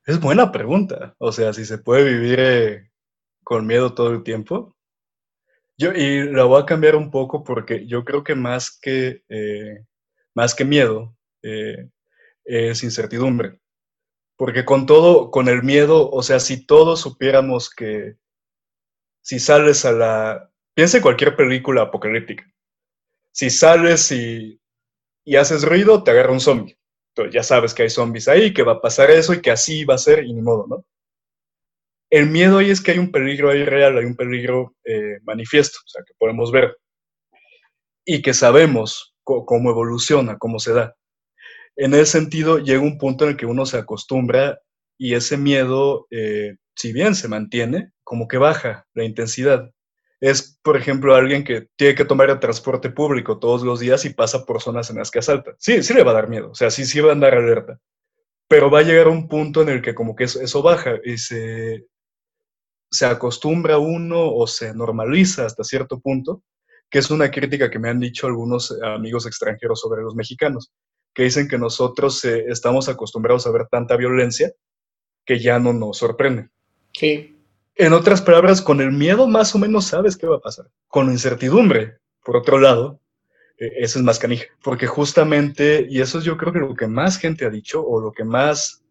Es 0.06 0.20
buena 0.20 0.52
pregunta. 0.52 1.14
O 1.18 1.34
sea, 1.34 1.52
si 1.52 1.66
se 1.66 1.78
puede 1.78 2.06
vivir 2.06 2.40
eh, 2.40 2.90
con 3.44 3.68
miedo 3.68 3.94
todo 3.94 4.12
el 4.12 4.24
tiempo. 4.24 4.76
Yo, 5.78 5.92
y 5.92 6.32
la 6.32 6.46
voy 6.46 6.62
a 6.62 6.66
cambiar 6.66 6.96
un 6.96 7.12
poco 7.12 7.44
porque 7.44 7.86
yo 7.86 8.04
creo 8.06 8.24
que 8.24 8.34
más 8.34 8.78
que, 8.80 9.24
eh, 9.30 9.86
más 10.38 10.56
que 10.56 10.64
miedo 10.64 11.18
eh, 11.42 11.90
es 12.46 12.84
incertidumbre. 12.84 13.60
Porque 14.38 14.64
con 14.64 14.86
todo, 14.86 15.32
con 15.32 15.50
el 15.50 15.64
miedo, 15.64 16.10
o 16.12 16.22
sea, 16.22 16.40
si 16.40 16.66
todos 16.66 17.02
supiéramos 17.02 17.70
que 17.70 18.16
si 19.22 19.40
sales 19.40 19.84
a 19.84 19.92
la... 19.92 20.52
Piensa 20.76 20.98
en 20.98 21.04
cualquier 21.04 21.36
película 21.36 21.82
apocalíptica 21.82 22.46
si 23.38 23.52
sales 23.52 24.12
y, 24.12 24.60
haces 25.38 25.62
ruido, 25.62 26.04
te 26.04 26.10
agarra 26.10 26.32
un 26.32 26.40
zombie. 26.40 26.76
Entonces 27.12 27.36
ya 27.36 27.44
sabes 27.44 27.76
que 27.76 27.84
hay 27.84 27.90
zombies 27.92 28.28
ahí, 28.28 28.52
que 28.52 28.64
va 28.64 28.74
a 28.74 28.82
pasar 28.82 29.12
eso 29.12 29.32
y 29.32 29.42
que 29.42 29.52
así 29.52 29.86
va 29.86 29.94
a 29.94 30.00
ser 30.00 30.24
y 30.24 30.34
ni 30.34 30.42
modo, 30.42 30.66
¿no? 30.68 30.84
El 32.10 32.32
miedo 32.32 32.58
ahí 32.58 32.72
es 32.72 32.82
que 32.82 32.92
hay 32.92 32.98
un 32.98 33.12
peligro 33.12 33.52
ahí 33.52 33.64
real, 33.64 33.96
hay 33.96 34.06
un 34.06 34.16
peligro 34.16 34.76
eh, 34.84 35.20
manifiesto, 35.22 35.78
o 35.86 35.88
sea, 35.88 36.04
que 36.04 36.16
podemos 36.18 36.52
ver 36.52 36.78
y 38.06 38.24
que 38.24 38.34
sabemos 38.34 39.16
cómo 39.46 39.70
evoluciona, 39.70 40.38
cómo 40.38 40.60
se 40.60 40.74
da. 40.74 40.96
En 41.76 41.94
ese 41.94 42.06
sentido, 42.06 42.58
llega 42.58 42.82
un 42.82 42.98
punto 42.98 43.26
en 43.26 43.32
el 43.32 43.38
que 43.38 43.46
uno 43.46 43.66
se 43.66 43.78
acostumbra 43.78 44.60
y 44.98 45.14
ese 45.14 45.38
miedo, 45.38 46.08
eh, 46.10 46.56
si 46.76 46.94
bien 46.94 47.14
se 47.14 47.28
mantiene, 47.28 47.92
como 48.04 48.28
que 48.28 48.38
baja 48.38 48.88
la 48.94 49.04
intensidad 49.04 49.70
es, 50.20 50.60
por 50.64 50.78
ejemplo, 50.78 51.16
alguien 51.16 51.44
que 51.44 51.68
tiene 51.76 51.96
que 51.96 52.06
tomar 52.06 52.30
el 52.30 52.40
transporte 52.40 52.90
público 52.90 53.40
todos 53.40 53.62
los 53.64 53.80
días 53.80 54.04
y 54.06 54.14
pasa 54.14 54.46
por 54.46 54.62
zonas 54.62 54.90
en 54.90 54.98
las 54.98 55.12
que 55.12 55.20
asalta. 55.20 55.56
Sí, 55.60 55.84
sí 55.84 55.94
le 55.94 56.04
va 56.04 56.12
a 56.12 56.16
dar 56.16 56.30
miedo, 56.30 56.52
o 56.52 56.56
sea, 56.56 56.72
sí, 56.72 56.86
sí 56.86 57.00
va 57.00 57.10
a 57.10 57.14
andar 57.14 57.36
alerta. 57.36 57.80
Pero 58.48 58.72
va 58.72 58.80
a 58.80 58.84
llegar 58.84 59.10
un 59.10 59.28
punto 59.28 59.62
en 59.62 59.70
el 59.70 59.82
que 59.82 59.94
como 59.94 60.16
que 60.16 60.24
eso, 60.24 60.62
baja 60.62 60.96
y 61.04 61.18
se, 61.18 61.86
se 62.90 63.06
acostumbra 63.06 63.78
uno 63.78 64.34
o 64.34 64.48
se 64.48 64.74
normaliza 64.74 65.46
hasta 65.46 65.64
cierto 65.64 66.00
punto, 66.00 66.44
que 66.90 67.00
es 67.00 67.10
una 67.12 67.30
crítica 67.30 67.70
que 67.70 67.80
me 67.80 67.90
han 67.90 68.00
dicho 68.00 68.28
algunos 68.28 68.72
amigos 68.84 69.26
extranjeros 69.26 69.82
sobre 69.82 70.02
los 70.02 70.16
mexicanos, 70.16 70.72
que 71.14 71.24
dicen 71.24 71.48
que 71.48 71.58
nosotros 71.58 72.24
eh, 72.26 72.46
estamos 72.48 72.90
acostumbrados 72.90 73.48
a 73.48 73.52
ver 73.52 73.68
tanta 73.70 73.98
violencia 73.98 74.52
que 75.26 75.40
ya 75.40 75.60
no 75.60 75.74
nos 75.74 75.98
sorprende. 75.98 76.50
Sí. 76.94 77.36
En 77.76 77.94
otras 77.94 78.22
palabras, 78.22 78.62
con 78.62 78.82
el 78.82 78.92
miedo 78.92 79.28
más 79.28 79.54
o 79.54 79.60
menos 79.60 79.86
sabes 79.86 80.18
qué 80.18 80.28
va 80.28 80.38
a 80.38 80.42
pasar. 80.42 80.68
Con 80.88 81.08
la 81.08 81.12
incertidumbre, 81.12 81.98
por 82.24 82.38
otro 82.38 82.60
lado, 82.60 83.00
eh, 83.58 83.72
eso 83.78 84.00
es 84.00 84.06
más 84.06 84.20
canija. 84.20 84.46
Porque 84.64 84.88
justamente, 84.88 85.86
y 85.90 86.02
eso 86.02 86.20
es 86.20 86.24
yo 86.24 86.38
creo 86.38 86.54
que 86.54 86.60
lo 86.60 86.76
que 86.76 86.88
más 86.88 87.18
gente 87.18 87.46
ha 87.46 87.50
dicho 87.50 87.86
o 87.86 88.00
lo 88.00 88.12
que 88.12 88.24
más 88.24 88.84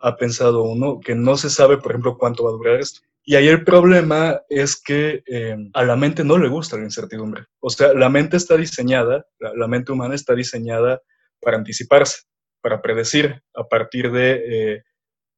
ha 0.00 0.16
pensado 0.16 0.64
uno, 0.64 1.00
que 1.00 1.14
no 1.14 1.36
se 1.36 1.50
sabe, 1.50 1.78
por 1.78 1.92
ejemplo, 1.92 2.18
cuánto 2.18 2.44
va 2.44 2.50
a 2.50 2.54
durar 2.54 2.80
esto. 2.80 3.00
Y 3.28 3.34
ahí 3.34 3.48
el 3.48 3.64
problema 3.64 4.40
es 4.48 4.80
que 4.80 5.24
em, 5.26 5.68
a 5.74 5.84
la 5.84 5.96
mente 5.96 6.22
no 6.22 6.38
le 6.38 6.48
gusta 6.48 6.76
la 6.76 6.84
incertidumbre. 6.84 7.46
O 7.58 7.68
sea, 7.70 7.92
la 7.92 8.08
mente 8.08 8.36
está 8.36 8.56
diseñada, 8.56 9.26
la, 9.40 9.66
mente 9.66 9.90
humana 9.90 10.14
está 10.14 10.32
diseñada 10.32 11.02
para 11.40 11.56
anticiparse, 11.56 12.22
para 12.62 12.80
predecir 12.80 13.42
a 13.54 13.64
partir 13.64 14.12
de 14.12 14.74
eh, 14.76 14.82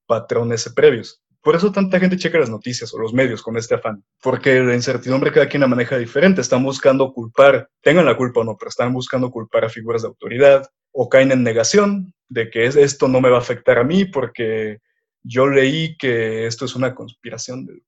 patrones 0.07 0.71
previos. 0.77 1.23
Por 1.41 1.57
eso 1.57 1.73
tanta 1.73 1.99
gente 1.99 2.19
checa 2.19 2.39
las 2.39 2.51
noticias 2.51 2.93
o 2.93 2.99
los 2.99 3.15
medios 3.15 3.43
con 3.43 3.57
este 3.57 3.77
afán, 3.77 4.05
porque 4.23 4.61
la 4.61 4.75
incertidumbre 4.75 5.33
cada 5.33 5.49
quien 5.49 5.63
la 5.63 5.67
maneja 5.67 5.97
diferente. 5.97 6.43
Están 6.43 6.63
buscando 6.63 7.11
culpar, 7.15 7.71
tengan 7.81 8.05
la 8.05 8.19
culpa 8.19 8.41
o 8.41 8.45
no, 8.45 8.55
pero 8.59 8.69
están 8.69 8.93
buscando 8.93 9.31
culpar 9.31 9.65
a 9.65 9.71
figuras 9.71 10.03
de 10.03 10.09
autoridad 10.09 10.69
o 10.93 11.09
caen 11.09 11.33
en 11.33 11.43
negación 11.43 12.13
de 12.29 12.51
que 12.51 12.67
esto 12.67 13.09
no 13.09 13.23
me 13.23 13.31
va 13.31 13.37
a 13.37 13.41
afectar 13.41 13.79
a 13.79 13.85
mí 13.85 14.05
porque 14.05 14.81
yo 15.29 15.47
leí 15.47 15.97
que 15.99 16.47
esto 16.47 16.65
es 16.65 16.75
una 16.75 16.95
conspiración 16.95 17.67
del, 17.67 17.83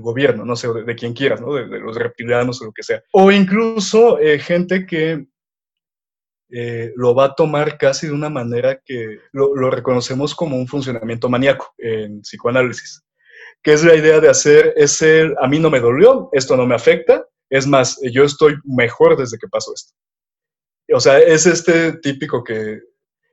gobierno, 0.00 0.44
no 0.44 0.54
sé, 0.54 0.68
de, 0.68 0.94
quien 0.94 1.14
quieras, 1.14 1.40
¿no? 1.40 1.54
De, 1.54 1.66
los 1.80 1.96
reptilianos 1.96 2.60
o 2.60 2.66
lo 2.66 2.72
que 2.72 2.82
sea. 2.82 3.02
O 3.12 3.32
incluso 3.32 4.18
eh, 4.18 4.38
gente 4.38 4.84
que 4.84 5.26
eh, 6.50 6.92
lo 6.94 7.14
va 7.14 7.24
a 7.24 7.34
tomar 7.34 7.78
casi 7.78 8.06
de 8.06 8.12
una 8.12 8.28
manera 8.28 8.80
que 8.84 9.18
lo, 9.32 9.70
reconocemos 9.70 10.34
como 10.34 10.56
un 10.56 10.68
funcionamiento 10.68 11.30
maníaco 11.30 11.72
en 11.78 12.20
psicoanálisis, 12.20 13.02
que 13.62 13.72
es 13.72 13.82
la 13.82 13.94
idea 13.94 14.20
de 14.20 14.28
hacer 14.28 14.74
ese, 14.76 15.32
a 15.40 15.48
mí 15.48 15.58
no 15.58 15.70
me 15.70 15.80
dolió, 15.80 16.28
esto 16.32 16.54
no 16.54 16.66
me 16.66 16.74
afecta, 16.74 17.26
es 17.48 17.66
más, 17.66 17.98
yo 18.12 18.24
estoy 18.24 18.56
mejor 18.64 19.16
desde 19.16 19.38
que 19.38 19.48
pasó 19.48 19.72
esto. 19.74 19.94
O 20.92 21.00
sea, 21.00 21.18
es 21.18 21.46
este 21.46 21.94
típico 21.94 22.44
que, 22.44 22.78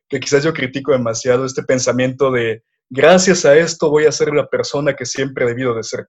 que 0.07 0.21
quizás 0.21 0.41
yo 0.41 0.53
critico 0.53 0.93
demasiado, 0.93 1.45
este 1.45 1.63
pensamiento 1.63 2.31
de, 2.31 2.63
gracias 2.89 3.45
a 3.45 3.57
esto 3.57 3.89
voy 3.89 4.05
a 4.05 4.11
ser 4.11 4.33
la 4.33 4.47
persona 4.47 4.95
que 4.95 5.05
siempre 5.05 5.45
he 5.45 5.47
debido 5.47 5.75
de 5.75 5.83
ser. 5.83 6.07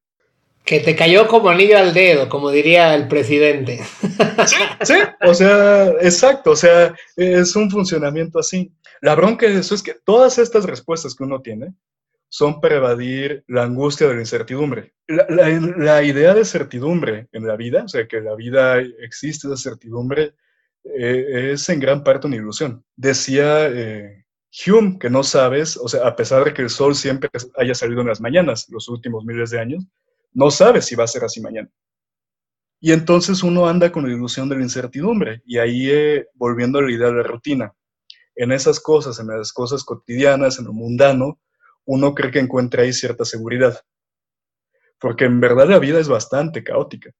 Que 0.64 0.81
te 0.81 0.97
cayó 0.97 1.29
como 1.29 1.49
anillo 1.49 1.79
al 1.79 1.95
dedo, 1.95 2.29
como 2.29 2.51
diría 2.51 2.95
el 2.95 3.09
presidente. 3.09 3.81
Sí, 4.83 4.95
o 5.22 5.35
sea, 5.35 5.89
exacto, 6.03 6.51
o 6.53 6.57
sea, 6.57 6.95
es 7.16 7.57
un 7.57 7.70
funcionamiento 7.70 8.39
así. 8.39 8.70
La 9.01 9.14
bronca 9.14 9.47
de 9.47 9.59
eso 9.59 9.74
es 9.74 9.83
que 9.83 9.95
todas 10.05 10.39
estas 10.39 10.64
respuestas 10.64 11.14
que 11.14 11.24
uno 11.24 11.41
tiene, 11.41 11.74
son 12.29 12.61
para 12.61 12.77
evadir 12.77 13.45
la 13.47 13.62
angustia 13.62 14.09
de 14.09 14.14
la 14.14 14.20
incertidumbre. 14.20 14.93
La, 15.07 16.03
idea 16.03 16.35
de 16.35 16.45
certidumbre 16.45 17.29
en 17.33 17.47
la 17.47 17.57
vida, 17.57 17.85
o 17.85 17.89
sea, 17.89 18.07
que 18.07 18.20
la 18.20 18.35
vida 18.35 18.79
existe 18.79 19.49
de 19.49 19.57
certidumbre, 19.57 20.35
eh, 20.85 21.53
es 21.53 21.68
en 21.68 21.81
gran 21.81 22.05
parte 22.05 22.27
una 22.27 22.37
ilusión. 22.37 22.85
Decía 22.95 23.68
eh, 23.68 24.26
Hume 24.65 24.99
que 24.99 25.11
no 25.11 25.23
sabes, 25.23 25.77
o 25.77 25.89
sea, 25.89 26.07
a 26.07 26.17
pesar 26.17 26.45
de 26.45 26.55
que 26.55 26.63
el 26.63 26.71
sol 26.71 26.95
siempre 26.95 27.29
haya 27.57 27.75
salido 27.75 28.01
en 28.01 28.09
las 28.09 28.21
mañanas 28.21 28.67
los 28.71 28.89
últimos 28.89 29.25
miles 29.25 29.51
de 29.51 29.61
años, 29.61 29.85
no 30.33 30.51
sabes 30.51 30.87
si 30.87 30.95
va 30.95 31.05
a 31.05 31.09
ser 31.09 31.25
así 31.25 31.41
mañana. 31.41 31.71
Y 32.81 32.93
entonces 32.93 33.43
uno 33.43 33.67
anda 33.67 33.91
con 33.91 34.07
la 34.07 34.15
ilusión 34.15 34.49
de 34.49 34.57
la 34.57 34.63
incertidumbre 34.63 35.43
y 35.45 35.59
ahí 35.59 35.91
eh, 35.91 36.29
volviendo 36.35 36.79
a 36.79 36.83
la 36.83 36.93
idea 36.93 37.09
de 37.09 37.15
la 37.15 37.23
rutina. 37.23 37.75
En 38.35 38.53
esas 38.53 38.81
cosas, 38.81 39.19
en 39.19 39.29
las 39.29 39.53
cosas 39.53 39.83
cotidianas, 39.83 40.59
en 40.59 40.67
lo 40.67 40.73
mundano, 40.73 41.41
uno 41.87 42.15
cree 42.15 42.31
que 42.31 42.39
encuentra 42.39 42.83
ahí 42.83 42.93
cierta 42.93 43.25
seguridad. 43.25 43.81
Porque 44.99 45.25
en 45.25 45.41
verdad 45.41 45.69
la 45.69 45.79
vida 45.79 45.99
es 45.99 46.09
bastante 46.09 46.63
caótica. 46.63 47.11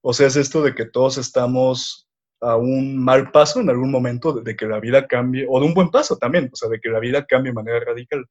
O 0.00 0.12
sea, 0.12 0.26
es 0.26 0.36
esto 0.36 0.62
de 0.62 0.74
que 0.74 0.86
todos 0.86 1.18
estamos 1.18 2.08
a 2.40 2.56
un 2.56 2.96
mal 2.96 3.30
paso 3.30 3.60
en 3.60 3.70
algún 3.70 3.90
momento 3.90 4.32
de, 4.32 4.56
que 4.56 4.66
la 4.66 4.80
vida 4.80 5.06
cambie, 5.06 5.46
o 5.48 5.60
de 5.60 5.66
un 5.66 5.74
buen 5.74 5.90
paso 5.90 6.16
también, 6.16 6.50
o 6.52 6.56
sea, 6.56 6.68
de 6.68 6.80
que 6.80 6.88
la 6.88 7.00
vida 7.00 7.24
cambie 7.24 7.50
de 7.50 7.54
manera 7.54 7.80
radical. 7.80 8.26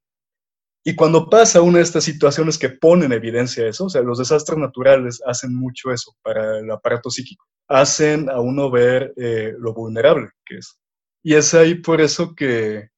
Y 0.85 0.95
cuando 0.95 1.29
pasa 1.29 1.61
una 1.61 1.77
de 1.77 1.83
estas 1.83 2.03
situaciones 2.03 2.57
que 2.57 2.69
ponen 2.69 3.05
en 3.05 3.13
evidencia 3.13 3.65
eso, 3.65 3.85
o 3.85 3.89
sea, 3.89 4.01
los 4.01 4.17
desastres 4.17 4.59
naturales 4.59 5.21
hacen 5.25 5.55
mucho 5.55 5.91
eso 5.91 6.13
para 6.21 6.59
el 6.59 6.69
aparato 6.69 7.09
psíquico, 7.09 7.45
hacen 7.69 8.29
a 8.29 8.39
uno 8.41 8.69
ver 8.69 9.13
eh, 9.15 9.53
lo 9.57 9.73
vulnerable 9.73 10.29
que 10.45 10.57
es. 10.57 10.77
Y 11.23 11.35
es 11.35 11.53
ahí 11.53 11.75
por 11.75 12.01
eso 12.01 12.35
que 12.35 12.89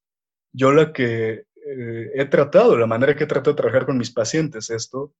yo 0.52 0.72
la 0.72 0.92
que 0.92 1.44
eh, 1.68 2.12
he 2.16 2.26
tratado, 2.26 2.76
la 2.78 2.88
manera 2.88 3.16
que 3.16 3.26
he 3.26 3.28
tratado 3.28 3.52
de 3.52 3.62
trabajar 3.62 3.86
con 3.86 3.98
mis 3.98 4.12
pacientes 4.12 4.72
esto, 4.72 5.14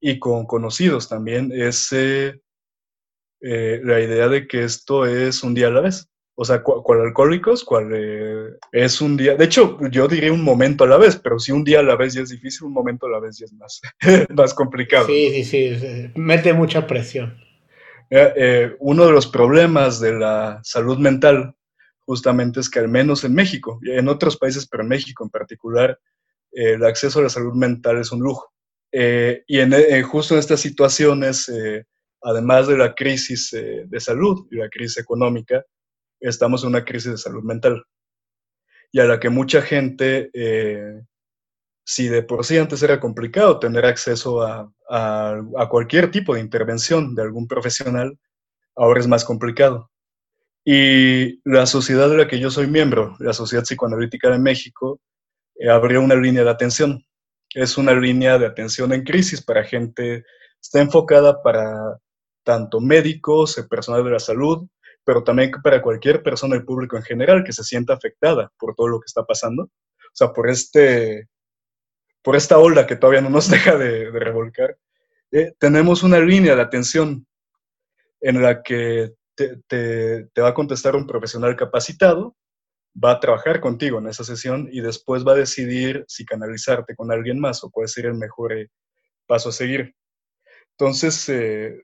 y 0.00 0.18
con 0.18 0.46
conocidos 0.46 1.08
también, 1.08 1.50
es 1.52 1.92
eh, 1.92 2.40
eh, 3.40 3.80
la 3.82 4.00
idea 4.00 4.28
de 4.28 4.46
que 4.46 4.64
esto 4.64 5.06
es 5.06 5.42
un 5.42 5.54
día 5.54 5.68
a 5.68 5.70
la 5.70 5.80
vez. 5.80 6.08
O 6.40 6.44
sea, 6.44 6.62
cual 6.62 7.00
alcohólicos, 7.00 7.64
cual 7.64 7.92
es 8.70 9.00
un 9.00 9.16
día, 9.16 9.34
de 9.34 9.44
hecho, 9.44 9.76
yo 9.90 10.06
diría 10.06 10.32
un 10.32 10.44
momento 10.44 10.84
a 10.84 10.86
la 10.86 10.96
vez, 10.96 11.16
pero 11.16 11.40
si 11.40 11.50
un 11.50 11.64
día 11.64 11.80
a 11.80 11.82
la 11.82 11.96
vez 11.96 12.14
ya 12.14 12.22
es 12.22 12.28
difícil, 12.28 12.68
un 12.68 12.74
momento 12.74 13.06
a 13.06 13.10
la 13.10 13.18
vez 13.18 13.38
ya 13.38 13.46
es 13.46 13.52
más, 13.54 13.80
más 14.36 14.54
complicado. 14.54 15.06
Sí, 15.08 15.42
sí, 15.42 15.74
sí, 15.74 16.12
mete 16.14 16.52
mucha 16.52 16.86
presión. 16.86 17.36
uno 18.78 19.06
de 19.06 19.12
los 19.12 19.26
problemas 19.26 19.98
de 19.98 20.12
la 20.12 20.60
salud 20.62 20.98
mental 20.98 21.56
justamente 22.08 22.60
es 22.60 22.70
que 22.70 22.78
al 22.78 22.88
menos 22.88 23.22
en 23.24 23.34
México, 23.34 23.78
en 23.82 24.08
otros 24.08 24.38
países, 24.38 24.66
pero 24.66 24.82
en 24.82 24.88
México 24.88 25.24
en 25.24 25.28
particular, 25.28 26.00
eh, 26.52 26.72
el 26.72 26.84
acceso 26.86 27.18
a 27.18 27.24
la 27.24 27.28
salud 27.28 27.52
mental 27.52 27.98
es 27.98 28.10
un 28.10 28.20
lujo. 28.20 28.50
Eh, 28.90 29.42
y 29.46 29.60
en, 29.60 29.74
eh, 29.74 30.02
justo 30.02 30.32
en 30.32 30.40
estas 30.40 30.60
situaciones, 30.60 31.52
además 32.22 32.66
de 32.66 32.76
la 32.76 32.94
crisis 32.94 33.50
de 33.52 34.00
salud 34.00 34.46
y 34.50 34.56
la 34.56 34.68
crisis 34.68 34.98
económica, 34.98 35.64
estamos 36.20 36.62
en 36.62 36.70
una 36.70 36.84
crisis 36.84 37.12
de 37.12 37.18
salud 37.18 37.42
mental. 37.42 37.84
Y 38.90 39.00
a 39.00 39.04
la 39.04 39.20
que 39.20 39.28
mucha 39.28 39.62
gente, 39.62 40.30
si 41.84 42.08
de 42.08 42.22
por 42.22 42.44
sí 42.44 42.58
antes 42.58 42.82
era 42.82 43.00
complicado 43.00 43.58
tener 43.58 43.84
acceso 43.84 44.42
a, 44.42 44.72
a 44.90 45.68
cualquier 45.68 46.10
tipo 46.10 46.34
de 46.34 46.40
intervención 46.40 47.14
de 47.14 47.22
algún 47.22 47.46
profesional, 47.46 48.18
ahora 48.76 49.00
es 49.00 49.06
más 49.06 49.24
complicado. 49.24 49.90
Y 50.64 51.40
la 51.48 51.64
sociedad 51.66 52.10
de 52.10 52.18
la 52.18 52.28
que 52.28 52.38
yo 52.38 52.50
soy 52.50 52.66
miembro, 52.66 53.16
la 53.20 53.32
Sociedad 53.32 53.64
Psicoanalítica 53.64 54.30
de 54.30 54.38
México, 54.38 55.00
eh, 55.56 55.70
abrió 55.70 56.02
una 56.02 56.14
línea 56.14 56.44
de 56.44 56.50
atención. 56.50 57.02
Es 57.54 57.78
una 57.78 57.94
línea 57.94 58.38
de 58.38 58.44
atención 58.44 58.92
en 58.92 59.02
crisis 59.02 59.42
para 59.42 59.64
gente, 59.64 60.24
está 60.60 60.80
enfocada 60.80 61.42
para 61.42 61.98
tanto 62.42 62.80
médicos, 62.80 63.56
personal 63.68 64.04
de 64.04 64.10
la 64.10 64.18
salud, 64.18 64.66
pero 65.04 65.24
también 65.24 65.50
para 65.62 65.80
cualquier 65.80 66.22
persona 66.22 66.54
del 66.54 66.64
público 66.64 66.96
en 66.96 67.02
general 67.02 67.42
que 67.42 67.52
se 67.52 67.64
sienta 67.64 67.94
afectada 67.94 68.52
por 68.58 68.74
todo 68.74 68.88
lo 68.88 69.00
que 69.00 69.06
está 69.06 69.24
pasando. 69.24 69.62
O 69.62 70.12
sea, 70.12 70.32
por, 70.32 70.50
este, 70.50 71.28
por 72.22 72.36
esta 72.36 72.58
ola 72.58 72.86
que 72.86 72.96
todavía 72.96 73.22
no 73.22 73.30
nos 73.30 73.48
deja 73.50 73.76
de, 73.76 74.10
revolcar. 74.10 74.76
Eh, 75.30 75.54
tenemos 75.58 76.02
una 76.02 76.20
línea 76.20 76.54
de 76.54 76.62
atención 76.62 77.26
en 78.20 78.42
la 78.42 78.62
que 78.62 79.14
te, 79.34 80.28
va 80.40 80.48
a 80.48 80.54
contestar 80.54 80.96
un 80.96 81.06
profesional 81.06 81.56
capacitado, 81.56 82.36
va 83.02 83.12
a 83.12 83.20
trabajar 83.20 83.60
contigo 83.60 83.98
en 83.98 84.08
esa 84.08 84.24
sesión 84.24 84.68
y 84.72 84.80
después 84.80 85.26
va 85.26 85.32
a 85.32 85.36
decidir 85.36 86.04
si 86.08 86.24
canalizarte 86.24 86.96
con 86.96 87.12
alguien 87.12 87.38
más 87.38 87.62
o 87.62 87.70
puede 87.70 87.88
ser 87.88 88.06
el 88.06 88.14
mejor 88.14 88.52
eh, 88.52 88.68
paso 89.26 89.50
a 89.50 89.52
seguir. 89.52 89.94
Entonces, 90.72 91.28
eh, 91.28 91.82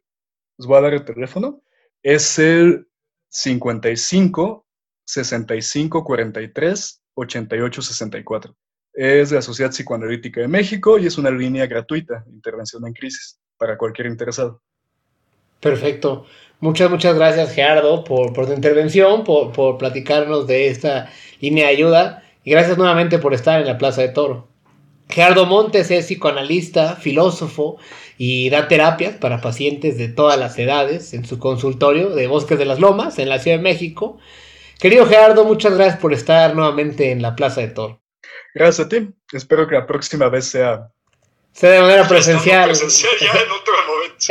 os 0.59 0.67
voy 0.67 0.79
a 0.79 0.83
dar 0.83 0.95
el 0.95 1.05
teléfono. 1.05 1.63
Es 2.03 2.39
el 2.39 2.87
55 3.29 4.67
65 5.05 6.05
43 6.05 7.03
88 7.15 7.83
64. 7.83 8.57
Es 8.93 9.31
de 9.31 9.37
la 9.37 9.43
Sociedad 9.43 9.71
Psicoanalítica 9.71 10.41
de 10.41 10.49
México 10.49 10.99
y 10.99 11.07
es 11.07 11.19
una 11.19 11.31
línea 11.31 11.67
gratuita 11.67 12.25
intervención 12.33 12.87
en 12.87 12.93
crisis 12.93 13.39
para 13.57 13.77
cualquier 13.77 14.07
interesado. 14.07 14.63
Perfecto. 15.61 16.27
Muchas, 16.61 16.91
muchas 16.91 17.17
gracias 17.17 17.53
Gerardo 17.53 18.05
por, 18.05 18.33
tu 18.33 18.53
intervención, 18.53 19.25
por, 19.25 19.53
por, 19.53 19.79
platicarnos 19.79 20.47
de 20.47 20.69
esta 20.69 21.11
línea 21.41 21.67
de 21.67 21.73
ayuda 21.73 22.23
y 22.45 22.53
gracias 22.53 22.79
nuevamente 22.79 23.19
por 23.19 23.35
estar 23.35 23.61
en 23.61 23.67
la 23.67 23.79
Plaza 23.79 24.03
de 24.03 24.09
Toro. 24.09 24.49
Gerardo 25.09 25.47
Montes 25.47 25.91
es 25.91 26.07
psicoanalista, 26.07 26.97
filósofo 26.97 27.77
y 28.19 28.51
da 28.51 28.69
terapias 28.69 29.17
para 29.17 29.41
pacientes 29.41 29.99
de 29.99 30.09
todas 30.09 30.39
las 30.39 30.59
edades 30.59 31.15
en 31.15 31.25
su 31.25 31.39
consultorio 31.39 32.11
de 32.11 32.27
Bosques 32.27 32.59
de 32.59 32.65
las 32.65 32.81
Lomas 32.81 33.19
en 33.19 33.29
la 33.29 33.39
Ciudad 33.39 33.59
de 33.59 33.63
México. 33.63 34.19
Querido 34.79 35.07
Gerardo, 35.07 35.45
muchas 35.45 35.75
gracias 35.75 36.01
por 36.01 36.13
estar 36.13 36.55
nuevamente 36.55 37.11
en 37.11 37.23
la 37.23 37.37
Plaza 37.37 37.61
de 37.61 37.69
Toro. 37.69 38.03
Gracias 38.55 38.87
a 38.87 38.89
ti. 38.89 39.09
Espero 39.33 39.69
que 39.69 39.75
la 39.75 39.87
próxima 39.87 40.29
vez 40.29 40.47
sea 40.47 40.91
sea 41.55 41.71
de 41.71 41.81
manera 41.81 42.07
presencial. 42.09 42.73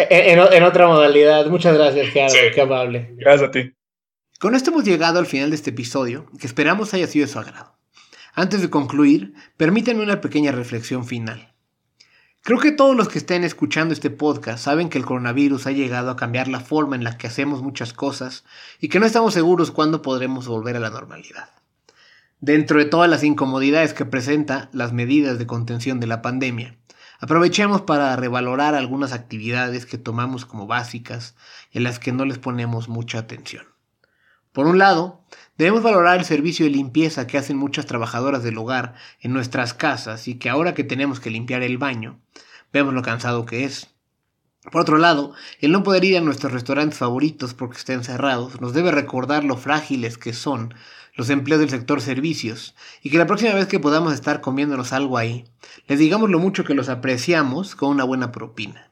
en 0.10 0.64
otra 0.64 0.88
modalidad. 0.88 1.46
Muchas 1.48 1.74
gracias, 1.76 2.10
Gerardo. 2.10 2.36
Qué 2.54 2.62
amable. 2.62 3.10
Gracias 3.14 3.50
a 3.50 3.52
ti. 3.52 3.74
Con 4.40 4.56
esto 4.56 4.72
hemos 4.72 4.84
llegado 4.84 5.20
al 5.20 5.26
final 5.26 5.50
de 5.50 5.56
este 5.56 5.70
episodio, 5.70 6.26
que 6.40 6.48
esperamos 6.48 6.94
haya 6.94 7.08
sido 7.08 7.26
de 7.26 7.32
su 7.32 7.40
agrado. 7.40 7.78
Antes 8.34 8.62
de 8.62 8.70
concluir, 8.70 9.34
permítanme 9.58 10.04
una 10.04 10.22
pequeña 10.22 10.52
reflexión 10.52 11.06
final. 11.06 11.54
Creo 12.42 12.60
que 12.60 12.72
todos 12.72 12.96
los 12.96 13.08
que 13.08 13.20
estén 13.20 13.44
escuchando 13.44 13.94
este 13.94 14.10
podcast 14.10 14.64
saben 14.64 14.90
que 14.90 14.98
el 14.98 15.06
coronavirus 15.06 15.68
ha 15.68 15.72
llegado 15.72 16.12
a 16.12 16.16
cambiar 16.16 16.48
la 16.48 16.60
forma 16.60 16.96
en 16.96 17.04
la 17.04 17.18
que 17.18 17.28
hacemos 17.28 17.62
muchas 17.62 17.94
cosas 17.94 18.44
y 18.80 18.90
que 18.90 19.00
no 19.00 19.06
estamos 19.06 19.34
seguros 19.34 19.72
cuándo 19.72 20.02
podremos 20.02 20.48
volver 20.48 20.76
a 20.76 20.80
la 20.80 20.90
normalidad. 20.90 21.50
Dentro 22.42 22.80
de 22.80 22.86
todas 22.86 23.10
las 23.10 23.24
incomodidades 23.24 23.94
que 23.94 24.04
presenta 24.04 24.70
las 24.74 24.92
medidas 24.92 25.40
de 25.40 25.48
contención 25.48 26.00
de 26.00 26.08
la 26.08 26.22
pandemia, 26.22 26.76
Aprovechemos 27.24 27.84
para 27.84 28.14
revalorar 28.18 28.76
algunas 28.76 29.14
actividades 29.14 29.86
que 29.86 29.98
tomamos 29.98 30.46
como 30.46 30.68
básicas 30.68 31.38
y 31.72 31.78
en 31.78 31.86
las 31.86 31.98
que 31.98 32.12
no 32.12 32.26
les 32.26 32.38
ponemos 32.38 32.90
mucha 32.90 33.18
atención. 33.18 33.66
Por 34.52 34.68
un 34.68 34.78
lado, 34.78 35.24
debemos 35.58 35.84
valorar 35.84 36.20
el 36.20 36.26
servicio 36.26 36.66
de 36.66 36.72
limpieza 36.72 37.28
que 37.28 37.38
hacen 37.38 37.58
muchas 37.58 37.86
trabajadoras 37.86 38.44
del 38.44 38.58
hogar 38.58 38.96
en 39.20 39.34
nuestras 39.34 39.74
casas 39.74 40.28
y 40.28 40.36
que 40.36 40.50
ahora 40.50 40.74
que 40.74 40.84
tenemos 40.84 41.20
que 41.20 41.30
limpiar 41.30 41.64
el 41.64 41.78
baño, 41.78 42.20
vemos 42.72 42.94
lo 42.94 43.02
cansado 43.02 43.46
que 43.46 43.66
es. 43.66 43.90
Por 44.72 44.82
otro 44.82 44.98
lado, 44.98 45.34
el 45.60 45.72
no 45.72 45.84
poder 45.84 46.06
ir 46.06 46.18
a 46.18 46.22
nuestros 46.22 46.54
restaurantes 46.54 46.98
favoritos 46.98 47.54
porque 47.54 47.78
estén 47.78 48.04
cerrados 48.04 48.62
nos 48.62 48.74
debe 48.74 48.92
recordar 48.92 49.44
lo 49.44 49.58
frágiles 49.58 50.18
que 50.18 50.34
son 50.34 50.74
los 51.16 51.30
empleos 51.30 51.60
del 51.60 51.70
sector 51.70 52.02
servicios, 52.02 52.74
y 53.02 53.10
que 53.10 53.18
la 53.18 53.28
próxima 53.28 53.54
vez 53.54 53.68
que 53.68 53.80
podamos 53.80 54.14
estar 54.14 54.42
comiéndonos 54.42 54.94
algo 54.94 55.18
ahí, 55.18 55.46
les 55.88 56.00
digamos 56.00 56.30
lo 56.30 56.40
mucho 56.40 56.64
que 56.64 56.74
los 56.74 56.90
apreciamos 56.90 57.76
con 57.76 57.90
una 57.90 58.04
buena 58.04 58.32
propina. 58.32 58.90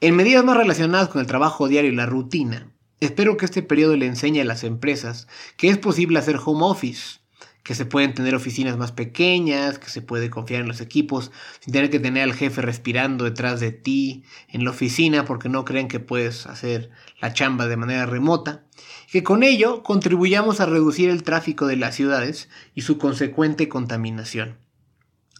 En 0.00 0.16
medidas 0.16 0.44
más 0.44 0.56
relacionadas 0.56 1.08
con 1.08 1.20
el 1.20 1.26
trabajo 1.26 1.68
diario 1.68 1.92
y 1.92 1.96
la 1.96 2.06
rutina, 2.06 2.72
espero 3.00 3.36
que 3.36 3.44
este 3.44 3.62
periodo 3.62 3.96
le 3.96 4.06
enseñe 4.06 4.40
a 4.40 4.44
las 4.44 4.64
empresas 4.64 5.28
que 5.56 5.68
es 5.68 5.78
posible 5.78 6.18
hacer 6.18 6.38
home 6.44 6.64
office, 6.64 7.20
que 7.62 7.74
se 7.74 7.84
pueden 7.84 8.14
tener 8.14 8.34
oficinas 8.34 8.78
más 8.78 8.92
pequeñas, 8.92 9.78
que 9.78 9.90
se 9.90 10.00
puede 10.00 10.30
confiar 10.30 10.62
en 10.62 10.68
los 10.68 10.80
equipos 10.80 11.30
sin 11.60 11.72
tener 11.72 11.90
que 11.90 12.00
tener 12.00 12.22
al 12.22 12.32
jefe 12.32 12.62
respirando 12.62 13.24
detrás 13.24 13.60
de 13.60 13.72
ti 13.72 14.24
en 14.48 14.64
la 14.64 14.70
oficina 14.70 15.26
porque 15.26 15.50
no 15.50 15.66
creen 15.66 15.88
que 15.88 16.00
puedes 16.00 16.46
hacer 16.46 16.90
la 17.20 17.34
chamba 17.34 17.66
de 17.66 17.76
manera 17.76 18.06
remota, 18.06 18.64
que 19.12 19.22
con 19.22 19.42
ello 19.42 19.82
contribuyamos 19.82 20.60
a 20.60 20.66
reducir 20.66 21.10
el 21.10 21.22
tráfico 21.22 21.66
de 21.66 21.76
las 21.76 21.94
ciudades 21.94 22.48
y 22.74 22.80
su 22.80 22.96
consecuente 22.96 23.68
contaminación. 23.68 24.56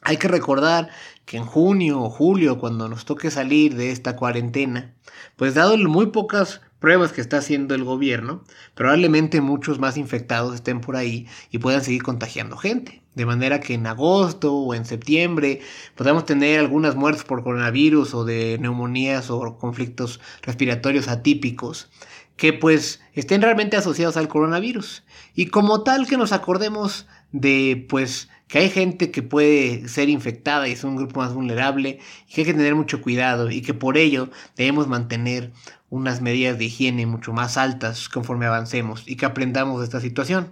Hay 0.02 0.16
que 0.16 0.28
recordar 0.28 0.90
que 1.24 1.38
en 1.38 1.44
junio 1.44 2.00
o 2.00 2.10
julio, 2.10 2.58
cuando 2.58 2.88
nos 2.88 3.04
toque 3.04 3.30
salir 3.30 3.74
de 3.74 3.90
esta 3.90 4.16
cuarentena, 4.16 4.94
pues 5.36 5.54
dado 5.54 5.76
muy 5.76 6.06
pocas 6.06 6.60
pruebas 6.78 7.12
que 7.12 7.20
está 7.20 7.38
haciendo 7.38 7.74
el 7.74 7.84
gobierno, 7.84 8.44
probablemente 8.74 9.40
muchos 9.40 9.78
más 9.78 9.96
infectados 9.96 10.54
estén 10.54 10.80
por 10.80 10.96
ahí 10.96 11.26
y 11.50 11.58
puedan 11.58 11.82
seguir 11.82 12.02
contagiando 12.02 12.56
gente. 12.56 13.02
De 13.14 13.26
manera 13.26 13.60
que 13.60 13.74
en 13.74 13.86
agosto 13.86 14.54
o 14.54 14.74
en 14.74 14.84
septiembre 14.84 15.60
podamos 15.96 16.24
tener 16.24 16.60
algunas 16.60 16.94
muertes 16.94 17.24
por 17.24 17.42
coronavirus 17.42 18.14
o 18.14 18.24
de 18.24 18.58
neumonías 18.60 19.30
o 19.30 19.58
conflictos 19.58 20.20
respiratorios 20.42 21.08
atípicos 21.08 21.90
que 22.36 22.52
pues 22.52 23.00
estén 23.14 23.42
realmente 23.42 23.76
asociados 23.76 24.16
al 24.16 24.28
coronavirus. 24.28 25.02
Y 25.34 25.46
como 25.46 25.82
tal 25.82 26.06
que 26.06 26.16
nos 26.16 26.32
acordemos 26.32 27.08
de 27.32 27.84
pues 27.88 28.28
que 28.48 28.58
hay 28.58 28.70
gente 28.70 29.10
que 29.10 29.22
puede 29.22 29.88
ser 29.88 30.08
infectada 30.08 30.66
y 30.66 30.72
es 30.72 30.82
un 30.82 30.96
grupo 30.96 31.20
más 31.20 31.34
vulnerable 31.34 32.00
y 32.28 32.32
que 32.32 32.40
hay 32.40 32.46
que 32.46 32.54
tener 32.54 32.74
mucho 32.74 33.02
cuidado 33.02 33.50
y 33.50 33.60
que 33.60 33.74
por 33.74 33.98
ello 33.98 34.30
debemos 34.56 34.88
mantener 34.88 35.52
unas 35.90 36.20
medidas 36.22 36.58
de 36.58 36.64
higiene 36.64 37.06
mucho 37.06 37.32
más 37.32 37.56
altas 37.56 38.08
conforme 38.08 38.46
avancemos 38.46 39.04
y 39.06 39.16
que 39.16 39.26
aprendamos 39.26 39.80
de 39.80 39.84
esta 39.84 40.00
situación. 40.00 40.48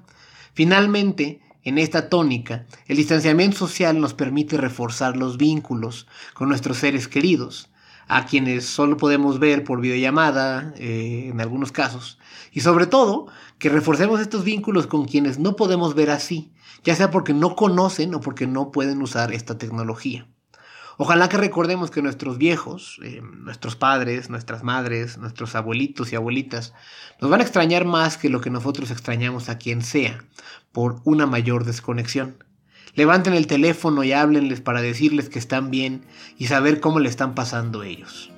Finalmente, 0.54 1.40
en 1.64 1.78
esta 1.78 2.08
tónica, 2.08 2.66
el 2.86 2.96
distanciamiento 2.96 3.56
social 3.56 4.00
nos 4.00 4.14
permite 4.14 4.56
reforzar 4.56 5.16
los 5.16 5.36
vínculos 5.36 6.06
con 6.34 6.48
nuestros 6.48 6.76
seres 6.76 7.08
queridos, 7.08 7.70
a 8.08 8.24
quienes 8.24 8.64
solo 8.66 8.96
podemos 8.96 9.40
ver 9.40 9.64
por 9.64 9.80
videollamada 9.80 10.72
eh, 10.76 11.30
en 11.32 11.40
algunos 11.40 11.72
casos, 11.72 12.18
y 12.52 12.60
sobre 12.60 12.86
todo 12.86 13.26
que 13.58 13.68
reforcemos 13.68 14.20
estos 14.20 14.44
vínculos 14.44 14.86
con 14.86 15.06
quienes 15.06 15.40
no 15.40 15.56
podemos 15.56 15.96
ver 15.96 16.10
así, 16.10 16.52
ya 16.86 16.94
sea 16.94 17.10
porque 17.10 17.34
no 17.34 17.56
conocen 17.56 18.14
o 18.14 18.20
porque 18.20 18.46
no 18.46 18.70
pueden 18.70 19.02
usar 19.02 19.34
esta 19.34 19.58
tecnología. 19.58 20.28
Ojalá 20.98 21.28
que 21.28 21.36
recordemos 21.36 21.90
que 21.90 22.00
nuestros 22.00 22.38
viejos, 22.38 23.00
eh, 23.02 23.20
nuestros 23.20 23.76
padres, 23.76 24.30
nuestras 24.30 24.62
madres, 24.62 25.18
nuestros 25.18 25.54
abuelitos 25.56 26.12
y 26.12 26.16
abuelitas, 26.16 26.72
nos 27.20 27.28
van 27.28 27.40
a 27.40 27.42
extrañar 27.42 27.84
más 27.84 28.16
que 28.16 28.30
lo 28.30 28.40
que 28.40 28.50
nosotros 28.50 28.90
extrañamos 28.90 29.50
a 29.50 29.58
quien 29.58 29.82
sea, 29.82 30.24
por 30.72 31.00
una 31.04 31.26
mayor 31.26 31.64
desconexión. 31.64 32.42
Levanten 32.94 33.34
el 33.34 33.46
teléfono 33.48 34.04
y 34.04 34.12
háblenles 34.12 34.62
para 34.62 34.80
decirles 34.80 35.28
que 35.28 35.40
están 35.40 35.70
bien 35.70 36.06
y 36.38 36.46
saber 36.46 36.80
cómo 36.80 37.00
le 37.00 37.10
están 37.10 37.34
pasando 37.34 37.82
ellos. 37.82 38.30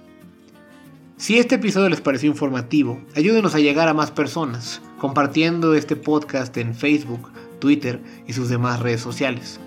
Si 1.18 1.38
este 1.38 1.56
episodio 1.56 1.90
les 1.90 2.00
pareció 2.00 2.30
informativo, 2.30 3.00
ayúdenos 3.14 3.54
a 3.54 3.60
llegar 3.60 3.88
a 3.88 3.94
más 3.94 4.10
personas, 4.10 4.80
compartiendo 4.98 5.74
este 5.74 5.96
podcast 5.96 6.56
en 6.56 6.74
Facebook, 6.74 7.30
Twitter 7.58 8.00
y 8.26 8.32
sus 8.32 8.48
demás 8.48 8.80
redes 8.80 9.00
sociales. 9.00 9.60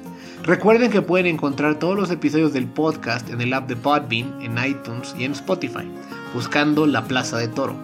Recuerden 0.43 0.89
que 0.89 1.01
pueden 1.01 1.27
encontrar 1.27 1.77
todos 1.77 1.95
los 1.95 2.09
episodios 2.09 2.51
del 2.51 2.65
podcast 2.65 3.29
en 3.29 3.41
el 3.41 3.53
app 3.53 3.67
de 3.67 3.75
Podbean, 3.75 4.41
en 4.41 4.57
iTunes 4.57 5.15
y 5.17 5.23
en 5.23 5.33
Spotify, 5.33 5.87
buscando 6.33 6.87
La 6.87 7.05
Plaza 7.05 7.37
de 7.37 7.47
Toro. 7.47 7.75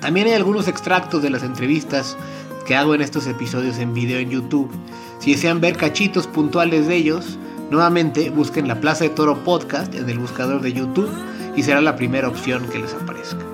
También 0.00 0.28
hay 0.28 0.34
algunos 0.34 0.68
extractos 0.68 1.22
de 1.22 1.30
las 1.30 1.42
entrevistas 1.42 2.16
que 2.64 2.76
hago 2.76 2.94
en 2.94 3.00
estos 3.00 3.26
episodios 3.26 3.78
en 3.78 3.92
video 3.92 4.18
en 4.18 4.30
YouTube. 4.30 4.70
Si 5.18 5.32
desean 5.32 5.60
ver 5.60 5.76
cachitos 5.76 6.26
puntuales 6.26 6.86
de 6.86 6.96
ellos, 6.96 7.38
nuevamente 7.70 8.30
busquen 8.30 8.68
La 8.68 8.80
Plaza 8.80 9.04
de 9.04 9.10
Toro 9.10 9.42
Podcast 9.42 9.94
en 9.94 10.08
el 10.08 10.18
buscador 10.18 10.60
de 10.60 10.72
YouTube 10.72 11.10
y 11.56 11.62
será 11.62 11.80
la 11.80 11.96
primera 11.96 12.28
opción 12.28 12.66
que 12.68 12.78
les 12.78 12.94
aparezca. 12.94 13.44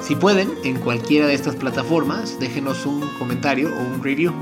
Si 0.00 0.16
pueden, 0.16 0.50
en 0.64 0.80
cualquiera 0.80 1.26
de 1.26 1.34
estas 1.34 1.54
plataformas, 1.54 2.40
déjenos 2.40 2.86
un 2.86 3.00
comentario 3.18 3.68
o 3.68 3.94
un 3.94 4.02
review. 4.02 4.32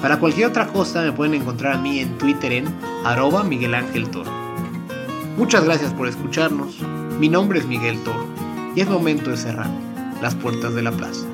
Para 0.00 0.18
cualquier 0.18 0.48
otra 0.48 0.66
cosa 0.68 1.02
me 1.02 1.12
pueden 1.12 1.34
encontrar 1.34 1.74
a 1.74 1.78
mí 1.78 2.00
en 2.00 2.18
Twitter 2.18 2.52
en 2.52 2.66
arroba 3.04 3.42
Miguel 3.42 3.74
Ángel 3.74 4.08
Toro. 4.10 4.30
Muchas 5.36 5.64
gracias 5.64 5.92
por 5.92 6.08
escucharnos. 6.08 6.80
Mi 7.18 7.28
nombre 7.28 7.58
es 7.58 7.66
Miguel 7.66 8.02
Toro 8.04 8.26
y 8.76 8.80
es 8.80 8.88
momento 8.88 9.30
de 9.30 9.36
cerrar 9.36 9.70
las 10.20 10.34
puertas 10.34 10.74
de 10.74 10.82
la 10.82 10.92
plaza. 10.92 11.26